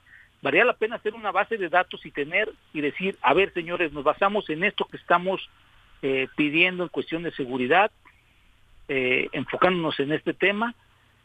[0.42, 3.92] Valía la pena hacer una base de datos y tener y decir, a ver, señores,
[3.92, 5.50] nos basamos en esto que estamos
[6.02, 7.92] eh, pidiendo en cuestión de seguridad,
[8.88, 10.76] eh, enfocándonos en este tema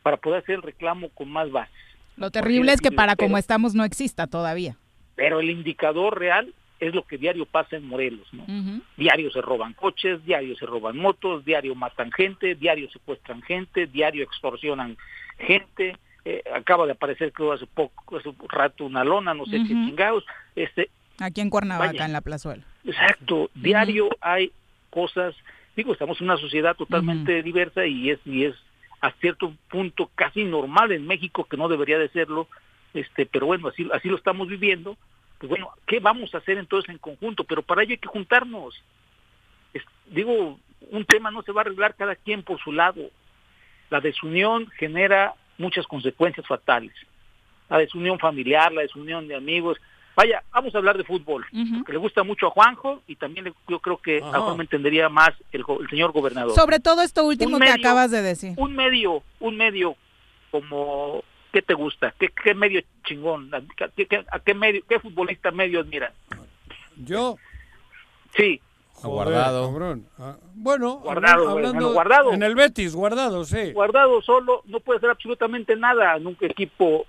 [0.02, 1.74] para poder hacer el reclamo con más bases.
[2.16, 4.76] Lo terrible es que para como estamos no exista todavía.
[5.14, 6.54] Pero el indicador real
[6.88, 8.44] es lo que diario pasa en Morelos, ¿no?
[8.96, 14.24] Diario se roban coches, diario se roban motos, diario matan gente, diario secuestran gente, diario
[14.24, 14.96] extorsionan
[15.38, 15.96] gente.
[16.24, 19.68] Eh, acaba de aparecer creo hace poco, hace un rato una lona, no sé qué
[19.68, 20.24] chingados.
[20.56, 22.64] Este, Aquí en Cuernavaca, en la plazuela.
[22.84, 24.52] Exacto, diario hay
[24.90, 25.34] cosas,
[25.76, 28.54] digo, estamos en una sociedad totalmente diversa y es, y es
[29.00, 32.48] a cierto punto casi normal en México, que no debería de serlo,
[32.94, 34.96] este, pero bueno, así, así lo estamos viviendo.
[35.44, 37.44] Pues bueno, ¿qué vamos a hacer entonces en conjunto?
[37.44, 38.82] Pero para ello hay que juntarnos.
[40.06, 40.58] digo,
[40.90, 43.10] un tema no se va a arreglar cada quien por su lado.
[43.90, 46.94] La desunión genera muchas consecuencias fatales.
[47.68, 49.78] La desunión familiar, la desunión de amigos,
[50.16, 51.44] Vaya, vamos a hablar de fútbol,
[51.84, 55.08] que le gusta mucho a Juanjo y también yo creo que a Juan me entendería
[55.08, 56.54] más el, señor gobernador.
[56.54, 58.54] Sobre todo esto último que acabas de decir.
[58.56, 59.96] Un medio, un medio
[60.52, 62.12] como, ¿qué te gusta?
[62.18, 63.48] ¿Qué, qué medio chingón?
[63.54, 66.12] ¿A qué, medio, qué futbolista medio admira?
[66.96, 67.36] Yo.
[68.36, 68.60] Sí.
[69.00, 69.72] guardado.
[70.18, 72.32] Ah, bueno, guardado, hablando, guardado.
[72.32, 73.70] En el Betis, guardado, sí.
[73.72, 77.06] Guardado solo no puede hacer absolutamente nada en un equipo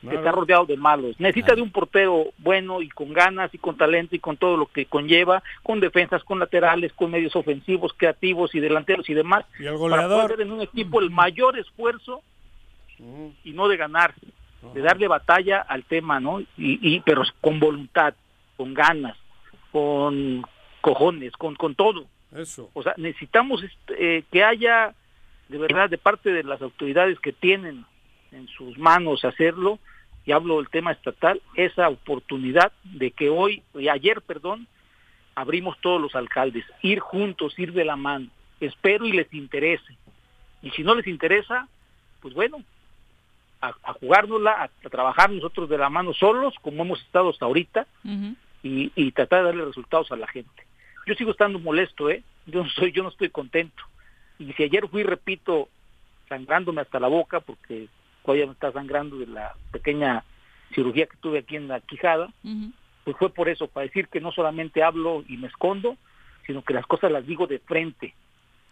[0.00, 1.14] que está rodeado de malos.
[1.20, 4.66] Necesita de un portero bueno y con ganas y con talento y con todo lo
[4.66, 9.44] que conlleva, con defensas, con laterales, con medios ofensivos, creativos y delanteros y demás.
[9.60, 10.16] Y el goleador.
[10.16, 12.22] Para poder en un equipo el mayor esfuerzo
[13.44, 14.14] y no de ganar,
[14.74, 16.40] de darle batalla al tema, ¿no?
[16.40, 18.14] Y, y pero con voluntad,
[18.56, 19.16] con ganas,
[19.72, 20.44] con
[20.80, 22.06] cojones, con, con todo.
[22.34, 22.70] Eso.
[22.74, 24.94] O sea, necesitamos este, eh, que haya,
[25.48, 27.84] de verdad, de parte de las autoridades que tienen
[28.32, 29.78] en sus manos hacerlo,
[30.26, 34.66] y hablo del tema estatal, esa oportunidad de que hoy, y ayer, perdón,
[35.34, 38.28] abrimos todos los alcaldes, ir juntos, ir de la mano.
[38.60, 39.96] Espero y les interese.
[40.60, 41.66] Y si no les interesa,
[42.20, 42.62] pues bueno,
[43.60, 47.86] a, a jugárnosla, a, trabajar nosotros de la mano solos, como hemos estado hasta ahorita,
[48.62, 50.66] y, y tratar de darle resultados a la gente.
[51.06, 52.22] Yo sigo estando molesto, ¿eh?
[52.46, 53.82] Yo no, soy, yo no estoy contento.
[54.38, 55.68] Y si ayer fui, repito,
[56.28, 57.88] sangrándome hasta la boca, porque
[58.24, 60.24] todavía me está sangrando de la pequeña
[60.74, 62.30] cirugía que tuve aquí en la quijada,
[63.04, 65.96] pues fue por eso, para decir que no solamente hablo y me escondo,
[66.46, 68.14] sino que las cosas las digo de frente,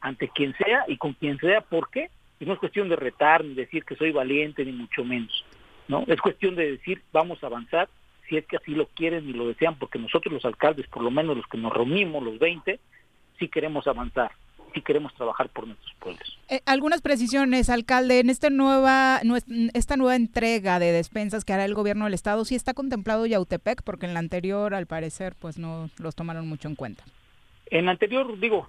[0.00, 2.10] ante quien sea y con quien sea, ¿por qué?
[2.38, 5.44] Y no es cuestión de retar ni decir que soy valiente, ni mucho menos,
[5.88, 6.04] ¿no?
[6.06, 7.88] Es cuestión de decir, vamos a avanzar,
[8.28, 11.10] si es que así lo quieren y lo desean, porque nosotros los alcaldes, por lo
[11.10, 12.78] menos los que nos reunimos, los 20,
[13.38, 14.32] sí queremos avanzar,
[14.74, 16.38] sí queremos trabajar por nuestros pueblos.
[16.48, 19.20] Eh, algunas precisiones, alcalde, en esta nueva,
[19.74, 23.82] esta nueva entrega de despensas que hará el gobierno del estado, ¿sí está contemplado Yautepec?
[23.82, 27.04] Porque en la anterior, al parecer, pues no los tomaron mucho en cuenta.
[27.70, 28.68] En la anterior, digo,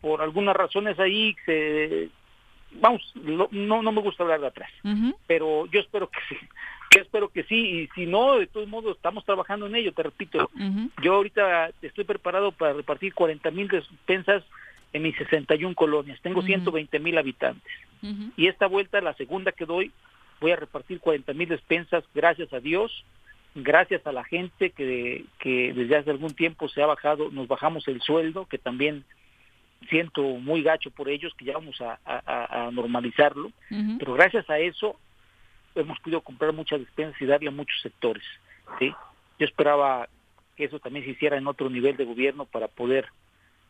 [0.00, 2.08] por algunas razones ahí se
[2.72, 4.70] vamos, no, no me gusta hablar de atrás,
[5.26, 6.36] pero yo espero que sí,
[6.94, 10.02] yo espero que sí, y si no, de todos modos, estamos trabajando en ello, te
[10.02, 10.50] repito.
[11.02, 14.42] Yo ahorita estoy preparado para repartir 40 mil despensas
[14.92, 16.20] en mis 61 colonias.
[16.20, 17.72] Tengo 120 mil habitantes.
[18.36, 19.92] Y esta vuelta, la segunda que doy,
[20.40, 23.04] voy a repartir 40 mil despensas, gracias a Dios,
[23.54, 27.86] gracias a la gente que, que desde hace algún tiempo se ha bajado, nos bajamos
[27.86, 29.04] el sueldo, que también
[29.88, 33.50] siento muy gacho por ellos, que ya vamos a, a normalizarlo.
[33.98, 34.96] Pero gracias a eso
[35.74, 38.24] hemos podido comprar muchas despensas y darle a muchos sectores.
[38.78, 38.92] ¿sí?
[39.38, 40.08] Yo esperaba
[40.56, 43.06] que eso también se hiciera en otro nivel de gobierno para poder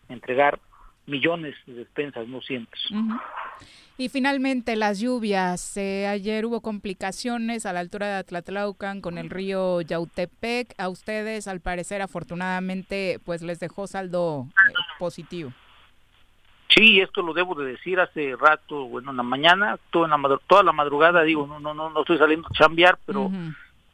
[0.08, 0.58] entregar
[1.06, 2.80] millones de despensas, no cientos.
[3.96, 5.76] Y finalmente las lluvias.
[5.76, 10.74] Eh, ayer hubo complicaciones a la altura de Atlatlaucan con el río Yautepec.
[10.78, 15.52] A ustedes, al parecer, afortunadamente, pues les dejó saldo eh, positivo.
[16.74, 20.62] Sí, esto lo debo de decir hace rato, bueno, en la mañana, toda la, toda
[20.62, 23.30] la madrugada, digo, no, no, no, no estoy saliendo a chambear, pero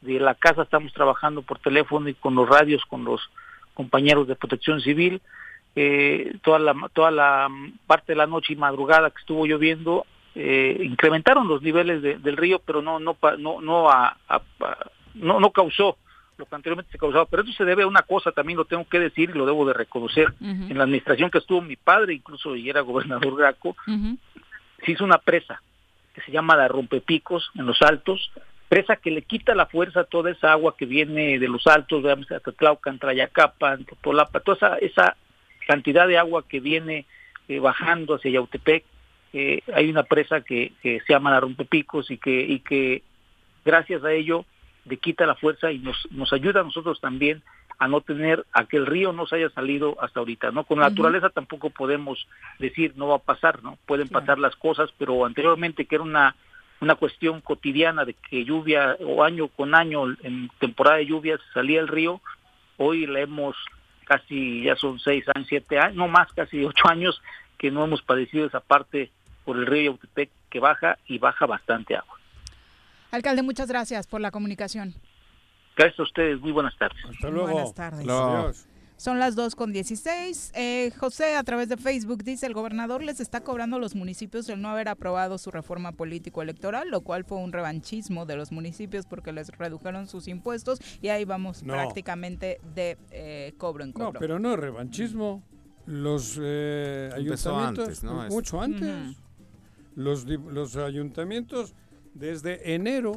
[0.01, 3.21] de la casa estamos trabajando por teléfono y con los radios, con los
[3.73, 5.21] compañeros de protección civil,
[5.75, 7.49] eh, toda la toda la
[7.87, 10.05] parte de la noche y madrugada que estuvo lloviendo,
[10.35, 13.89] eh, incrementaron los niveles del río, pero no, no, no, no,
[15.15, 15.97] no, no causó
[16.37, 18.87] lo que anteriormente se causaba, pero eso se debe a una cosa, también lo tengo
[18.87, 22.55] que decir y lo debo de reconocer, en la administración que estuvo mi padre, incluso
[22.55, 23.75] y era gobernador Graco,
[24.85, 25.61] se hizo una presa
[26.13, 28.31] que se llama la Rompepicos en los Altos,
[28.69, 32.03] presa que le quita la fuerza a toda esa agua que viene de los Altos,
[32.03, 35.17] de Atatlaucan, Trayacapan, Totolapa, toda esa, esa
[35.67, 37.05] cantidad de agua que viene
[37.47, 38.83] eh, bajando hacia Yautepec,
[39.33, 43.03] eh, hay una presa que, que se llama la Rompepicos y que, y que
[43.63, 44.45] gracias a ello
[44.87, 47.43] de quita la fuerza y nos, nos ayuda a nosotros también
[47.79, 50.63] a no tener, a que el río no se haya salido hasta ahorita, ¿no?
[50.63, 52.27] Con la naturaleza tampoco podemos
[52.57, 53.77] decir no va a pasar, ¿no?
[53.85, 56.35] Pueden pasar las cosas, pero anteriormente que era una,
[56.81, 61.53] una cuestión cotidiana de que lluvia o año con año en temporada de lluvia se
[61.53, 62.19] salía el río,
[62.77, 63.55] hoy le hemos
[64.05, 67.21] casi, ya son seis años, siete años, no más, casi ocho años
[67.59, 69.11] que no hemos padecido esa parte
[69.45, 72.16] por el río Yautepec que baja y baja bastante agua.
[73.11, 74.93] Alcalde, muchas gracias por la comunicación.
[75.77, 76.97] Gracias a ustedes, muy buenas tardes.
[77.09, 77.51] Hasta luego.
[77.51, 78.67] Buenas tardes.
[78.97, 80.53] Son las 2 con 16.
[80.55, 84.49] Eh, José, a través de Facebook, dice: el gobernador les está cobrando a los municipios
[84.49, 89.05] el no haber aprobado su reforma político-electoral, lo cual fue un revanchismo de los municipios
[89.05, 94.13] porque les redujeron sus impuestos y ahí vamos prácticamente de eh, cobro en cobro.
[94.13, 95.43] No, pero no es revanchismo.
[95.85, 99.15] Los eh, ayuntamientos, mucho antes,
[99.95, 101.75] los, los ayuntamientos
[102.17, 103.15] desde enero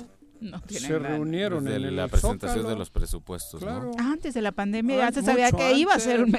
[0.68, 3.62] se reunieron en la presentación de los presupuestos.
[3.98, 6.35] Antes de la pandemia ya se sabía que iba a ser un,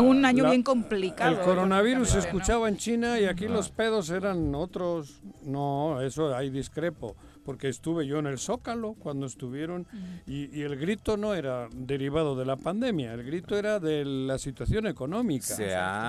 [0.00, 1.30] un año bien complicado.
[1.30, 5.20] El coronavirus se escuchaba en China y aquí los pedos eran otros.
[5.44, 7.16] No, eso hay discrepo.
[7.44, 9.86] Porque estuve yo en el Zócalo cuando estuvieron
[10.26, 14.86] y, el grito no era derivado de la pandemia, el grito era de la situación
[14.86, 15.54] económica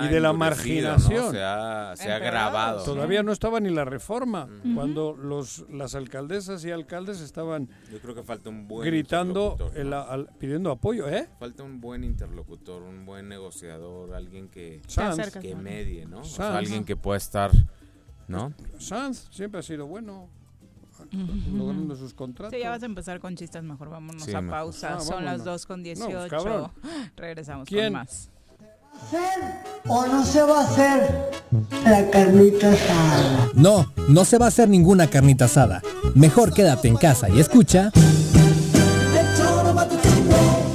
[0.04, 1.32] y de la marginación.
[1.32, 2.84] Se, ha, se agravado.
[2.84, 8.16] Todavía no estaba ni la reforma cuando los las alcaldesas y alcaldes estaban yo creo
[8.16, 9.58] que falta un buen gritando
[10.40, 11.28] pidiendo apoyo, ¿eh?
[11.40, 14.82] Falta un buen interlocutor, un buen negociador, alguien que,
[15.42, 16.22] que medie, ¿no?
[16.40, 17.52] alguien que pueda estar,
[18.28, 18.54] ¿no?
[18.80, 20.30] Sanz siempre ha sido bueno
[21.54, 22.54] logrando sus contratos.
[22.54, 24.96] Sí, ya vas a empezar con chistes, mejor vámonos a pausa.
[24.98, 26.28] Ah, Son las 2 con 18.
[26.30, 28.30] Pues, Regresamos con más.
[29.88, 31.32] ¿O no se va a hacer
[31.84, 33.50] la carnita asada?
[33.54, 35.82] No, no se va a hacer ninguna carnita asada.
[36.16, 37.92] Mejor quédate en casa y escucha.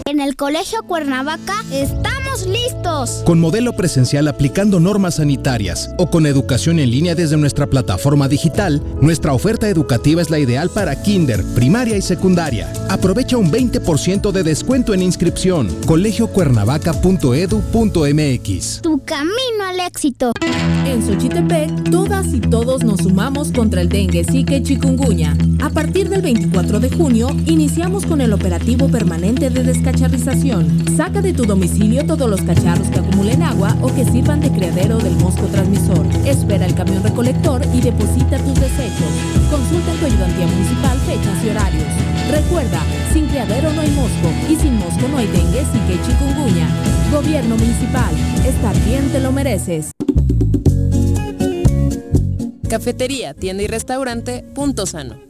[0.05, 3.23] En el Colegio Cuernavaca estamos listos.
[3.25, 8.83] Con modelo presencial aplicando normas sanitarias o con educación en línea desde nuestra plataforma digital,
[9.01, 12.73] nuestra oferta educativa es la ideal para kinder, primaria y secundaria.
[12.89, 15.69] Aprovecha un 20% de descuento en inscripción.
[15.87, 18.83] colegiocuernavaca.edu.mx.
[18.83, 20.33] Tu camino al éxito.
[20.87, 25.37] En Xochitepec, todas y todos nos sumamos contra el dengue, zika y chikungunya.
[25.63, 30.11] A partir del 24 de junio, iniciamos con el operativo permanente de descachar
[30.97, 34.99] Saca de tu domicilio todos los cacharros que acumulen agua o que sirvan de criadero
[34.99, 36.07] del mosco transmisor.
[36.25, 39.11] Espera el camión recolector y deposita tus desechos.
[39.51, 41.89] Consulta en tu ayudantía municipal fechas y horarios.
[42.31, 42.81] Recuerda,
[43.13, 46.69] sin criadero no hay mosco y sin mosco no hay dengue, zika y chikungunya.
[47.13, 48.15] Gobierno municipal,
[48.47, 49.91] estar bien te lo mereces.
[52.69, 55.30] Cafetería, tienda y restaurante, punto sano.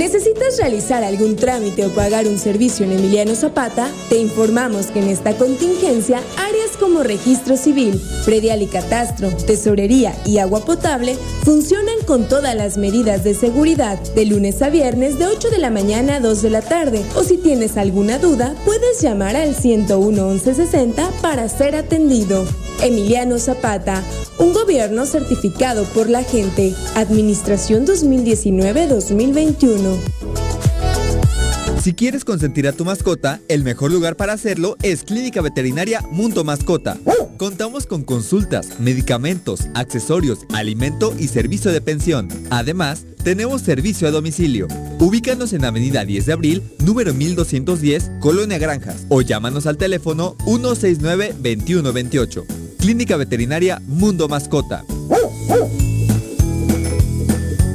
[0.00, 3.86] ¿Necesitas realizar algún trámite o pagar un servicio en Emiliano Zapata?
[4.08, 10.38] Te informamos que en esta contingencia áreas como registro civil, predial y catastro, tesorería y
[10.38, 15.50] agua potable funcionan con todas las medidas de seguridad de lunes a viernes de 8
[15.50, 17.04] de la mañana a 2 de la tarde.
[17.14, 22.46] O si tienes alguna duda, puedes llamar al 101 1160 para ser atendido.
[22.82, 24.02] Emiliano Zapata,
[24.38, 26.74] un gobierno certificado por la gente.
[26.94, 29.98] Administración 2019-2021.
[31.82, 36.44] Si quieres consentir a tu mascota, el mejor lugar para hacerlo es Clínica Veterinaria Mundo
[36.44, 36.98] Mascota.
[37.38, 42.28] Contamos con consultas, medicamentos, accesorios, alimento y servicio de pensión.
[42.50, 44.68] Además, tenemos servicio a domicilio.
[44.98, 52.69] Ubícanos en Avenida 10 de Abril, número 1210, Colonia Granjas, o llámanos al teléfono 169-2128.
[52.80, 54.84] Clínica Veterinaria Mundo Mascota.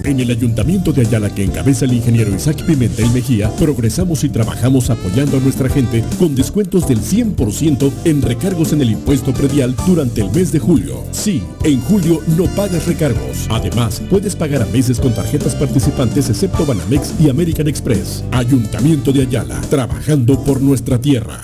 [0.03, 4.89] En el Ayuntamiento de Ayala que encabeza el ingeniero Isaac Pimentel Mejía, progresamos y trabajamos
[4.89, 10.21] apoyando a nuestra gente con descuentos del 100% en recargos en el impuesto predial durante
[10.21, 11.03] el mes de julio.
[11.11, 13.47] Sí, en julio no pagas recargos.
[13.49, 18.23] Además, puedes pagar a meses con tarjetas participantes excepto Banamex y American Express.
[18.31, 21.43] Ayuntamiento de Ayala, trabajando por nuestra tierra.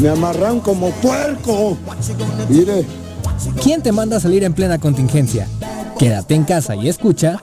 [0.00, 1.76] Me amarran como puerco.
[2.48, 2.84] Mire.
[3.62, 5.46] ¿Quién te manda a salir en plena contingencia?
[5.98, 7.42] Quédate en casa y escucha.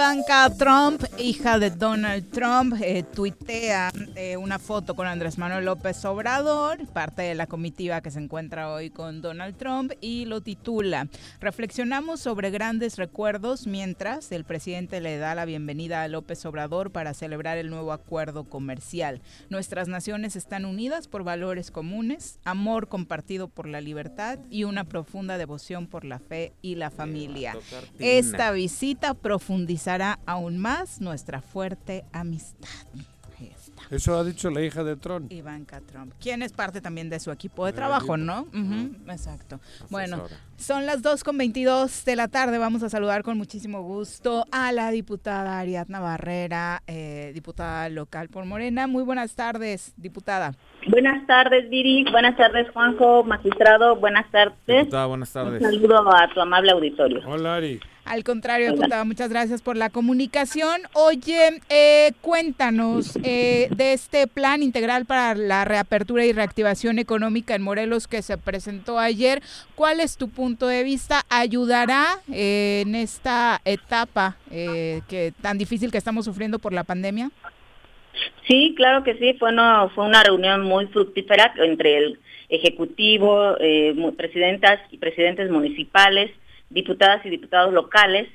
[0.00, 6.02] Ivanka Trump, hija de Donald Trump, eh, tuitea eh, una foto con Andrés Manuel López
[6.06, 11.08] Obrador, parte de la comitiva que se encuentra hoy con Donald Trump, y lo titula
[11.38, 17.12] Reflexionamos sobre grandes recuerdos mientras el presidente le da la bienvenida a López Obrador para
[17.12, 19.20] celebrar el nuevo acuerdo comercial.
[19.50, 25.36] Nuestras naciones están unidas por valores comunes, amor compartido por la libertad y una profunda
[25.36, 27.54] devoción por la fe y la familia.
[27.98, 29.12] Esta visita
[29.90, 32.68] profundizará aún más nuestra fuerte amistad.
[33.90, 35.32] Eso ha dicho la hija de Trump.
[35.32, 38.46] Ivanka Trump, quien es parte también de su equipo de, trabajo, ¿no?
[39.08, 39.58] Exacto.
[39.88, 42.58] Bueno, son las 2.22 de la tarde.
[42.58, 48.44] Vamos a saludar con muchísimo gusto a la diputada Ariadna Barrera, eh, diputada local por
[48.44, 48.86] Morena.
[48.86, 50.54] Muy buenas tardes, diputada.
[50.86, 52.04] Buenas tardes, Viri.
[52.10, 53.96] Buenas tardes, Juanjo, magistrado.
[53.96, 54.56] Buenas tardes.
[54.66, 55.62] Diputada, buenas tardes.
[55.62, 57.20] Un saludo a tu amable auditorio.
[57.26, 57.80] Hola, Ari.
[58.10, 60.80] Al contrario, diputada, muchas gracias por la comunicación.
[60.94, 67.62] Oye, eh, cuéntanos eh, de este plan integral para la reapertura y reactivación económica en
[67.62, 69.42] Morelos que se presentó ayer.
[69.76, 71.22] ¿Cuál es tu punto de vista?
[71.28, 77.30] ¿Ayudará eh, en esta etapa que tan difícil que estamos sufriendo por la pandemia?
[78.46, 79.34] Sí, claro que sí.
[79.38, 82.18] Fue una, fue una reunión muy fructífera entre el
[82.48, 83.56] Ejecutivo,
[84.16, 86.32] presidentas y presidentes municipales,
[86.68, 88.26] diputadas y diputados locales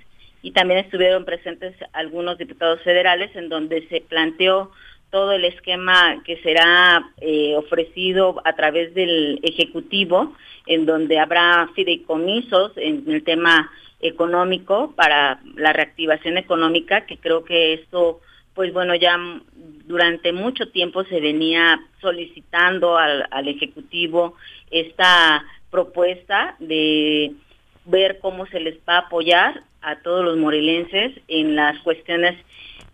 [0.42, 4.72] y también estuvieron presentes algunos diputados federales en donde se planteó
[5.10, 10.36] todo el esquema que será eh, ofrecido a través del Ejecutivo,
[10.68, 13.72] en donde habrá fideicomisos en el tema
[14.02, 18.22] económico para la reactivación económica, que creo que esto,
[18.56, 19.18] pues bueno, ya
[19.86, 24.36] durante mucho tiempo se venía solicitando al, al Ejecutivo
[24.72, 27.34] esta propuesta de
[27.86, 32.36] ver cómo se les va a apoyar a todos los morelenses en las cuestiones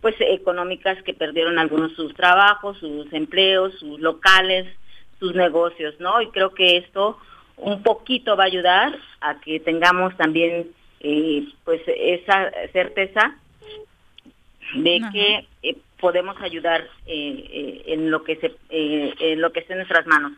[0.02, 4.66] pues económicas que perdieron algunos sus trabajos, sus empleos, sus locales,
[5.20, 6.20] sus negocios, ¿no?
[6.20, 7.18] Y creo que esto
[7.56, 13.36] un poquito va a ayudar a que tengamos también eh, pues esa certeza
[14.74, 19.80] de que eh, podemos ayudar eh, en lo que se en lo que esté en
[19.80, 20.32] nuestras manos.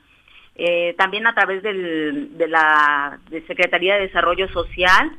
[0.56, 5.10] Eh, también a través de la Secretaría de Desarrollo Social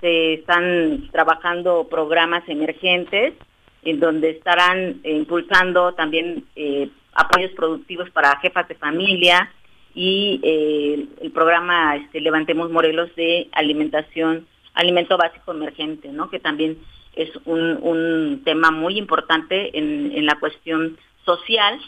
[0.00, 3.32] se están trabajando programas emergentes
[3.82, 9.50] en donde estarán impulsando también eh, apoyos productivos para jefas de familia
[9.94, 16.28] y eh, el programa este, Levantemos Morelos de alimentación, alimento básico emergente, ¿no?
[16.28, 16.76] que también
[17.16, 21.80] es un, tema muy importante en la cuestión social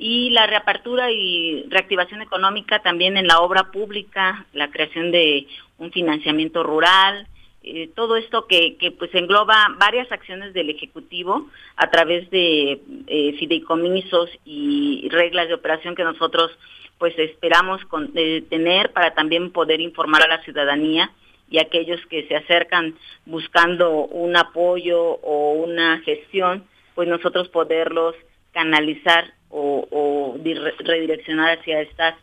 [0.00, 5.46] y la reapertura y reactivación económica también en la obra pública, la creación de
[5.76, 7.28] un financiamiento rural,
[7.62, 11.46] eh, todo esto que, que, pues engloba varias acciones del Ejecutivo
[11.76, 16.50] a través de eh, fideicomisos y reglas de operación que nosotros
[16.96, 21.10] pues esperamos con, eh, tener para también poder informar a la ciudadanía
[21.50, 22.94] y aquellos que se acercan
[23.26, 26.64] buscando un apoyo o una gestión,
[26.94, 28.14] pues nosotros poderlos
[28.52, 30.36] canalizar o,
[30.78, 32.14] redireccionar hacia estas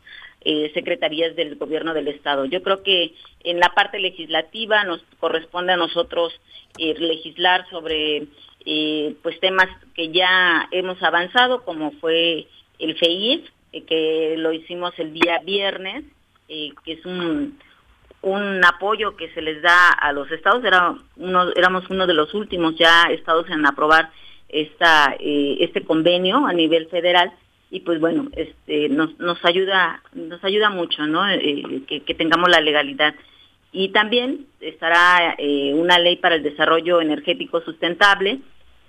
[0.42, 2.46] eh, secretarías del gobierno del estado.
[2.46, 3.14] Yo creo que
[3.44, 6.34] en la parte legislativa nos corresponde a nosotros
[6.78, 8.28] eh, legislar sobre
[8.66, 12.48] eh, pues temas que ya hemos avanzado, como fue
[12.80, 13.50] el FEIF,
[13.88, 16.04] que lo hicimos el día viernes,
[16.48, 17.60] que es un
[18.28, 20.64] un apoyo que se les da a los estados.
[20.64, 24.12] Era uno, éramos uno de los últimos ya estados en aprobar
[24.50, 27.32] esta, eh, este convenio a nivel federal
[27.70, 31.30] y pues bueno, este, nos, nos ayuda, nos ayuda mucho, ¿no?
[31.30, 33.14] Eh, que, tengamos la legalidad.
[33.74, 38.40] Y también estará eh, una ley para el desarrollo energético sustentable,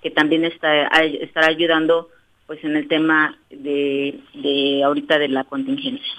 [0.01, 2.09] que también está, estará ayudando
[2.47, 6.13] pues en el tema de, de ahorita de la contingencia.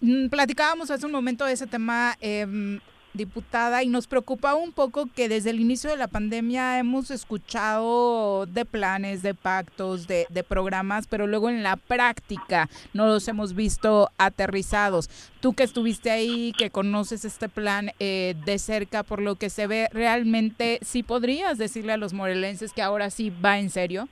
[0.00, 2.80] Mm, platicábamos hace un momento de ese tema em,
[3.12, 8.46] diputada, y nos preocupa un poco que desde el inicio de la pandemia hemos escuchado
[8.46, 14.10] de planes, de pactos, de, programas, pero luego en la práctica no los hemos visto
[14.18, 15.08] aterrizados.
[15.40, 19.66] Tú que estuviste ahí, que conoces este plan eh, de cerca, por lo que se
[19.66, 24.08] ve, ¿realmente sí podrías decirle a los morelenses que ahora sí va en serio?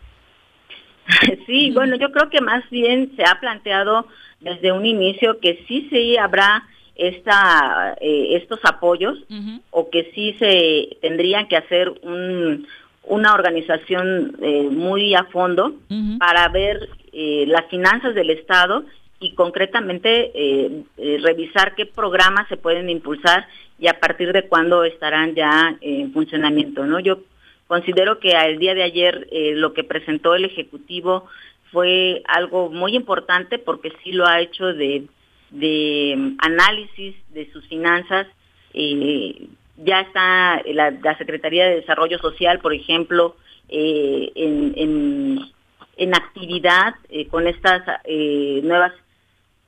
[1.47, 4.07] Sí, bueno, yo creo que más bien se ha planteado
[4.41, 6.65] desde un inicio que sí, sí habrá
[6.99, 9.17] esta, eh, estos apoyos
[9.71, 12.67] o que sí se tendrían que hacer un,
[13.05, 15.75] una organización eh, muy a fondo
[16.19, 18.85] para ver eh, las finanzas del Estado
[19.21, 23.49] y concretamente revisar qué programas se pueden impulsar
[23.81, 26.85] y a partir de cuándo estarán ya en funcionamiento.
[26.85, 27.01] ¿no?
[27.01, 27.21] Yo
[27.67, 31.27] considero que al día de ayer lo que presentó el Ejecutivo
[31.73, 35.07] fue algo muy importante porque sí lo ha hecho de
[35.51, 38.27] de mm, análisis de sus finanzas.
[38.75, 43.37] Eh, ya está la, Secretaría de Desarrollo Social, por ejemplo,
[43.69, 44.73] eh, en,
[45.97, 47.83] en, actividad eh, con estas
[48.63, 48.93] nuevas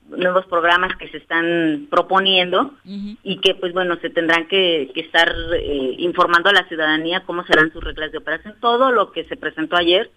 [0.09, 2.73] nuevos programas que se están proponiendo
[3.23, 5.33] y que pues bueno se tendrán que, que estar
[5.97, 9.77] informando a la ciudadanía cómo serán sus reglas de operación todo lo que se presentó
[9.77, 10.09] ayer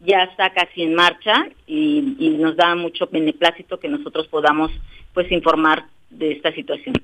[0.00, 4.70] ya está casi en marcha y, nos da mucho beneplácito que nosotros podamos
[5.12, 6.94] pues informar de esta situación.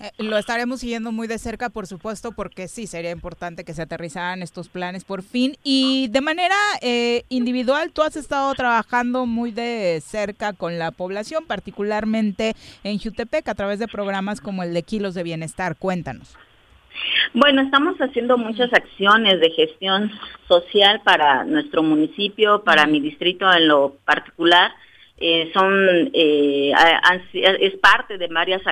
[0.00, 3.82] Eh, lo estaremos siguiendo muy de cerca, por supuesto, porque sí, sería importante que se
[3.82, 5.56] aterrizaran estos planes por fin.
[5.62, 11.44] Y de manera eh, individual, tú has estado trabajando muy de cerca con la población,
[11.46, 12.54] particularmente
[12.84, 15.76] en Jutepec, a través de programas como el de Kilos de Bienestar.
[15.76, 16.36] Cuéntanos.
[17.32, 20.10] Bueno, estamos haciendo muchas acciones de gestión
[20.48, 24.72] social para nuestro municipio, para mi distrito en lo particular.
[25.16, 26.72] Eh, son eh,
[27.32, 28.62] es parte de varias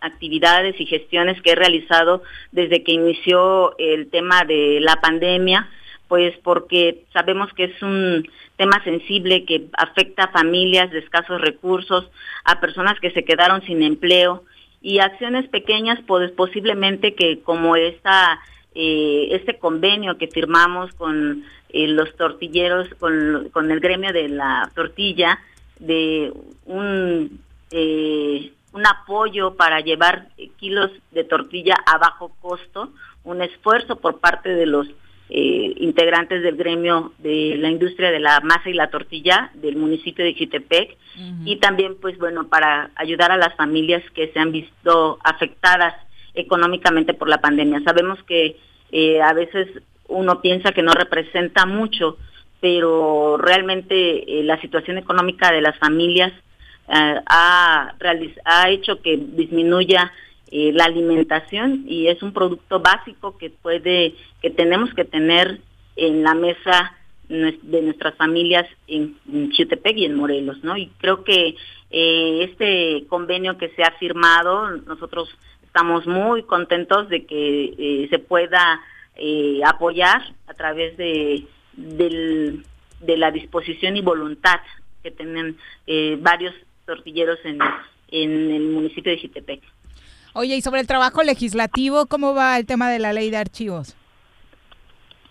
[0.00, 5.68] actividades y gestiones que he realizado desde que inició el tema de la pandemia,
[6.08, 12.10] pues porque sabemos que es un tema sensible que afecta a familias de escasos recursos,
[12.44, 14.44] a personas que se quedaron sin empleo
[14.82, 18.40] y acciones pequeñas, pues posiblemente que como esta
[18.74, 25.38] eh, este convenio que firmamos con los tortilleros, con, con el gremio de la tortilla,
[25.78, 26.32] de
[26.66, 27.40] un,
[27.70, 30.28] eh, un apoyo para llevar
[30.58, 32.92] kilos de tortilla a bajo costo,
[33.24, 34.88] un esfuerzo por parte de los
[35.34, 40.22] eh, integrantes del gremio de la industria de la masa y la tortilla del municipio
[40.22, 40.98] de Chitepec
[41.46, 45.94] y también pues bueno para ayudar a las familias que se han visto afectadas
[46.34, 47.80] económicamente por la pandemia.
[47.82, 48.58] Sabemos que
[48.90, 49.68] eh, a veces
[50.08, 52.18] uno piensa que no representa mucho,
[52.60, 56.30] pero realmente eh, la situación económica de las familias
[56.88, 57.94] eh, ha,
[58.44, 60.12] ha hecho que disminuya
[60.52, 65.60] eh, la alimentación y es un producto básico que puede que tenemos que tener
[65.96, 66.96] en la mesa
[67.28, 69.16] de nuestras familias en,
[69.52, 70.76] Chutepec y en Morelos, ¿no?
[70.76, 71.54] Y creo que
[71.90, 75.30] este convenio que se ha firmado, nosotros
[75.62, 78.80] estamos muy contentos de que se pueda
[79.64, 81.46] apoyar a través de
[83.02, 84.60] de la disposición y voluntad
[85.02, 85.56] que tienen
[85.86, 86.54] eh, varios
[86.86, 87.58] tortilleros en,
[88.10, 89.60] en el municipio de Jitepec.
[90.34, 93.96] Oye, y sobre el trabajo legislativo, ¿cómo va el tema de la ley de archivos?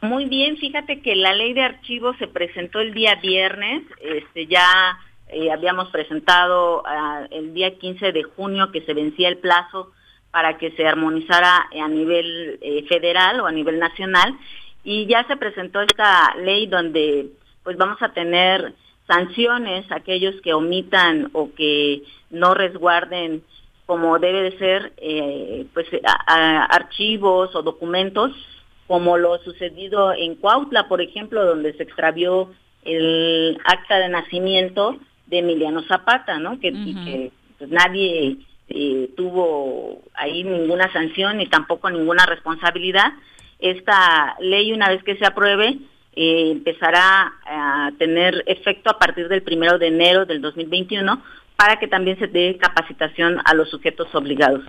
[0.02, 5.00] Muy bien, fíjate que la ley de archivos se presentó el día viernes, este ya
[5.28, 9.92] eh, habíamos presentado ah, el día 15 de junio que se vencía el plazo
[10.32, 14.36] para que se armonizara a nivel eh, federal o a nivel nacional
[14.84, 17.28] y ya se presentó esta ley donde
[17.64, 18.74] pues vamos a tener
[19.08, 23.44] sanciones a aquellos que omitan o que no resguarden
[23.92, 25.86] como debe de ser eh, pues
[26.26, 28.32] archivos o documentos
[28.88, 32.54] como lo sucedido en Cuautla por ejemplo donde se extravió
[32.86, 34.98] el acta de nacimiento
[35.28, 38.38] de Emiliano Zapata no que, y que pues, nadie
[38.70, 43.12] eh, tuvo ahí ninguna sanción ni tampoco ninguna responsabilidad.
[43.60, 45.78] Esta ley, una vez que se apruebe,
[46.16, 51.22] eh, empezará a tener efecto a partir del primero de enero del 2021
[51.56, 54.64] para que también se dé capacitación a los sujetos obligados.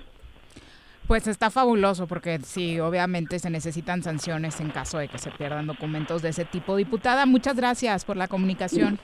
[1.07, 5.67] Pues está fabuloso porque sí, obviamente se necesitan sanciones en caso de que se pierdan
[5.67, 6.77] documentos de ese tipo.
[6.77, 8.99] Diputada, muchas gracias por la comunicación.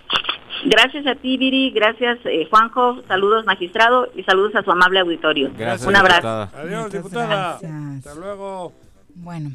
[0.64, 1.70] Gracias a ti, Viri.
[1.70, 3.02] Gracias, eh, Juanjo.
[3.06, 5.50] Saludos, magistrado, y saludos a su amable auditorio.
[5.56, 6.48] Gracias, Un abrazo.
[6.56, 7.54] Adiós, diputada.
[7.56, 8.72] Hasta luego.
[9.14, 9.50] Bueno.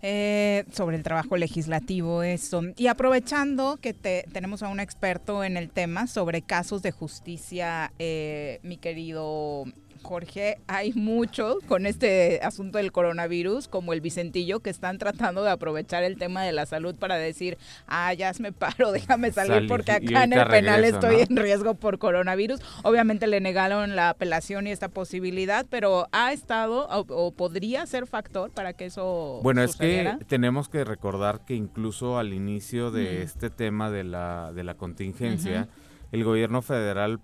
[0.00, 2.62] Eh, sobre el trabajo legislativo, eso.
[2.76, 8.60] Y aprovechando que tenemos a un experto en el tema sobre casos de justicia, eh,
[8.62, 9.64] mi querido
[10.02, 15.50] Jorge, hay muchos con este asunto del coronavirus, como el Vicentillo, que están tratando de
[15.50, 19.92] aprovechar el tema de la salud para decir, ah, ya me paro, déjame salir porque
[19.92, 22.60] acá en el penal estoy en riesgo por coronavirus.
[22.82, 28.50] Obviamente le negaron la apelación y esta posibilidad, pero ha estado o, podría ser factor
[28.50, 33.50] para que eso Bueno, es que tenemos que recordar que incluso al inicio de este
[33.50, 35.68] tema de la, de la contingencia,
[36.12, 37.20] el gobierno federal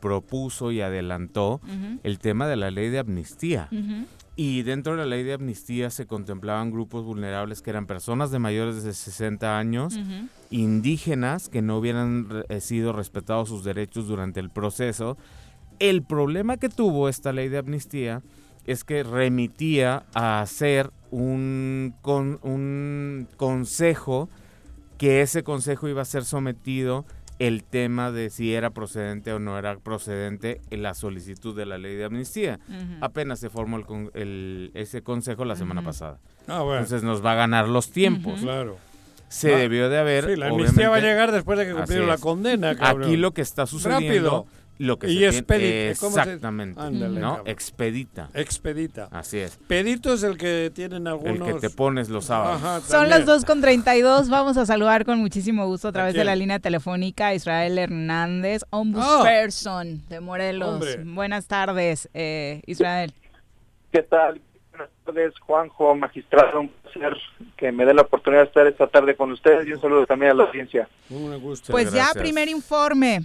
[0.00, 1.60] propuso y adelantó
[2.02, 3.68] el tema de la ley de amnistía.
[4.36, 8.38] Y dentro de la ley de amnistía se contemplaban grupos vulnerables que eran personas de
[8.38, 9.98] mayores de 60 años,
[10.50, 15.16] indígenas que no hubieran eh, sido respetados sus derechos durante el proceso.
[15.80, 18.22] El problema que tuvo esta ley de amnistía
[18.64, 24.28] es que remitía a hacer un, con, un consejo,
[24.98, 27.06] que ese consejo iba a ser sometido
[27.38, 31.78] el tema de si era procedente o no era procedente en la solicitud de la
[31.78, 32.58] ley de amnistía.
[33.00, 33.78] Apenas se formó
[34.14, 36.18] el, ese consejo la semana pasada.
[36.48, 38.40] Ah, Entonces nos va a ganar los tiempos.
[38.40, 38.76] Claro.
[39.28, 40.24] Se debió de haber.
[40.24, 42.74] Sí, la amnistía va a llegar después de que cumplieron la condena.
[42.80, 44.46] Aquí lo que está sucediendo
[44.78, 45.90] Lo que y expedita.
[45.90, 46.80] Exactamente.
[46.90, 47.42] ¿no?
[47.44, 48.30] Expedita.
[48.32, 49.08] Expedita.
[49.10, 49.56] Así es.
[49.66, 51.48] Pedito es el que tienen algunos.
[51.48, 52.84] El que te pones los sábados.
[52.84, 54.28] Son las 2 con 32.
[54.28, 60.08] Vamos a saludar con muchísimo gusto a través de la línea telefónica Israel Hernández, ombudsperson
[60.08, 60.84] de Morelos.
[61.04, 63.12] Buenas tardes, eh, Israel.
[63.90, 64.40] ¿Qué tal?
[64.70, 66.60] Buenas tardes, Juanjo, magistrado.
[66.60, 67.16] Un placer
[67.56, 70.32] que me dé la oportunidad de estar esta tarde con ustedes y un saludo también
[70.32, 70.88] a la audiencia.
[71.68, 73.24] Pues ya, primer informe.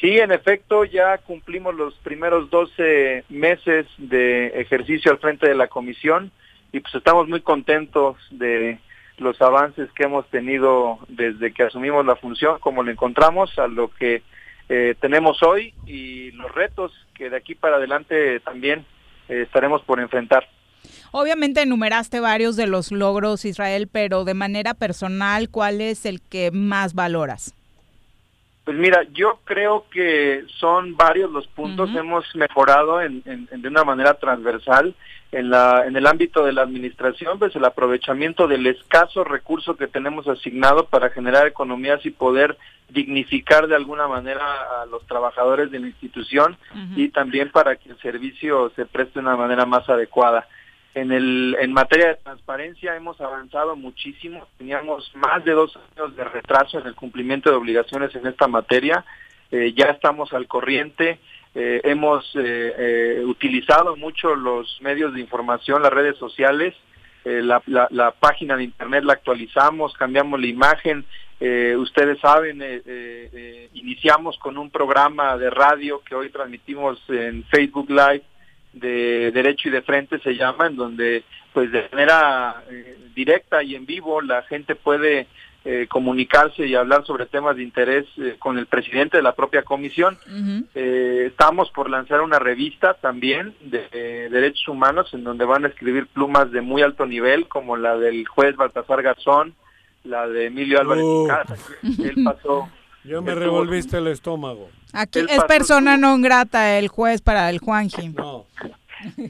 [0.00, 5.68] Sí, en efecto, ya cumplimos los primeros 12 meses de ejercicio al frente de la
[5.68, 6.32] comisión
[6.72, 8.78] y pues estamos muy contentos de
[9.18, 13.88] los avances que hemos tenido desde que asumimos la función, como lo encontramos, a lo
[13.92, 14.22] que
[14.68, 18.84] eh, tenemos hoy y los retos que de aquí para adelante también
[19.28, 20.48] eh, estaremos por enfrentar.
[21.12, 26.50] Obviamente enumeraste varios de los logros, Israel, pero de manera personal, ¿cuál es el que
[26.50, 27.54] más valoras?
[28.64, 31.94] Pues mira, yo creo que son varios los puntos.
[31.94, 34.94] Hemos mejorado en, de una manera transversal
[35.32, 39.86] en, la, en el ámbito de la administración, pues el aprovechamiento del escaso recurso que
[39.86, 42.56] tenemos asignado para generar economías y poder
[42.88, 44.44] dignificar de alguna manera
[44.80, 46.56] a los trabajadores de la institución
[46.96, 50.46] y también para que el servicio se preste de una manera más adecuada.
[50.94, 54.46] En, el, en materia de transparencia hemos avanzado muchísimo.
[54.58, 59.04] Teníamos más de dos años de retraso en el cumplimiento de obligaciones en esta materia.
[59.50, 61.18] Eh, ya estamos al corriente.
[61.54, 66.74] Eh, hemos eh, utilizado mucho los medios de información, las redes sociales.
[67.24, 71.06] La, la, página de internet la actualizamos, cambiamos la imagen.
[71.40, 72.62] ustedes saben,
[73.72, 78.24] iniciamos con un programa de radio que hoy transmitimos en Facebook Live
[78.74, 83.76] de derecho y de frente se llama, en donde pues de manera eh, directa y
[83.76, 85.28] en vivo la gente puede
[85.64, 89.62] eh, comunicarse y hablar sobre temas de interés eh, con el presidente de la propia
[89.62, 90.18] comisión.
[90.74, 96.50] estamos por lanzar una revista también de derechos humanos en donde van a escribir plumas
[96.50, 99.54] de muy alto nivel como la del juez Baltasar Garzón,
[100.02, 101.28] la de Emilio Álvarez uh.
[102.02, 102.68] él pasó
[103.04, 104.68] yo me revolviste el estómago.
[104.92, 108.10] Aquí es persona no grata el juez para el Juanji.
[108.10, 108.46] No.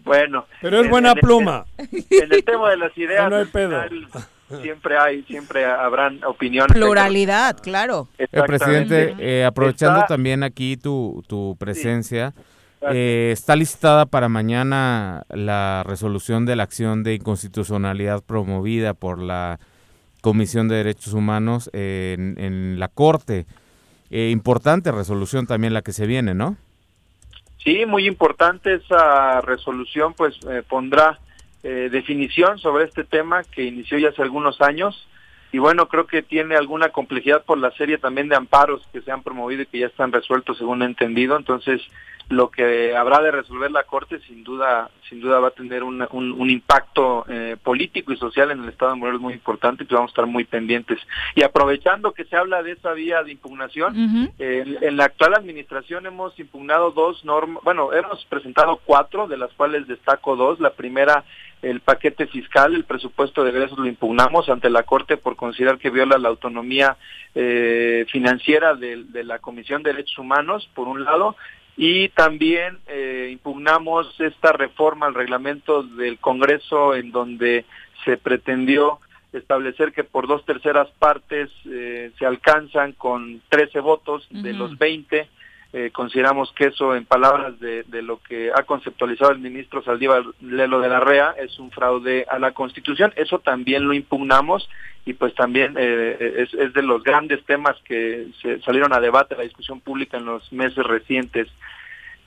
[0.04, 0.46] Bueno.
[0.60, 1.66] Pero es buena pluma.
[1.78, 3.28] en el tema de las ideas.
[3.30, 3.80] No, hay pedo.
[4.62, 6.76] siempre hay, siempre habrán opiniones.
[6.76, 8.08] Pluralidad, claro.
[8.18, 12.34] El presidente, eh, aprovechando también aquí tu, tu presencia,
[12.92, 19.58] eh, está listada para mañana la resolución de la acción de inconstitucionalidad promovida por la
[20.20, 23.46] Comisión de Derechos Humanos en, en la Corte.
[24.10, 26.56] Eh, importante resolución también la que se viene, ¿no?
[27.58, 31.18] Sí, muy importante esa resolución, pues eh, pondrá
[31.62, 35.08] eh, definición sobre este tema que inició ya hace algunos años
[35.50, 39.10] y bueno, creo que tiene alguna complejidad por la serie también de amparos que se
[39.10, 41.80] han promovido y que ya están resueltos según he entendido, entonces
[42.28, 46.06] lo que habrá de resolver la Corte sin duda sin duda va a tener un,
[46.10, 49.94] un, impacto eh, político y social en el Estado de Morelos muy importante y que
[49.94, 50.98] vamos a estar muy pendientes.
[51.34, 56.38] Y aprovechando que se habla de esa vía de impugnación, en, la actual administración hemos
[56.38, 60.58] impugnado dos normas, bueno, hemos presentado cuatro, de las cuales destaco dos.
[60.60, 61.24] La primera,
[61.62, 65.90] el paquete fiscal, el presupuesto de egresos lo impugnamos ante la Corte por considerar que
[65.90, 66.96] viola la autonomía
[67.34, 71.36] eh, financiera de, de la Comisión de Derechos Humanos, por un lado,
[71.76, 77.64] y también eh, impugnamos esta reforma al reglamento del Congreso en donde
[78.04, 79.00] se pretendió
[79.32, 85.28] establecer que por dos terceras partes eh, se alcanzan con 13 votos de los 20
[85.76, 90.78] eh, consideramos que eso, en palabras de, lo que ha conceptualizado el ministro Saldívar Lelo
[90.78, 93.12] de la REA, es un fraude a la Constitución.
[93.16, 94.70] Eso también lo impugnamos
[95.04, 98.28] y pues también eh, es, de los grandes temas que
[98.64, 101.48] salieron a debate, la discusión pública en los meses recientes.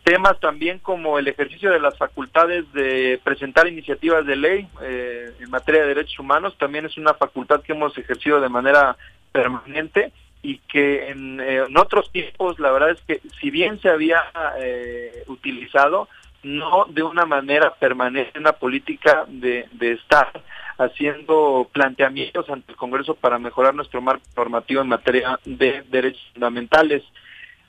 [0.03, 5.49] Temas también como el ejercicio de las facultades de presentar iniciativas de ley eh, en
[5.49, 8.98] materia de derechos humanos, también es una facultad que hemos ejercido de manera
[9.32, 10.11] permanente
[10.48, 14.24] y que en, eh, en, otros tiempos la verdad es que si bien se había
[14.57, 16.07] eh, utilizado,
[16.41, 20.32] no de una manera permanente, una política de, de estar
[20.78, 27.03] haciendo planteamientos ante el Congreso para mejorar nuestro marco normativo en materia de derechos fundamentales.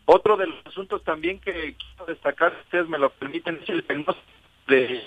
[0.05, 3.85] Otro de los asuntos también que quiero destacar, si ustedes me lo permiten, es el
[3.89, 4.23] diagnóstico
[4.69, 5.03] de...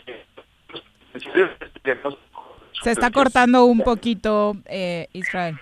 [2.84, 5.58] Se está cortando un poquito, eh, Israel.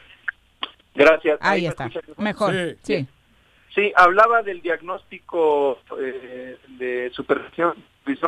[0.95, 1.37] Gracias.
[1.41, 1.89] Ahí, está.
[2.17, 2.53] Mejor.
[2.81, 3.07] Sí.
[3.73, 3.91] sí.
[3.95, 7.75] hablaba del diagnóstico eh, de supervisión,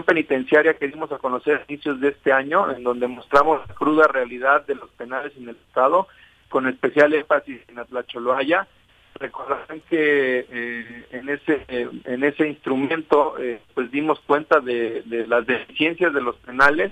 [0.06, 4.08] penitenciaria que dimos a conocer a inicios de este año, en donde mostramos la cruda
[4.08, 6.08] realidad de los penales en el Estado,
[6.50, 8.68] con especial énfasis en Atlacholoaya.
[9.16, 16.14] recordarán que eh, en ese en ese instrumento eh, pues dimos cuenta de, las deficiencias
[16.14, 16.92] de los penales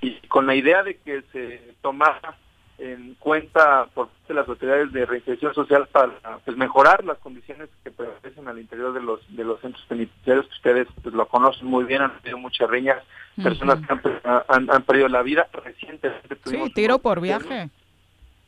[0.00, 2.36] y con la idea de que se tomara
[2.78, 6.12] en cuenta por parte de las autoridades de reinserción social para
[6.44, 10.54] pues, mejorar las condiciones que prevalecen al interior de los de los centros penitenciarios que
[10.54, 13.02] ustedes pues, lo conocen muy bien han tenido muchas riñas
[13.42, 14.10] personas que
[14.48, 15.46] han, han, perdido la vida.
[15.52, 17.70] Recientemente sí tiro por viaje.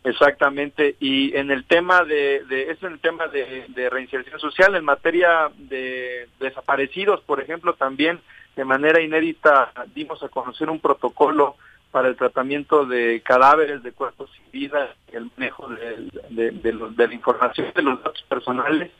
[0.04, 4.74] Exactamente, y en el tema de, de eso en el tema de, de, reinserción social,
[4.76, 8.20] en materia de desaparecidos, por ejemplo, también
[8.56, 11.56] de manera inédita dimos a conocer un protocolo
[11.90, 17.68] para el tratamiento de cadáveres, de cuerpos sin vida, el manejo de, de, la información
[17.74, 18.90] de los datos personales,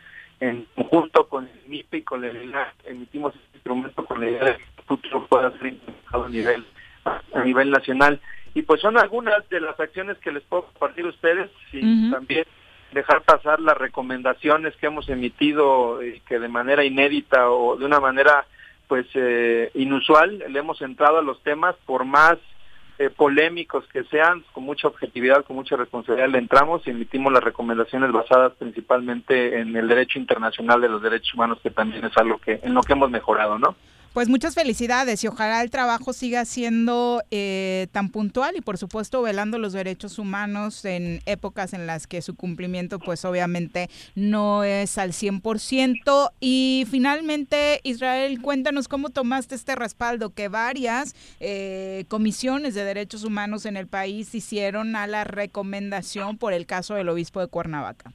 [0.41, 2.55] en conjunto con el MIPE y con el
[2.85, 6.65] emitimos este instrumento con la idea de que el futuro pueda ser implementado a nivel,
[7.35, 8.21] a nivel nacional.
[8.55, 12.45] Y pues son algunas de las acciones que les puedo compartir a ustedes y también
[12.93, 18.01] dejar pasar las recomendaciones que hemos emitido y que de manera inédita o de una
[18.01, 18.47] manera
[18.87, 22.39] pues eh, inusual le hemos entrado a los temas por más
[22.99, 27.45] eh, polémicos que sean, con mucha objetividad, con mucha responsabilidad le entramos y emitimos las
[27.45, 32.39] recomendaciones basadas principalmente en el derecho internacional de los derechos humanos, que también es algo
[32.39, 33.77] que en lo que hemos mejorado, ¿no?
[34.15, 39.23] Pues muchas felicidades y ojalá el trabajo siga siendo eh, tan puntual y por supuesto
[39.23, 44.99] velando los derechos humanos en épocas en las que su cumplimiento pues obviamente no es
[44.99, 46.33] al 100%.
[46.41, 53.67] Y finalmente, Israel, cuéntanos cómo tomaste este respaldo que varias eh, comisiones de derechos humanos
[53.67, 58.13] en el país hicieron a la recomendación por el caso del obispo de Cuernavaca.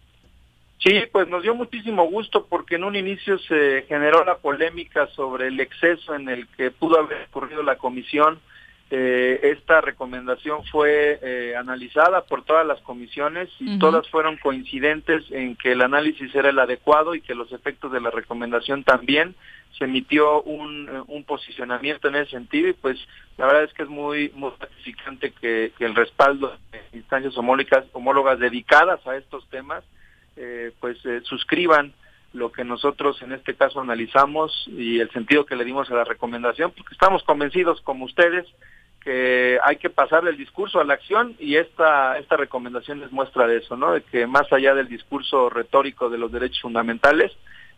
[0.83, 5.47] Sí, pues nos dio muchísimo gusto porque en un inicio se generó la polémica sobre
[5.47, 8.39] el exceso en el que pudo haber ocurrido la comisión.
[8.91, 15.55] Eh, esta recomendación fue eh, analizada por todas las comisiones y todas fueron coincidentes en
[15.55, 19.35] que el análisis era el adecuado y que los efectos de la recomendación también.
[19.77, 22.99] Se emitió un, eh, un posicionamiento en ese sentido y pues
[23.37, 27.85] la verdad es que es muy, muy gratificante que, que el respaldo de instancias homólogas,
[27.93, 29.85] homólogas dedicadas a estos temas
[30.35, 31.93] eh, pues eh, suscriban
[32.33, 36.03] lo que nosotros en este caso analizamos y el sentido que le dimos a la
[36.03, 38.47] recomendación, porque estamos convencidos como ustedes
[39.01, 43.45] que hay que pasar del discurso a la acción y esta esta recomendación es muestra
[43.47, 43.91] de eso, ¿no?
[43.91, 47.31] De que más allá del discurso retórico de los derechos fundamentales,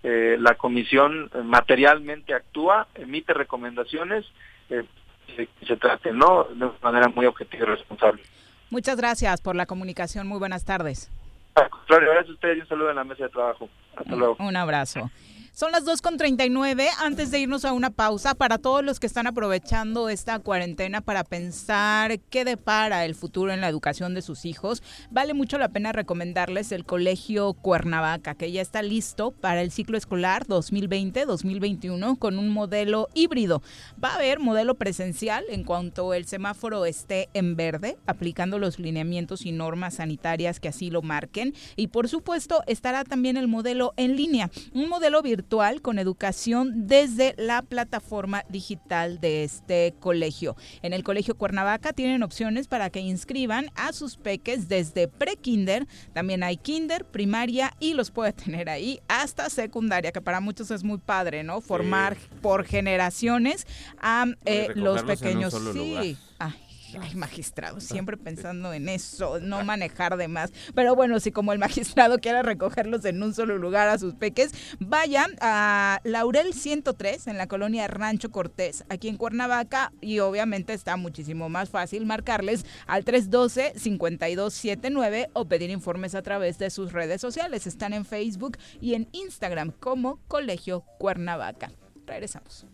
[0.04, 4.26] eh, la comisión materialmente actúa, emite recomendaciones
[4.70, 6.46] y se trate, ¿no?
[6.46, 8.22] De manera muy objetiva y responsable.
[8.70, 10.28] Muchas gracias por la comunicación.
[10.28, 11.12] Muy buenas tardes.
[11.56, 13.70] Al contrario, gracias a ustedes y un saludo en la mesa de trabajo.
[13.96, 14.38] Hasta luego.
[14.40, 15.10] Un abrazo.
[15.56, 16.86] Son las 2.39.
[17.00, 21.24] Antes de irnos a una pausa, para todos los que están aprovechando esta cuarentena para
[21.24, 25.94] pensar qué depara el futuro en la educación de sus hijos, vale mucho la pena
[25.94, 32.50] recomendarles el Colegio Cuernavaca, que ya está listo para el ciclo escolar 2020-2021 con un
[32.50, 33.62] modelo híbrido.
[34.04, 39.46] Va a haber modelo presencial en cuanto el semáforo esté en verde, aplicando los lineamientos
[39.46, 41.54] y normas sanitarias que así lo marquen.
[41.78, 45.45] Y por supuesto, estará también el modelo en línea, un modelo virtual
[45.82, 50.58] con educación desde la plataforma digital de este colegio.
[50.82, 56.44] En el Colegio Cuernavaca tienen opciones para que inscriban a sus peques desde pre-kinder, también
[56.44, 60.98] hay kinder, primaria y los puede tener ahí hasta secundaria, que para muchos es muy
[60.98, 61.62] padre, ¿no?
[61.62, 63.66] Formar por generaciones
[64.00, 65.54] a eh, los pequeños.
[65.74, 66.18] Sí.
[66.38, 66.65] Ay,
[67.16, 70.52] magistrado, siempre pensando en eso, no manejar de más.
[70.74, 74.52] Pero bueno, si como el magistrado quiere recogerlos en un solo lugar a sus peques,
[74.80, 80.98] vayan a Laurel 103 en la colonia Rancho Cortés, aquí en Cuernavaca, y obviamente está
[80.98, 87.68] muchísimo más fácil marcarles al 312-5279 o pedir informes a través de sus redes sociales.
[87.68, 91.72] Están en Facebook y en Instagram como Colegio Cuernavaca.
[92.06, 92.66] Regresamos.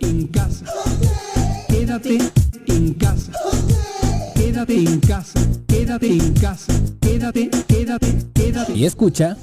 [0.00, 0.64] En casa.
[1.68, 2.18] Quédate
[2.66, 3.32] en casa.
[4.34, 5.40] Quédate en casa.
[5.66, 6.72] Quédate en casa.
[7.00, 8.72] Quédate, quédate, quédate.
[8.72, 9.36] Y escucha.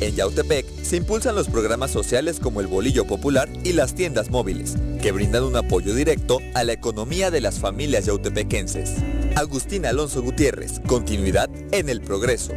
[0.00, 4.76] En Yautepec se impulsan los programas sociales como el Bolillo Popular y las tiendas móviles,
[5.02, 8.94] que brindan un apoyo directo a la economía de las familias yautepequenses.
[9.36, 12.52] Agustín Alonso Gutiérrez, continuidad en el progreso.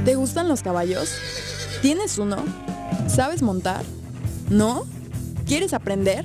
[0.04, 1.14] ¿Te gustan los caballos?
[1.80, 2.38] ¿Tienes uno?
[3.06, 3.84] ¿Sabes montar?
[4.50, 4.84] ¿No?
[5.46, 6.24] ¿Quieres aprender?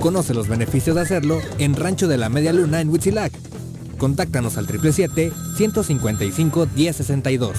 [0.00, 3.32] Conoce los beneficios de hacerlo en Rancho de la Media Luna en Huitzilac.
[4.00, 7.52] Contáctanos al 777-155-1062.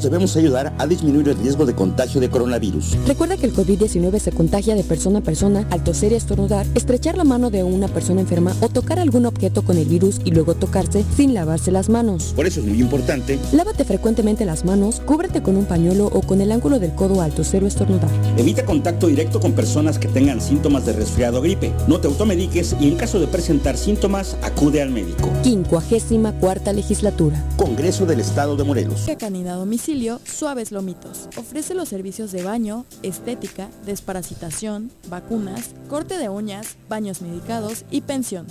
[0.00, 2.96] Todos debemos ayudar a disminuir el riesgo de contagio de coronavirus.
[3.06, 7.18] Recuerda que el COVID-19 se contagia de persona a persona al toser y estornudar, estrechar
[7.18, 10.54] la mano de una persona enferma o tocar algún objeto con el virus y luego
[10.54, 12.32] tocarse sin lavarse las manos.
[12.34, 13.38] Por eso es muy importante.
[13.52, 17.32] Lávate frecuentemente las manos, cúbrete con un pañuelo o con el ángulo del codo al
[17.32, 18.10] toser o estornudar.
[18.38, 21.74] Evita contacto directo con personas que tengan síntomas de resfriado o gripe.
[21.88, 25.28] No te automediques y en caso de presentar síntomas, acude al médico.
[25.42, 27.44] 54 legislatura.
[27.58, 29.06] Congreso del Estado de Morelos.
[29.18, 29.89] Canina domicilio
[30.24, 31.28] Suaves Lomitos.
[31.36, 38.46] Ofrece los servicios de baño, estética, desparasitación, vacunas, corte de uñas, baños medicados y pensión.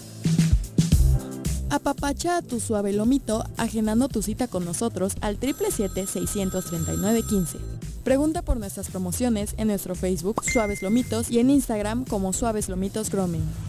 [1.70, 7.56] Apapacha a tu suave lomito agendando tu cita con nosotros al 777-639-15.
[8.04, 13.10] Pregunta por nuestras promociones en nuestro Facebook Suaves Lomitos y en Instagram como Suaves Lomitos
[13.10, 13.69] Grooming.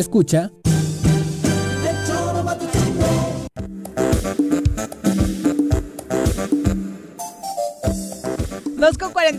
[0.00, 0.50] Escucha.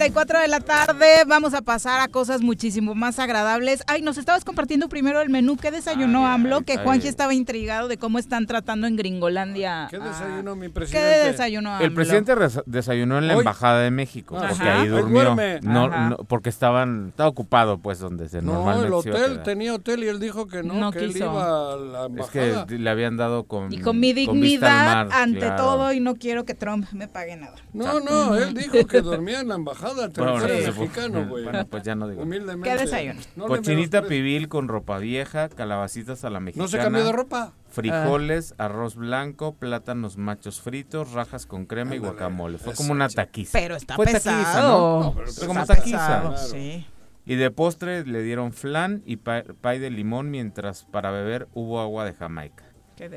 [0.02, 3.84] 2 con 44 de la tarde, vamos a pasar a cosas muchísimo más agradables.
[3.86, 5.58] Ay, nos estabas compartiendo primero el menú.
[5.58, 6.62] ¿Qué desayunó AMLO?
[6.62, 9.88] Que Juanji estaba intrigado de cómo están tratando en Gringolandia.
[9.92, 11.08] ¿Qué desayunó mi presidente?
[11.08, 11.86] ¿Qué desayunó AMLO?
[11.86, 12.34] El presidente
[12.66, 15.36] desayunó en la Embajada de México, porque ahí durmió.
[15.62, 20.08] No, porque estaban, estaba ocupado, pues, donde se normalmente No, el hotel, tenía hotel y
[20.08, 22.62] él dijo que no, que él iba a la embajada.
[22.62, 26.44] Es que le habían dado con Y con mi dignidad ante todo y no quiero
[26.44, 27.56] que Trump me pague nada.
[27.74, 31.44] No, no, él dijo que dormía en la embajada bueno, mexicano, güey.
[31.44, 32.22] Bueno, pues ya no digo.
[32.24, 32.70] Humildemente.
[32.70, 33.20] ¿Qué desayuno?
[33.48, 36.64] Cochinita pibil con ropa vieja, calabacitas a la mexicana.
[36.64, 37.54] ¿No se cambió de ropa?
[37.70, 42.58] Frijoles, arroz blanco, plátanos machos fritos, rajas con crema y guacamole.
[42.58, 43.58] Fue como una taquiza.
[43.58, 44.42] Pero está Fue pesado.
[44.44, 45.32] Taquiza, ¿no?
[45.32, 46.38] Fue como taquiza.
[46.38, 46.86] Sí.
[47.26, 52.04] Y de postre le dieron flan y pay de limón, mientras para beber hubo agua
[52.04, 52.66] de Jamaica.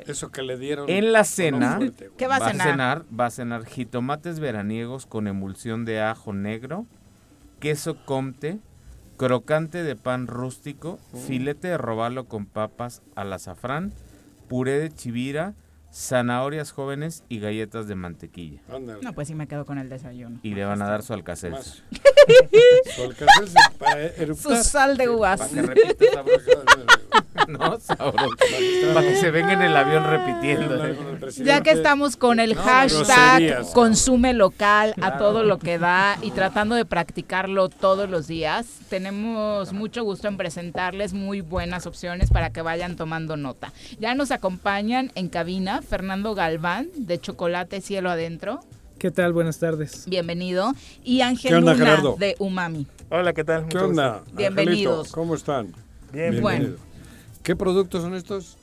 [0.07, 0.89] Eso que le dieron.
[0.89, 1.79] En la cena,
[2.17, 3.05] ¿qué va a cenar?
[3.19, 6.87] Va a cenar jitomates veraniegos con emulsión de ajo negro,
[7.61, 8.59] queso comte,
[9.17, 11.19] crocante de pan rústico, mm.
[11.19, 13.93] filete de robalo con papas al azafrán,
[14.49, 15.55] puré de chivira,
[15.95, 18.61] zanahorias jóvenes y galletas de mantequilla.
[19.03, 20.41] No, pues sí me quedo con el desayuno.
[20.43, 21.55] Y le van a dar su alcacel.
[21.57, 21.79] su
[23.79, 25.41] para Su sal de uvas.
[25.41, 25.97] Para que
[27.49, 28.37] no, sabroso.
[28.95, 31.29] Para que se venga en el avión repitiendo.
[31.43, 36.75] Ya que estamos con el hashtag consume local a todo lo que da y tratando
[36.75, 42.63] de practicarlo todos los días, tenemos mucho gusto en presentarles muy buenas opciones para que
[42.63, 43.73] vayan tomando nota.
[43.99, 48.61] Ya nos acompañan en cabina Fernando Galván, de Chocolate Cielo Adentro.
[48.99, 49.33] ¿Qué tal?
[49.33, 50.05] Buenas tardes.
[50.09, 50.73] Bienvenido.
[51.03, 51.75] Y Ángel Luna,
[52.17, 52.87] de Umami.
[53.11, 53.67] Hola, ¿qué tal?
[53.69, 54.23] ¿Qué onda?
[54.33, 55.13] Bienvenidos.
[55.13, 55.75] ¿Cómo están?
[56.13, 56.94] Bien, bueno.
[57.45, 58.57] ¿Qué productos son estos?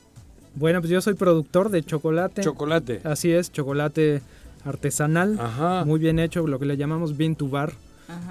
[0.56, 2.42] Bueno, pues yo soy productor de chocolate.
[2.42, 3.00] Chocolate.
[3.04, 4.22] Así es, chocolate
[4.66, 5.86] artesanal, Ajá.
[5.86, 7.74] muy bien hecho, lo que le llamamos bean to bar.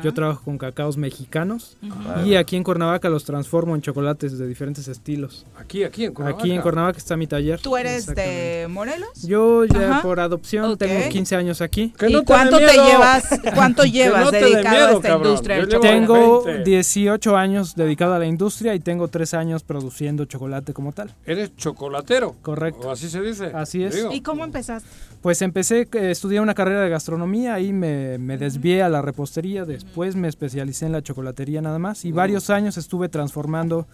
[0.02, 1.76] Yo trabajo con cacaos mexicanos
[2.24, 5.46] y aquí en Cuernavaca los transformo en chocolates de diferentes estilos.
[5.58, 6.42] Aquí, aquí en Cuernavaca.
[6.42, 7.60] Aquí en Cuernavaca está mi taller.
[7.60, 9.22] ¿Tú eres de Morelos?
[9.22, 11.92] Yo ya por adopción tengo 15 años aquí.
[12.08, 15.68] ¿Y cuánto te, llevas, cuánto llevas dedicado a esta industria?
[15.80, 21.14] Tengo 18 años dedicado a la industria y tengo 3 años produciendo chocolate como tal.
[21.24, 22.36] ¿Eres chocolatero?
[22.42, 22.88] Correcto.
[22.88, 23.52] ¿O así se dice?
[23.54, 24.06] Así es.
[24.10, 24.88] ¿Y cómo empezaste?
[25.22, 29.64] Pues empecé, eh, estudié una carrera de gastronomía, y me, me desvié a la repostería,
[29.64, 33.86] después me especialicé en la chocolatería nada más y varios años estuve transformando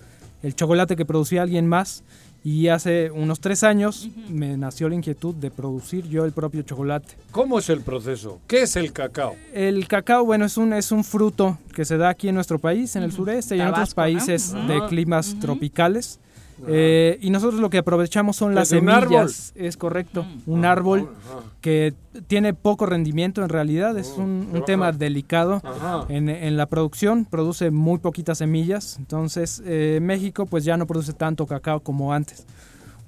[0.42, 2.04] el chocolate que producía alguien más
[2.44, 7.16] y hace unos tres años me nació la inquietud de producir yo el propio chocolate.
[7.32, 8.38] ¿Cómo es el proceso?
[8.46, 9.34] ¿Qué es el cacao?
[9.52, 12.94] El cacao, bueno, es un, es un fruto que se da aquí en nuestro país,
[12.94, 16.20] en el sureste y en otros países de climas tropicales.
[16.66, 20.50] Eh, y nosotros lo que aprovechamos son las semillas, es correcto, mm.
[20.50, 21.08] un árbol
[21.60, 21.92] que
[22.28, 25.60] tiene poco rendimiento en realidad, es un, un tema delicado
[26.08, 31.12] en, en, la producción, produce muy poquitas semillas, entonces eh, México pues ya no produce
[31.12, 32.46] tanto cacao como antes.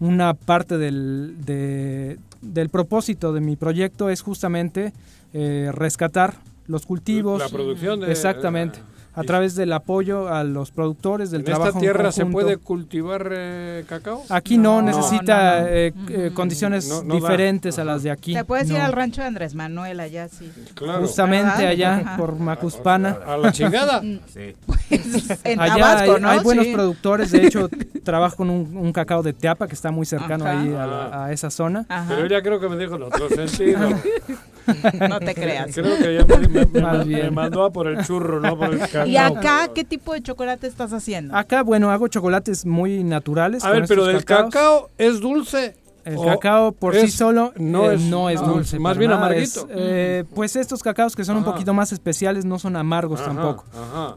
[0.00, 4.92] Una parte del, del propósito de mi proyecto es justamente
[5.32, 6.34] eh, rescatar
[6.66, 7.40] los cultivos.
[7.40, 8.10] La producción de...
[8.12, 8.78] Exactamente
[9.18, 11.68] a través del apoyo a los productores del ¿En trabajo.
[11.68, 14.22] esta tierra se puede cultivar eh, cacao?
[14.28, 18.34] Aquí no, necesita eh, eh, condiciones diferentes a las de aquí.
[18.34, 20.50] Te puedes ir al rancho de Andrés Manuel allá, sí.
[21.00, 23.18] Justamente allá por Macuspana.
[23.26, 24.00] ¿A la chingada?
[24.32, 24.54] sí.
[24.66, 24.80] Pues,
[25.44, 26.28] en allá Tabasco, hay, ¿no?
[26.28, 27.68] hay, buenos productores, de hecho
[28.04, 31.86] trabajo con un, cacao de Teapa que está muy cercano ahí a, esa zona.
[32.08, 33.80] Pero ella creo que me dijo en otro sentido.
[35.08, 35.74] no te creas.
[35.74, 39.06] Creo que ella me, me, mandó a por el churro, no por el cacao.
[39.06, 41.36] ¿Y acá qué tipo de chocolate estás haciendo?
[41.36, 43.64] Acá, bueno, hago chocolates muy naturales.
[43.64, 45.74] A ver, pero del cacao es dulce
[46.08, 48.78] el cacao por sí solo no, eh, es, no es dulce.
[48.78, 49.66] Más bien amarguito.
[49.70, 53.64] Eh, pues estos cacaos que son un poquito más especiales no son amargos tampoco.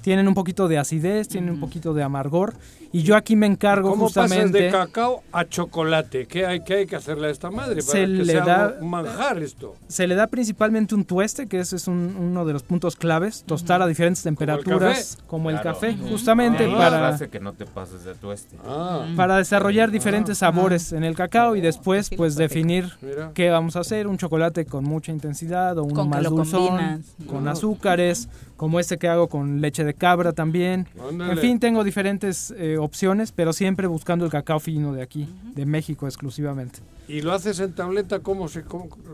[0.01, 2.55] Tienen un poquito de acidez, tienen un poquito de amargor.
[2.93, 4.47] Y yo aquí me encargo ¿Cómo justamente...
[4.47, 6.25] Pasas de cacao a chocolate?
[6.25, 8.75] ¿Qué hay, qué hay que hacerle a esta madre para se que le sea da,
[8.81, 9.75] un manjar esto?
[9.87, 13.43] Se le da principalmente un tueste, que ese es uno de los puntos claves.
[13.45, 17.17] Tostar a diferentes temperaturas, como el café, justamente para...
[17.17, 18.57] que no te pases de tueste.
[18.65, 19.05] Ah.
[19.15, 22.91] Para desarrollar diferentes sabores en el cacao y después después pues definir
[23.33, 28.29] qué vamos a hacer, un chocolate con mucha intensidad o uno más dulzón, con azúcares,
[28.57, 30.87] como este que hago con leche de cabra también.
[31.09, 35.65] En fin, tengo diferentes eh, opciones, pero siempre buscando el cacao fino de aquí, de
[35.65, 36.79] México exclusivamente.
[37.11, 38.19] ¿Y lo haces en tableta?
[38.19, 38.63] ¿Cómo se,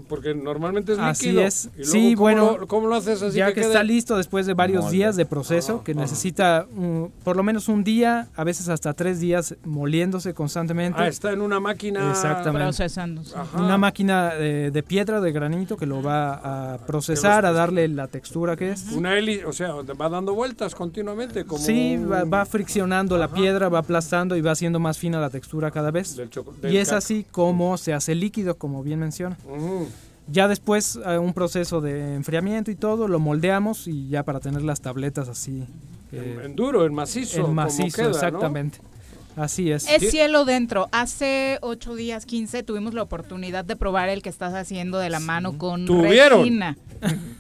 [0.08, 1.46] porque normalmente es líquido.
[1.46, 1.90] Así es.
[1.90, 2.58] sí, bueno.
[2.68, 3.38] ¿Cómo lo haces así?
[3.38, 6.68] Ya que, está listo después de varios días de proceso, que necesita
[7.24, 11.02] por lo menos un día, a veces hasta tres días moliéndose constantemente.
[11.02, 12.12] Ah, está en una máquina.
[12.12, 12.66] Exactamente.
[12.66, 13.36] Procesándose.
[13.56, 18.56] Una máquina de, piedra, de granito, que lo va a procesar, a darle la textura
[18.56, 18.92] que es.
[18.92, 21.46] Una hélice o sea, va dando vueltas continuamente.
[21.46, 25.72] Como sí, va, friccionando la piedra, va aplastando y va haciendo más fina la textura
[25.72, 26.20] cada vez.
[26.64, 29.38] y es así como se hace líquido, como bien menciona.
[30.30, 34.62] Ya después, eh, un proceso de enfriamiento y todo, lo moldeamos y ya para tener
[34.62, 35.66] las tabletas así.
[36.12, 37.48] en, duro, en macizo.
[37.48, 38.80] En macizo, exactamente.
[39.38, 39.88] Así es.
[39.88, 40.90] Es cielo dentro.
[40.92, 45.20] Hace 8 días, 15, tuvimos la oportunidad de probar el que estás haciendo de la
[45.20, 46.40] mano con ¿Tuvieron?
[46.40, 46.76] Regina.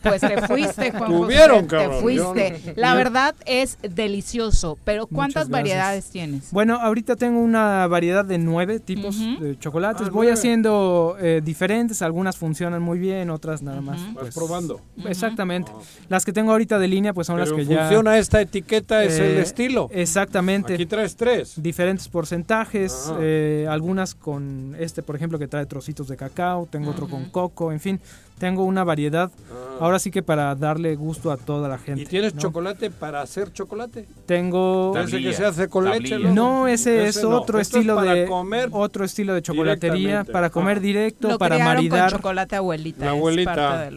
[0.03, 2.73] Pues te fuiste, Juan Tuvieron, José, Te fuiste.
[2.75, 6.51] La verdad es delicioso, pero ¿cuántas variedades tienes?
[6.51, 10.07] Bueno, ahorita tengo una variedad de nueve tipos de chocolates.
[10.07, 13.97] Ah, Voy haciendo eh, diferentes, algunas funcionan muy bien, otras nada más.
[14.13, 14.81] Vas pues, probando.
[15.05, 15.71] Exactamente.
[16.09, 17.79] Las que tengo ahorita de línea, pues son las que ya...
[17.79, 19.89] funciona esta etiqueta, es el eh, estilo.
[19.91, 20.75] Exactamente.
[20.75, 21.61] Aquí traes tres.
[21.61, 27.07] Diferentes porcentajes, eh, algunas con este, por ejemplo, que trae trocitos de cacao, tengo otro
[27.07, 27.99] con coco, en fin
[28.37, 29.31] tengo una variedad.
[29.51, 29.67] Ah.
[29.79, 32.01] Ahora sí que para darle gusto a toda la gente.
[32.01, 34.07] ¿Y tienes chocolate para hacer chocolate?
[34.25, 34.97] Tengo.
[34.97, 36.17] Ese que se hace con leche.
[36.17, 41.59] No, ese, es otro estilo de comer otro estilo de chocolatería para comer directo, para
[41.59, 42.11] maridar.
[42.11, 43.05] Con chocolate abuelita.
[43.05, 43.89] La abuelita.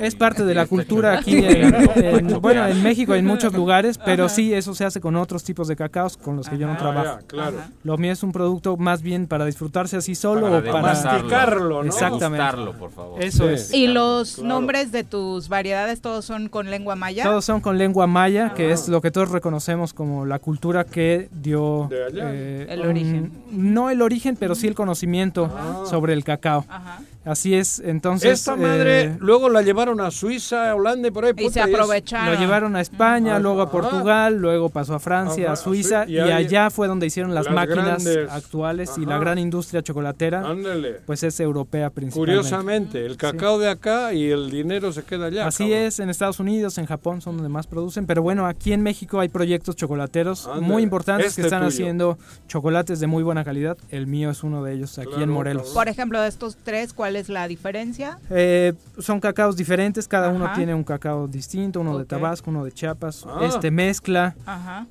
[0.00, 1.36] Es parte de, la cultura aquí.
[1.36, 5.68] En, bueno, en México en muchos lugares, pero sí eso se hace con otros tipos
[5.68, 7.18] de cacaos con los que yo no trabajo.
[7.26, 7.58] claro.
[7.84, 11.82] Lo mío es un producto más bien para disfrutarse así solo para o para masticarlo,
[11.82, 11.88] ¿no?
[11.88, 12.72] Exactamente.
[12.78, 13.22] por favor.
[13.22, 17.24] Eso es los nombres de tus variedades todos son con lengua maya?
[17.24, 21.28] Todos son con lengua maya, que es lo que todos reconocemos como la cultura que
[21.32, 21.88] dio...
[21.90, 23.32] Eh, el origen.
[23.50, 25.84] No el origen, pero sí el conocimiento ah.
[25.88, 26.64] sobre el cacao.
[26.68, 27.00] Ajá.
[27.28, 28.38] Así es, entonces...
[28.38, 31.32] Esta madre eh, luego la llevaron a Suiza, a Holanda y por ahí.
[31.36, 32.34] y se aprovecharon.
[32.34, 36.70] Lo llevaron a España, luego a Portugal, luego pasó a Francia, a Suiza y, allá
[36.70, 40.40] fue donde hicieron las, máquinas actuales y la gran industria chocolatera.
[40.48, 41.00] Ándale.
[41.04, 42.38] Pues es europea principalmente.
[42.38, 45.46] Curiosamente, el cacao de acá y el dinero se queda allá.
[45.46, 48.82] Así es, en Estados Unidos, en Japón son donde más producen, pero bueno, aquí en
[48.82, 53.76] México hay proyectos chocolateros muy importantes que este están haciendo chocolates de muy buena calidad.
[53.90, 55.70] El mío es uno de ellos aquí en Morelos.
[55.74, 58.18] Por ejemplo, de estos tres, ¿cuál es la diferencia?
[58.30, 62.72] Eh, son cacaos diferentes, cada uno tiene un cacao distinto, uno de Tabasco, uno de
[62.72, 63.40] Chiapas, ah.
[63.42, 64.34] este mezcla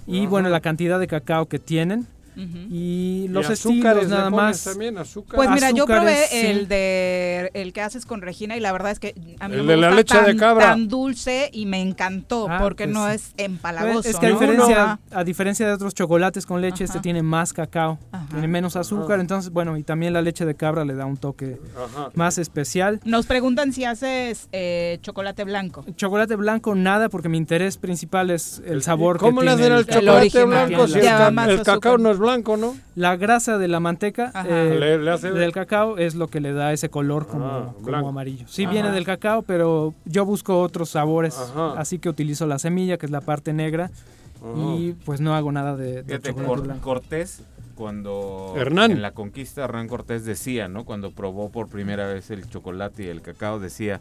[0.05, 2.07] y bueno, la cantidad de cacao que tienen.
[2.37, 4.63] Y los estilos nada más.
[4.63, 5.35] También, azúcar.
[5.35, 8.99] Pues mira, yo probé el de el que haces con Regina y la verdad es
[8.99, 10.65] que a mí el me de la leche tan, de cabra.
[10.65, 13.15] tan dulce y me encantó Ah, porque pues no sí.
[13.15, 14.07] es empalagoso.
[14.09, 14.39] Es que a ¿no?
[14.39, 17.97] diferencia, a diferencia de otros chocolates con leche, este tiene más cacao,
[18.31, 21.57] tiene menos azúcar, entonces bueno, y también la leche de cabra le da un toque
[21.75, 22.09] Ajá.
[22.13, 22.99] más especial.
[23.03, 25.85] Nos preguntan si haces eh, chocolate blanco.
[25.95, 29.85] Chocolate blanco nada, porque mi interés principal es el sabor ¿Cómo que le hacen el-
[29.85, 30.67] chocolate original.
[30.67, 32.26] blanco si el, ca- el cacao no es blanco,
[32.57, 32.75] no?
[32.95, 34.45] La grasa de la manteca Ajá.
[34.47, 37.71] eh, Le- le hace- del cacao es lo que le da ese color como, Ah,
[37.73, 38.09] como blanco.
[38.09, 38.45] amarillo.
[38.47, 38.73] Sí Ajá.
[38.73, 41.73] viene del cacao, pero yo busco otros sabores, Ajá.
[41.79, 43.89] así que utilizo la semilla, que es la parte negra,
[44.55, 46.83] y pues no hago nada de, de Fíjate, chocolate Cor- blanco.
[46.83, 47.41] Cortés,
[47.75, 48.91] cuando Hernán.
[48.91, 50.83] en la conquista, Hernán Cortés decía, ¿no?
[50.85, 53.99] Cuando probó por primera vez el chocolate y el cacao, decía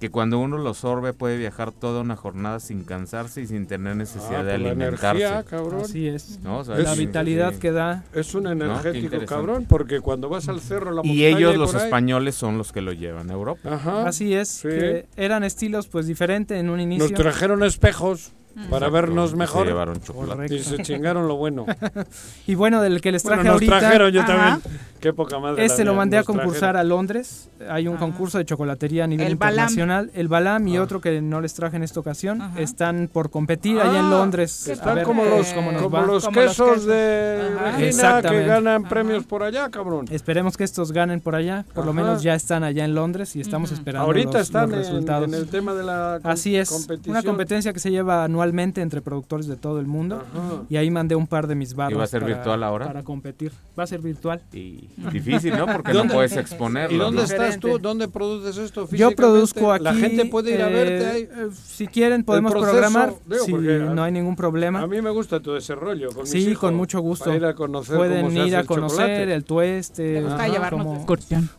[0.00, 3.96] que cuando uno lo sorbe puede viajar toda una jornada sin cansarse y sin tener
[3.96, 5.22] necesidad Ah, de la alimentarse.
[5.22, 5.80] energía, cabrón.
[5.82, 6.38] Así es.
[6.44, 6.58] ¿no?
[6.58, 7.58] O sea, la sí, vitalidad sí.
[7.58, 8.04] que da.
[8.14, 9.26] Es un energético, interesante.
[9.26, 12.70] cabrón, porque cuando vas al cerro, la Y ellos, y los ahí- españoles, son los
[12.72, 13.74] que lo llevan a Europa.
[13.74, 14.06] Ajá.
[14.06, 14.68] Así es, Sí.
[14.68, 17.08] que eran estilos pues diferentes en un inicio.
[17.08, 18.32] Nos trajeron espejos
[18.70, 19.66] para Exacto, vernos y se mejor.
[19.66, 20.54] llevaron chocolate.
[20.54, 21.66] Y se chingaron lo bueno.
[22.46, 23.78] Y bueno, del que les traje Bueno, nos ahorita.
[23.80, 24.26] trajeron yo Ajá.
[24.60, 24.80] también.
[25.00, 25.64] Qué poca madre.
[25.64, 26.80] Este lo mandé a concursar trajeron.
[26.80, 27.48] a Londres.
[27.68, 27.98] Hay un Ah.
[28.00, 29.52] concurso de chocolatería a nivel El Balam.
[29.54, 30.10] internacional.
[30.14, 30.82] El Balam y Ah.
[30.82, 32.60] otro que no les traje en esta ocasión Ajá.
[32.60, 34.68] están por competir allá en Ah, Londres.
[34.68, 36.06] A Están ver como los, cómo nos como va.
[36.06, 36.86] los Como los quesos quesos.
[36.86, 37.50] de.
[37.76, 40.06] Regina que ganan premios por allá, cabrón.
[40.10, 41.64] Esperemos que estos ganen por allá.
[41.74, 44.78] Por lo menos ya están allá en Londres y estamos esperando Ahorita los, están los
[44.78, 45.28] en, resultados.
[45.28, 47.10] en el tema de la Así es, competición.
[47.16, 50.16] una competencia que se lleva anualmente entre productores de todo el mundo.
[50.32, 50.62] Ajá.
[50.68, 51.92] Y ahí mandé un par de mis barras.
[51.92, 52.86] ¿Y va a ser para- virtual ahora?
[52.86, 53.52] Para competir.
[53.78, 54.40] Va a ser virtual.
[54.52, 55.66] Y difícil, ¿no?
[55.66, 56.96] Porque no ¿Dónde- puedes exponerlo.
[56.96, 57.24] ¿Y dónde ¿no?
[57.24, 57.78] estás tú?
[57.78, 59.84] ¿Dónde produces esto Yo produzco aquí.
[59.84, 61.22] La gente puede ir a eh, verte ahí.
[61.22, 63.14] eh, si quieren podemos proceso, programar.
[63.26, 64.80] digo, si no hay ningún problema.
[64.80, 66.08] A mí me gusta todo ese rollo.
[66.10, 67.32] Con mis Sí, hijos, con mucho gusto.
[67.34, 69.34] Ir a conocer Pueden cómo se ir a el conocer chocolate.
[69.34, 70.24] el tueste,
[70.70, 71.04] cómo,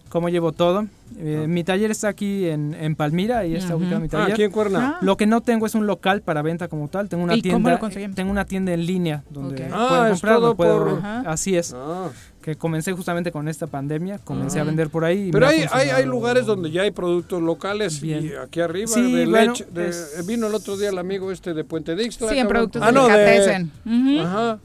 [0.09, 0.85] cómo llevo todo.
[1.17, 3.83] Eh, Mi taller está aquí en, en Palmira, ahí está Ujú.
[3.83, 4.33] ubicado mi Ah, taller.
[4.33, 4.95] aquí en Cuerna.
[4.95, 4.99] Ah.
[5.03, 7.09] Lo que no tengo es un local para venta como tal.
[7.09, 7.71] Tengo una ¿Y cómo tienda.
[7.71, 8.15] lo conseguimos?
[8.15, 9.67] Tengo una tienda en línea donde.
[9.73, 11.23] Ah, comprar, puedo- por- Ajá.
[11.25, 11.75] Así es.
[12.41, 14.61] Que comencé justamente con esta pandemia, comencé Ah.
[14.61, 15.27] a vender por ahí.
[15.27, 18.25] y Pero hay, hay, hay lugares donde ya hay productos locales Bien.
[18.25, 19.65] y aquí arriba Sí, de bueno, leche.
[19.71, 22.29] de- es- vino el otro día el amigo este de Puente Dixtra.
[22.29, 23.69] Sí, en productos ah, no, de-
[24.21, 24.57] Ajá.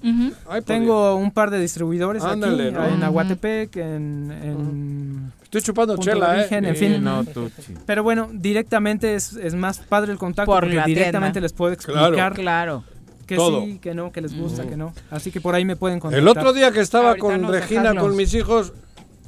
[0.48, 2.86] Ay, por Tengo un par de distribuidores Ándale, aquí, ¿no?
[2.86, 3.02] en.
[3.02, 5.32] Aguatepec, en, en.
[5.42, 6.68] Estoy chupando punto chela, origen, ¿eh?
[6.70, 7.05] en fin.
[7.05, 7.74] no, tú, sí.
[7.86, 11.40] Pero bueno, directamente es, es más padre el contacto Por porque directamente tienda.
[11.44, 12.01] les puedo Claro.
[12.06, 12.84] explicar Claro.
[13.24, 13.62] Que Todo.
[13.62, 14.92] sí, que no, que les gusta, que no.
[15.10, 16.22] Así que por ahí me pueden contactar.
[16.22, 18.72] El otro día que estaba Ahorita con Regina, con mis hijos,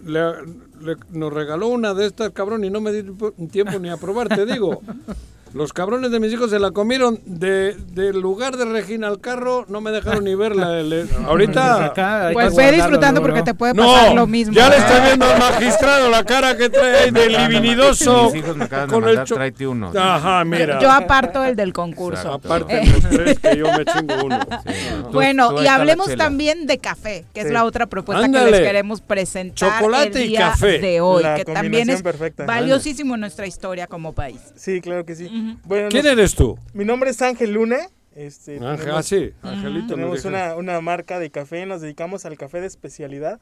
[0.05, 0.33] le-
[0.81, 3.03] le- nos regaló una de estas, cabrón, y no me di
[3.49, 4.81] tiempo ni a probar, te digo.
[5.55, 9.65] Los cabrones de mis hijos se la comieron de, del lugar de Regina al carro,
[9.69, 10.83] no me dejaron ni verla.
[10.83, 11.87] Le- ahorita...
[11.87, 14.53] Acá Pues ve guardarlo disfrutando porque te puede No, pasar lo mismo.
[14.55, 18.25] ya le estoy viendo al magistrado la cara que trae ahí del libinidoso.
[18.25, 19.93] Mis hijos me acaban de con el mandar, tráete uno.
[19.97, 20.79] Ajá, mira.
[20.81, 22.23] Yo aparto el del concurso.
[22.37, 22.49] Exacto.
[22.53, 24.41] Aparte de los tres que yo me chingo uno.
[24.67, 28.29] Sí, no, tú- Bueno, tú y hablemos también de café, que es la otra propuesta
[28.31, 30.79] que les queremos presentar Chocolate el y café.
[30.81, 32.45] de hoy, La que también es perfecta.
[32.45, 34.41] valiosísimo en nuestra historia como país.
[34.57, 35.31] Sí, claro que sí.
[35.65, 36.59] Bueno, ¿Quién eres tú?
[36.73, 37.79] Mi nombre es Ángel Lune.
[38.15, 39.95] Este, Ángel, tenemos- ah, sí, Angelito.
[39.95, 43.41] Tenemos una, una marca de café, nos dedicamos al café de especialidad.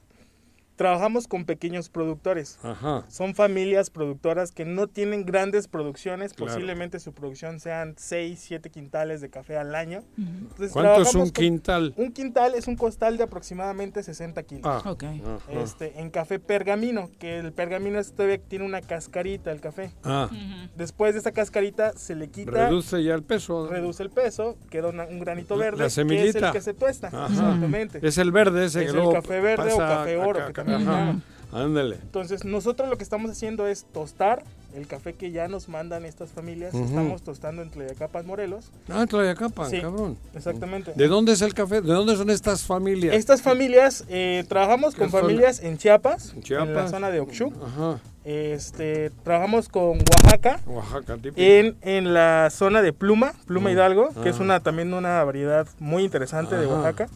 [0.77, 2.59] Trabajamos con pequeños productores.
[2.63, 3.05] Ajá.
[3.09, 6.53] Son familias productoras que no tienen grandes producciones, Claro.
[6.53, 10.03] posiblemente su producción sean 6, 7 quintales de café al año.
[10.19, 11.95] Entonces, ¿Cuánto es un con- quintal?
[11.97, 14.63] Un quintal es un costal de aproximadamente 60 kilos.
[14.65, 14.83] Ah.
[14.91, 15.05] Ok.
[15.05, 15.39] Ajá.
[15.63, 19.93] Este, en café pergamino, que el pergamino es todavía tiene una cascarita el café.
[20.03, 20.29] Ah,
[20.77, 23.69] Después de esa cascarita se le quita, reduce ya el peso.
[23.69, 26.49] reduce el peso, queda una- un granito verde, la que es semillita.
[26.49, 27.09] el que se tuesta.
[27.09, 27.27] Ajá.
[27.29, 28.01] Exactamente.
[28.07, 30.45] Es el verde ese Es que el luego café verde o café acá, oro, que
[30.47, 31.23] acá, llaman.
[31.53, 31.97] Ándale.
[32.03, 34.43] Entonces, nosotros lo que estamos haciendo es tostar
[34.75, 36.75] el café que ya nos mandan estas familias.
[36.75, 38.73] Estamos tostando en Tlayacapas, Morelos.
[38.89, 39.81] Ah, Tlayacapan, Sí.
[39.81, 40.17] cabrón.
[40.35, 40.95] Exactamente.
[40.97, 41.81] ¿De dónde es el café?
[41.81, 43.15] ¿De dónde son estas familias?
[43.15, 46.69] Estas familias, eh, trabajamos con familias en Chiapas, En en, Chiapas.
[46.75, 47.55] la zona de Oxuc.
[47.63, 48.01] Ajá.
[48.25, 51.35] Este, trabajamos con Oaxaca, Oaxaca, típico.
[51.41, 53.71] en, en la zona de Pluma, Pluma.
[53.71, 56.67] Hidalgo, que es una también una variedad muy interesante de.
[56.67, 57.07] Oaxaca.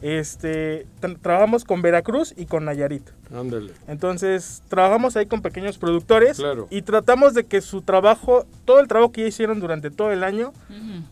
[0.00, 3.02] Este, tra- trabajamos con Veracruz y con Nayarit.
[3.34, 3.72] Ándale.
[3.88, 6.66] Entonces, trabajamos ahí con pequeños productores Claro.
[6.70, 10.24] y tratamos de que su trabajo, todo el trabajo que ya hicieron durante todo el
[10.24, 10.52] año,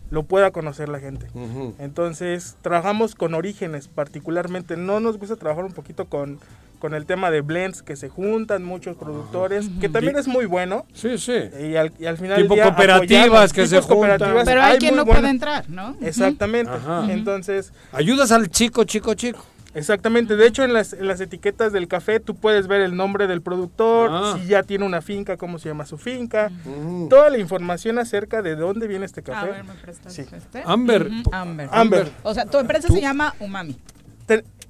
[0.09, 1.27] lo pueda conocer la gente.
[1.79, 4.77] Entonces, trabajamos con orígenes particularmente.
[4.77, 6.39] No nos gusta trabajar un poquito con,
[6.79, 10.85] con el tema de blends que se juntan muchos productores, que también es muy bueno.
[10.93, 11.33] Sí, sí.
[11.59, 14.35] Y al, y al final Tipo del día cooperativas que se juntan.
[14.45, 15.95] Pero hay quien no puede entrar, ¿no?
[16.01, 16.71] Exactamente.
[16.71, 17.11] Ajá.
[17.11, 19.43] Entonces, Ayudas al chico, chico, chico.
[19.77, 24.09] Exactamente, de hecho en las, etiquetas del café tú puedes ver el nombre del productor,
[24.11, 24.35] ah.
[24.35, 26.51] si ya tiene una finca, cómo se llama su finca,
[27.09, 29.37] toda la información acerca de dónde viene este café.
[29.37, 30.63] A ver, ¿me prestas este?
[30.65, 31.11] Amber.
[31.31, 31.69] Amber.
[31.71, 32.11] Amber.
[32.23, 33.77] O sea, tu empresa se llama Umami.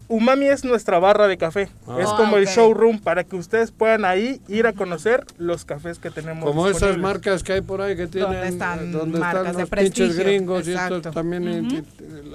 [0.09, 1.69] Umami es nuestra barra de café.
[1.87, 1.97] Ah.
[1.99, 6.09] Es como el showroom para que ustedes puedan ahí ir a conocer los cafés que
[6.09, 6.45] tenemos.
[6.45, 8.31] Como esas marcas que hay por ahí que tienen.
[8.31, 11.85] Donde están, donde están los pinches gringos y esto también.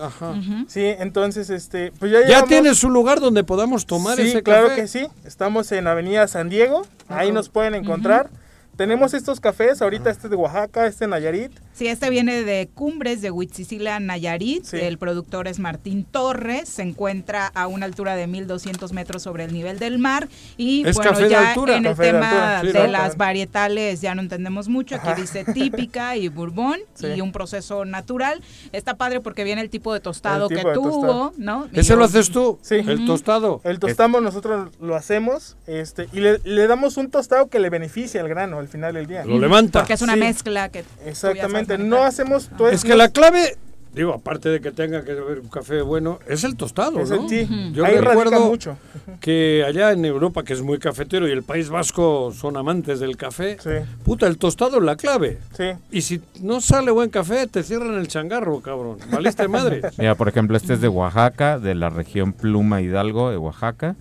[0.01, 0.35] ajá.
[0.69, 1.93] Sí, entonces, este.
[1.99, 4.43] Pues ya, ya tienes un lugar donde podamos tomar ese café.
[4.43, 5.07] claro que sí.
[5.24, 6.86] Estamos en Avenida San Diego.
[7.09, 8.28] Ahí nos pueden encontrar.
[8.77, 11.53] Tenemos estos cafés, ahorita este de Oaxaca, este de Nayarit.
[11.74, 14.73] Sí, este viene de Cumbres, de Huitzicila, Nayarit.
[14.73, 16.70] El productor es Martín Torres.
[16.70, 20.28] Se encuentra a una altura de 1200 metros sobre el nivel del mar.
[20.57, 24.97] Y bueno, ya en el tema de, las varietales ya no entendemos mucho.
[24.97, 26.78] Aquí dice típica y bourbon
[27.16, 28.43] y un proceso natural.
[28.73, 31.69] Está padre porque viene el tipo de tostado que tuvo, ¿no?
[31.74, 32.59] ¿Ese lo haces tú?
[32.62, 32.77] Sí.
[32.77, 33.61] El tostado.
[33.65, 38.20] El tostamos, nosotros lo hacemos este y le, le damos un tostado que le beneficia
[38.20, 39.24] al grano al final del día.
[39.24, 39.80] Lo levanta.
[39.80, 40.84] Porque es una mezcla que...
[41.05, 42.48] Exactamente, no hacemos...
[42.56, 43.56] Todo es que la clave
[43.94, 47.28] Digo, aparte de que tenga que haber un café bueno, es el tostado, ¿no?
[47.72, 48.78] Yo recuerdo mucho.
[49.20, 53.18] que allá en Europa, que es muy cafetero, y el País Vasco son amantes del
[53.18, 53.59] café,
[54.02, 55.39] puta, el tostado es la clave.
[55.55, 55.64] Sí.
[55.90, 58.97] Y si no sale buen café, te cierran el changarro, cabrón.
[59.10, 59.82] Valiste madre.
[59.98, 63.94] Mira, por ejemplo, este es de Oaxaca, de la región Pluma Hidalgo de Oaxaca,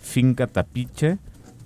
[0.00, 1.18] Finca Tapiche,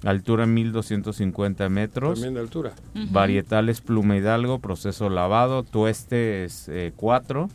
[0.07, 2.15] Altura 1250 metros.
[2.15, 2.73] También de altura.
[3.11, 7.49] Varietales Pluma Hidalgo, proceso lavado, tueste es 4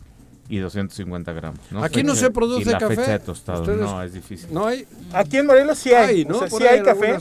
[0.52, 1.60] y 250 gramos.
[1.82, 2.96] Aquí no se produce y la café.
[2.98, 4.54] Fecha de tostado, no, es difícil.
[4.54, 4.86] No hay.
[5.14, 6.46] Aquí en Morelos sí hay, ¿no?
[6.48, 7.18] sí hay café.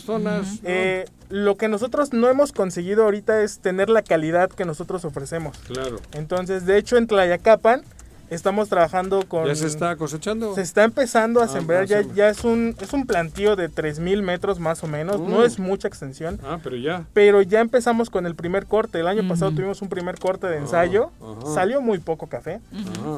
[0.64, 5.56] Eh, lo que nosotros no hemos conseguido ahorita es tener la calidad que nosotros ofrecemos.
[5.58, 6.00] Claro.
[6.12, 7.82] Entonces, de hecho, en Tlayacapan
[8.30, 9.46] Estamos trabajando con...
[9.46, 10.54] ¿Ya se está cosechando?
[10.54, 14.22] Se está empezando a ah, sembrar, ya, ya es un es un plantío de 3.000
[14.22, 15.42] metros más o menos, no mm.
[15.42, 16.38] es mucha extensión.
[16.44, 17.04] Ah, pero ya.
[17.12, 20.58] Pero ya empezamos con el primer corte, el año pasado tuvimos un primer corte de
[20.58, 21.10] ensayo,
[21.54, 22.60] salió muy poco café,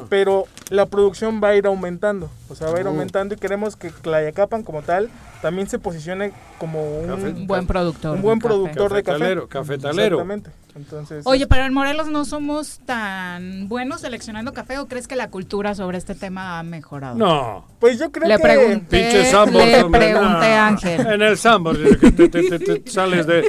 [0.09, 3.75] pero la producción va a ir aumentando, o sea, va a ir aumentando y queremos
[3.75, 5.09] que Clayacapan como tal
[5.43, 8.15] también se posicione como un, buen productor.
[8.15, 9.37] Un buen productor de café.
[9.49, 10.15] Cafetalero.
[10.15, 10.51] Exactamente.
[10.75, 15.29] Entonces, Oye, pero en Morelos no somos tan buenos seleccionando café o crees que la
[15.29, 17.15] cultura sobre este tema ha mejorado?
[17.15, 17.65] No.
[17.79, 18.43] Pues yo creo le que...
[18.43, 21.05] Pregunté, le pregunté a Ángel.
[21.05, 23.43] En el Sambor, que te, te, te, sales de...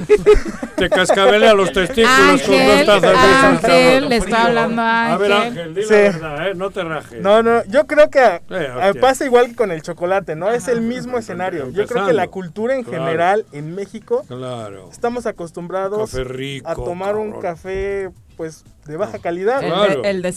[0.77, 5.15] Te cascabelea los testículos con dos tazas de Ángel, le está hablando a Ángel.
[5.15, 6.55] A ver, Ángel, di la verdad, ¿eh?
[6.55, 7.21] No te rajes.
[7.21, 10.51] No, no, yo creo que eh, pasa igual que con el chocolate, ¿no?
[10.51, 11.71] es el mismo escenario.
[11.71, 14.89] Yo creo que la cultura en general en México claro.
[14.91, 16.15] estamos acostumbrados
[16.65, 19.63] a tomar un café pues de baja calidad.
[19.63, 20.35] El, de, el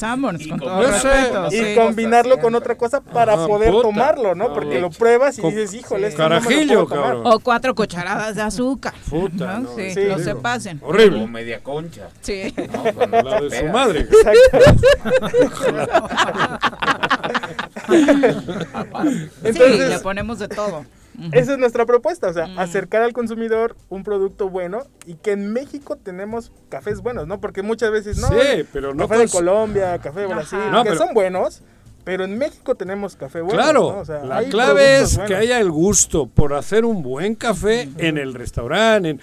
[0.49, 1.49] con todo respeto.
[1.51, 4.53] Y combinarlo con otra cosa para poder tomarlo, ¿no?
[4.53, 7.21] Porque lo pruebas y dices, híjole, esto carajillo, no cabrón.
[7.25, 8.93] O cuatro cucharadas de azúcar.
[9.09, 9.75] Puta, ¿no?
[9.75, 10.79] sí, no se pasen.
[10.83, 11.23] Horrible.
[11.23, 12.09] O media concha.
[12.21, 12.53] Sí.
[12.57, 14.07] No, la de su madre.
[19.43, 20.85] Entonces, sí, le ponemos de todo.
[21.31, 25.51] Esa es nuestra propuesta, o sea, acercar al consumidor un producto bueno y que en
[25.51, 27.39] México tenemos cafés buenos, ¿no?
[27.39, 28.27] Porque muchas veces no.
[28.27, 29.07] Sí, pero no.
[29.07, 31.63] Café de Colombia, café de Brasil, que son buenos.
[32.03, 33.61] Pero en México tenemos café bueno.
[33.61, 38.33] Claro, la clave es que haya el gusto por hacer un buen café en el
[38.33, 39.19] restaurante.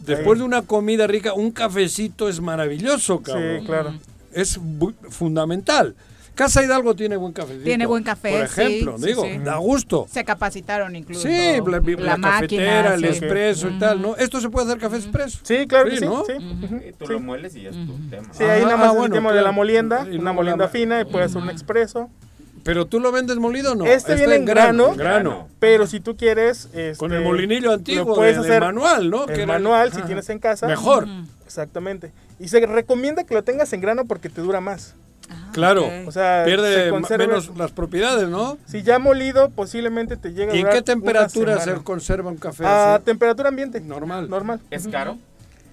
[0.00, 3.60] después de una comida rica, un cafecito es maravilloso, cabrón.
[3.60, 3.94] Sí, claro.
[4.32, 4.60] Es
[5.08, 5.94] fundamental.
[6.34, 7.58] Casa Hidalgo tiene buen café.
[7.58, 10.06] Tiene buen café, Por ejemplo, digo, da gusto.
[10.10, 11.28] Se capacitaron incluso.
[11.28, 11.60] Sí,
[11.98, 14.16] la, cafetera, el expreso y tal, ¿no?
[14.16, 15.38] ¿Esto se puede hacer café expreso?
[15.42, 16.04] Sí, claro que sí.
[16.04, 16.24] ¿no?
[16.24, 16.34] sí.
[16.98, 18.28] Tú lo mueles y ya es tu tema.
[18.32, 21.28] Sí, ahí nada más ah, el tema de la molienda, una molienda fina y puede
[21.28, 22.10] ser un expreso.
[22.62, 23.86] ¿Pero tú lo vendes molido o no?
[23.86, 26.66] Este, viene en grano, grano, Pero si tú quieres...
[26.74, 29.26] Este, Con el molinillo antiguo, puedes hacer manual, ¿no?
[29.26, 30.66] El manual, si tienes en casa.
[30.66, 31.06] Mejor.
[31.44, 32.12] Exactamente.
[32.38, 34.94] Y se recomienda que lo tengas en grano porque te dura más.
[35.30, 38.58] Ah, claro, o sea, pierde menos las propiedades, ¿no?
[38.66, 42.64] Si ya molido, posiblemente te llega a ¿Y en qué temperatura se conserva un café?
[42.66, 43.80] A temperatura ambiente.
[43.80, 44.28] Normal.
[44.28, 44.60] Normal.
[44.70, 45.18] ¿Es caro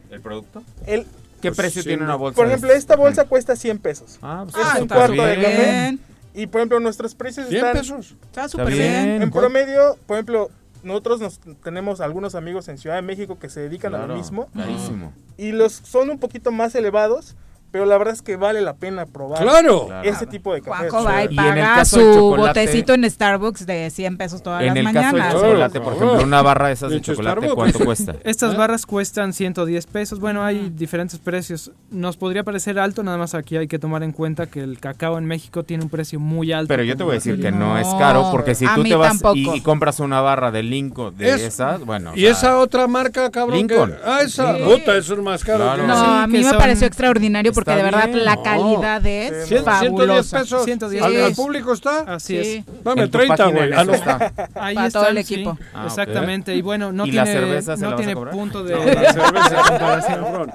[0.10, 0.64] el producto?
[0.86, 1.06] El,
[1.42, 2.36] ¿Qué pues precio tiene una bolsa?
[2.36, 4.18] Por ejemplo, esta bolsa cuesta 100 pesos.
[4.22, 5.98] Ah, pues es un cuarto de café.
[6.34, 7.74] Y por ejemplo, nuestros precios 100 están.
[7.74, 8.16] pesos.
[8.26, 9.22] Está súper bien.
[9.22, 10.50] En promedio, por ejemplo,
[10.84, 14.48] nosotros nos, tenemos algunos amigos en Ciudad de México que se dedican a lo mismo.
[14.54, 15.14] Clarísimo.
[15.38, 17.36] Y los son un poquito más elevados
[17.72, 19.90] pero la verdad es que vale la pena probar claro.
[20.04, 20.90] ese tipo de café.
[20.90, 22.00] Juanjo va y paga su
[22.38, 25.14] botecito en Starbucks de 100 pesos todas las mañanas.
[25.14, 28.16] En el caso del chocolate, por ejemplo, una barra de esas de chocolate, ¿cuánto cuesta?
[28.24, 30.20] Estas barras cuestan 110 pesos.
[30.20, 31.72] Bueno, hay diferentes precios.
[31.92, 35.18] Nos podría parecer alto, nada más aquí hay que tomar en cuenta que el cacao
[35.18, 36.70] en México tiene un precio muy alto.
[36.70, 39.22] Pero yo te voy a decir que no, es caro, porque si tú te vas
[39.34, 42.14] y, compras una barra de Lincoln de esas, bueno.
[42.16, 43.58] ¿Y esa otra marca, cabrón?
[43.58, 43.96] Lincoln.
[44.06, 44.58] ah, esa.
[44.58, 45.78] Puta, eso es más caro.
[45.78, 50.44] No, a mí me pareció extraordinario porque de verdad la calidad es fabulosa.
[50.44, 50.66] 110 pesos.
[50.66, 52.02] 110 ¿Al, ¿Al, público está?
[52.02, 52.64] Así es.
[52.84, 53.74] Dame 30, güey.
[53.74, 53.94] Ah, no.
[53.96, 54.32] está.
[54.56, 55.58] Ahí Para todo el equipo.
[55.74, 56.54] Ah, Exactamente.
[56.54, 60.52] Y bueno, no ¿Y tiene, la cerveza no tiene punto de, cerveza comparación.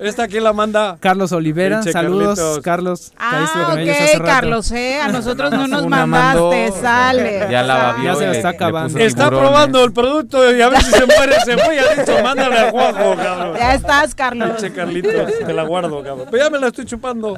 [0.00, 0.96] ¿Esta quién la manda?
[0.98, 1.80] Carlos Olivera.
[1.84, 3.12] Saludos, Carlos.
[3.16, 5.00] Ah, ok, Carlos, eh.
[5.00, 7.46] A nosotros no nos mandaste, sale.
[7.50, 8.98] Ya la Ya se está acabando.
[8.98, 11.76] Está probando el producto y a ver si se muere se fue.
[11.76, 13.56] Ya dicho, mándale a Juanjo, cabrón.
[13.56, 14.60] Ya estás, Carlos.
[14.74, 16.28] Carlitos, te la guardo, cabrón.
[16.30, 17.36] Pero ya me la estoy chupando.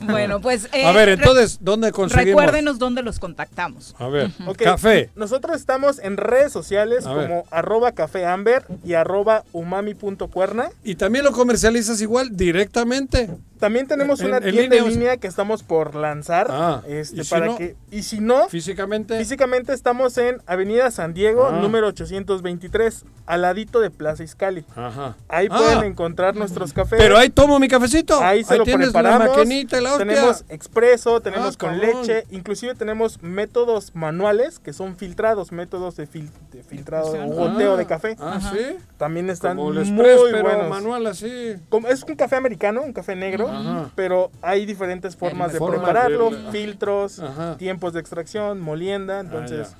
[0.00, 0.68] Bueno, pues.
[0.72, 2.42] Eh, a ver, entonces, ¿dónde conseguimos?
[2.42, 3.94] Recuérdenos dónde los contactamos.
[3.98, 4.64] A ver, okay.
[4.66, 5.10] café.
[5.14, 10.70] Nosotros estamos en redes sociales como arroba cafeamber y arroba umami.cuerna.
[10.82, 13.30] ¿Y también lo comercializas igual directamente?
[13.58, 16.48] También tenemos una tienda en línea que estamos por lanzar.
[16.50, 17.56] Ah, este, ¿y si para no?
[17.56, 21.60] que y si no, físicamente físicamente estamos en Avenida San Diego, Ah.
[21.60, 24.64] número 823, al ladito de Plaza Iscali.
[24.76, 25.16] Ajá.
[25.28, 25.56] Ahí Ah.
[25.56, 26.98] pueden encontrar nuestros cafés.
[26.98, 28.20] Pero ahí tomo mi cafecito.
[28.20, 29.28] Ahí se lo tienes preparamos.
[29.28, 32.00] la maquinita la tenemos expreso, tenemos Ah, con cabrón.
[32.02, 37.76] leche, inclusive tenemos métodos manuales que son filtrados, métodos de, fil- de filtrado o goteo
[37.76, 38.16] de café.
[38.20, 38.76] Ah, sí.
[38.98, 40.68] También están Como el muy express, pero buenos.
[40.68, 41.54] manual así.
[41.68, 43.90] Como- es un café americano, un café negro, Ajá.
[43.94, 47.56] pero hay diferentes formas de Formas prepararlo, de- filtros, Ajá.
[47.56, 49.74] tiempos de extracción, molienda, entonces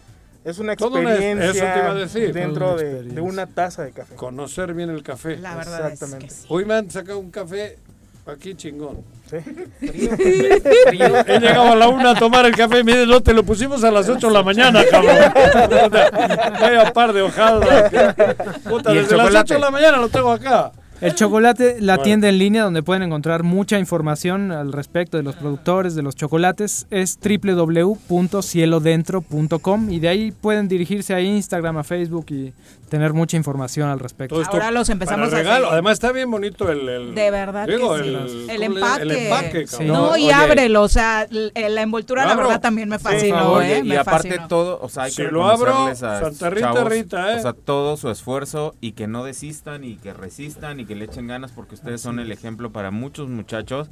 [0.44, 2.32] es una Toda una- experiencia eso te iba a decir.
[2.34, 3.14] dentro una de, experiencia.
[3.14, 4.14] de una taza de café.
[4.14, 5.36] Conocer bien el café.
[5.38, 6.26] La verdad Exactamente.
[6.26, 6.46] es que sí.
[6.50, 7.78] Hoy me han sacado un café
[8.26, 8.98] aquí chingón.
[9.30, 9.36] Sí.
[9.80, 13.82] He llegado a la una a tomar el café y me no, te lo pusimos
[13.84, 15.16] a las 8 de la mañana, cabrón.
[16.60, 17.90] Vaya par de hojadas.
[18.68, 19.38] Puta, ¿Y el desde las chocolate?
[19.38, 20.72] 8 de la mañana lo tengo acá.
[21.04, 22.02] El chocolate, la Bueno.
[22.02, 26.16] tienda en línea donde pueden encontrar mucha información al respecto de los productores de los
[26.16, 32.54] chocolates es www.cielodentro.com y de ahí pueden dirigirse a Instagram, a Facebook y
[32.94, 34.36] tener mucha información al respecto.
[34.36, 35.64] Todo esto Ahora los empezamos para a regalo.
[35.66, 35.72] hacer.
[35.74, 36.88] Además está bien bonito el...
[36.88, 38.08] el- De verdad digo, que sí.
[38.08, 39.02] el, El, ¿cómo le empaque.
[39.02, 39.66] El empaque.
[39.80, 40.32] No, No, y oye.
[40.32, 40.82] ábrelo.
[40.82, 43.80] O sea, la envoltura, la verdad, también me Sí, fascinó, Oye, ¿eh?
[43.80, 44.48] y Me aparte fascinó.
[44.48, 47.38] todo, o sea, hay Si que lo abro, a Santa Rita, chavos, Rita, ¿eh?
[47.38, 51.06] O sea, todo su esfuerzo y que no desistan y que resistan y que le
[51.06, 53.88] echen ganas porque ustedes son el ejemplo para muchos muchachos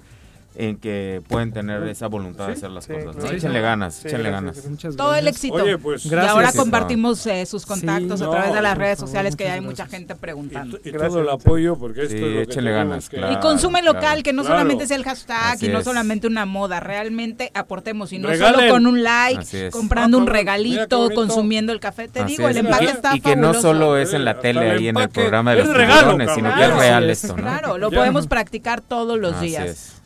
[0.55, 3.17] en que pueden tener esa voluntad de hacer las Sí, cosas.
[3.17, 3.29] ¿no?
[3.29, 4.55] sí, Échenle ganas, Sí, échenle gracias, ganas.
[4.55, 4.71] gracias.
[4.71, 5.55] Muchas Todo el éxito.
[5.55, 6.05] Oye, pues...
[6.07, 9.37] y ahora compartimos eh, sus contactos Sí, a través no, de las redes favor, sociales
[9.37, 10.79] que muchas hay mucha gente Y, preguntando.
[10.85, 13.33] y Gracias, todo el apoyo porque esto es lo que ganas, que- claro.
[13.33, 13.95] Y consume claro.
[13.99, 14.59] local, que no Claro.
[14.59, 15.85] solamente sea el hashtag Así y no es.
[15.85, 18.55] solamente una moda, realmente aportemos y no Regalen.
[18.61, 22.09] solo con un like, comprando Ah, un regalito, consumiendo el café.
[22.09, 24.71] Te Así digo, el empaque y está y que no solo es en la tele
[24.71, 27.43] el ahí en el programa de los regalo, tiburones, sino que es real esto, ¿no?
[27.43, 27.97] Claro, lo Ya.
[27.99, 30.02] podemos practicar todos los días.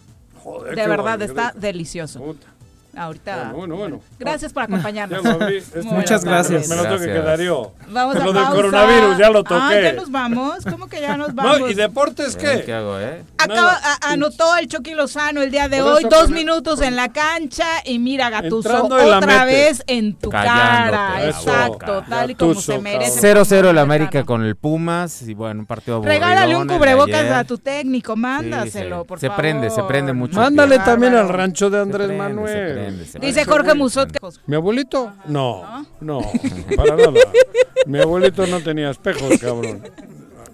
[0.46, 2.20] Joder, De verdad, está delicioso.
[2.20, 2.46] Puta.
[2.96, 3.36] Ahorita.
[3.52, 4.00] Bueno, bueno, bueno.
[4.18, 5.22] Gracias por Ya acompañarnos.
[5.22, 5.56] lo abrí.
[5.58, 6.68] Este- Muchas gracias.
[6.68, 7.72] Me lo tengo que quedar yo.
[7.90, 9.60] Vamos a Lo del coronavirus ya lo toqué.
[9.62, 10.64] Ah, ya nos vamos.
[10.70, 11.60] ¿Cómo que ya nos vamos?
[11.60, 12.62] No, ¿y deportes ¿Qué?
[12.64, 12.72] qué?
[12.72, 13.22] hago, eh?
[13.38, 17.66] Acaba, a- anotó el Chucky Lozano el día de hoy, dos minutos en la cancha
[17.84, 23.20] y mira Gatuso otra vez en tu Callándote, cara, exacto, tal y como se merece.
[23.20, 26.14] 0-0 el América con el Pumas y bueno, un partido aburrido.
[26.14, 29.08] Regálale un cubrebocas a tu técnico, mándaselo, Sí, sí.
[29.08, 29.40] por Se favor.
[29.42, 30.36] prende, se prende mucho.
[30.40, 32.85] Mándale también al rancho de Andrés prende, se Manuel.
[33.06, 33.44] Se Dice.
[33.44, 35.12] Jorge Musot que ¿Mi abuelito?
[35.26, 36.20] No, no,
[36.76, 37.12] para nada.
[37.86, 39.82] Mi abuelito no tenía espejos, cabrón.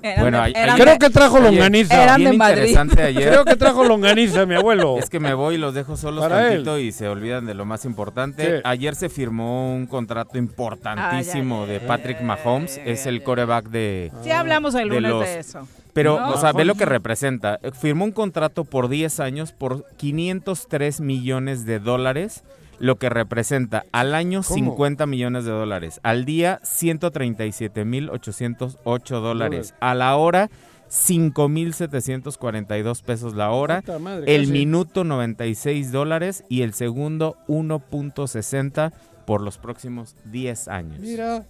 [0.02, 2.02] eran Bueno, de- eran Creo de- que trajo longaniza.
[2.02, 3.28] eran de Bien interesante ayer.
[3.28, 4.98] Creo que trajo longaniza, mi abuelo.
[4.98, 7.64] Es que me voy y los dejo solos Para tantito y se olvidan de lo
[7.64, 8.56] más importante.
[8.58, 8.62] Sí.
[8.64, 12.80] Ayer se firmó un contrato importantísimo Ay, ay, de Patrick Mahomes.
[12.84, 14.10] Es el coreback de...
[14.24, 15.68] Sí hablamos el de lunes los- de eso.
[15.92, 16.32] Pero, ¿No?
[16.32, 17.58] o sea, ve lo que representa.
[17.78, 22.44] Firmó un contrato por 10 años por 503 millones de dólares,
[22.78, 24.54] lo que representa al año ¿Cómo?
[24.54, 30.50] 50 millones de dólares, al día 137 mil 808 dólares, a la hora
[30.88, 34.52] 5 mil 742 pesos la hora, madre, el casi.
[34.52, 38.92] minuto 96 dólares y el segundo 1.60
[39.26, 40.98] por los próximos 10 años.
[41.00, 41.44] Mira,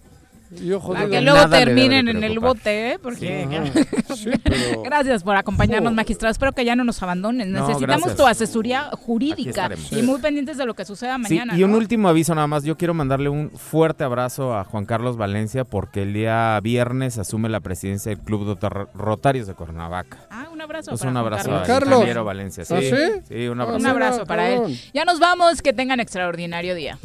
[0.61, 2.99] yo Para que luego terminen en el bote, ¿eh?
[3.01, 3.47] Porque...
[4.15, 6.31] Sí, pero- Gracias por acompañarnos, magistrado.
[6.31, 7.51] Espero que ya no nos abandonen.
[7.51, 8.15] No, Necesitamos gracias.
[8.17, 11.57] tu asesoría jurídica y muy pendientes de lo que suceda Sí, mañana.
[11.57, 11.77] y un ¿no?
[11.77, 12.63] último aviso nada más.
[12.63, 17.49] Yo quiero mandarle un fuerte abrazo a Juan Carlos Valencia porque el día viernes asume
[17.49, 20.17] la presidencia del Club de Rotarios de Cuernavaca.
[20.29, 20.91] Ah, un abrazo.
[20.91, 22.03] Pues un abrazo a Carlos.
[22.23, 22.63] Valencia.
[22.69, 22.91] ¿Ah, sí?
[23.27, 23.47] sí?
[23.47, 23.79] un abrazo.
[23.79, 24.79] Un abrazo para él.
[24.93, 26.97] Ya nos vamos, que tengan extraordinario día.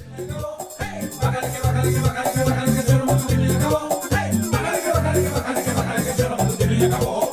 [6.87, 7.28] acabó.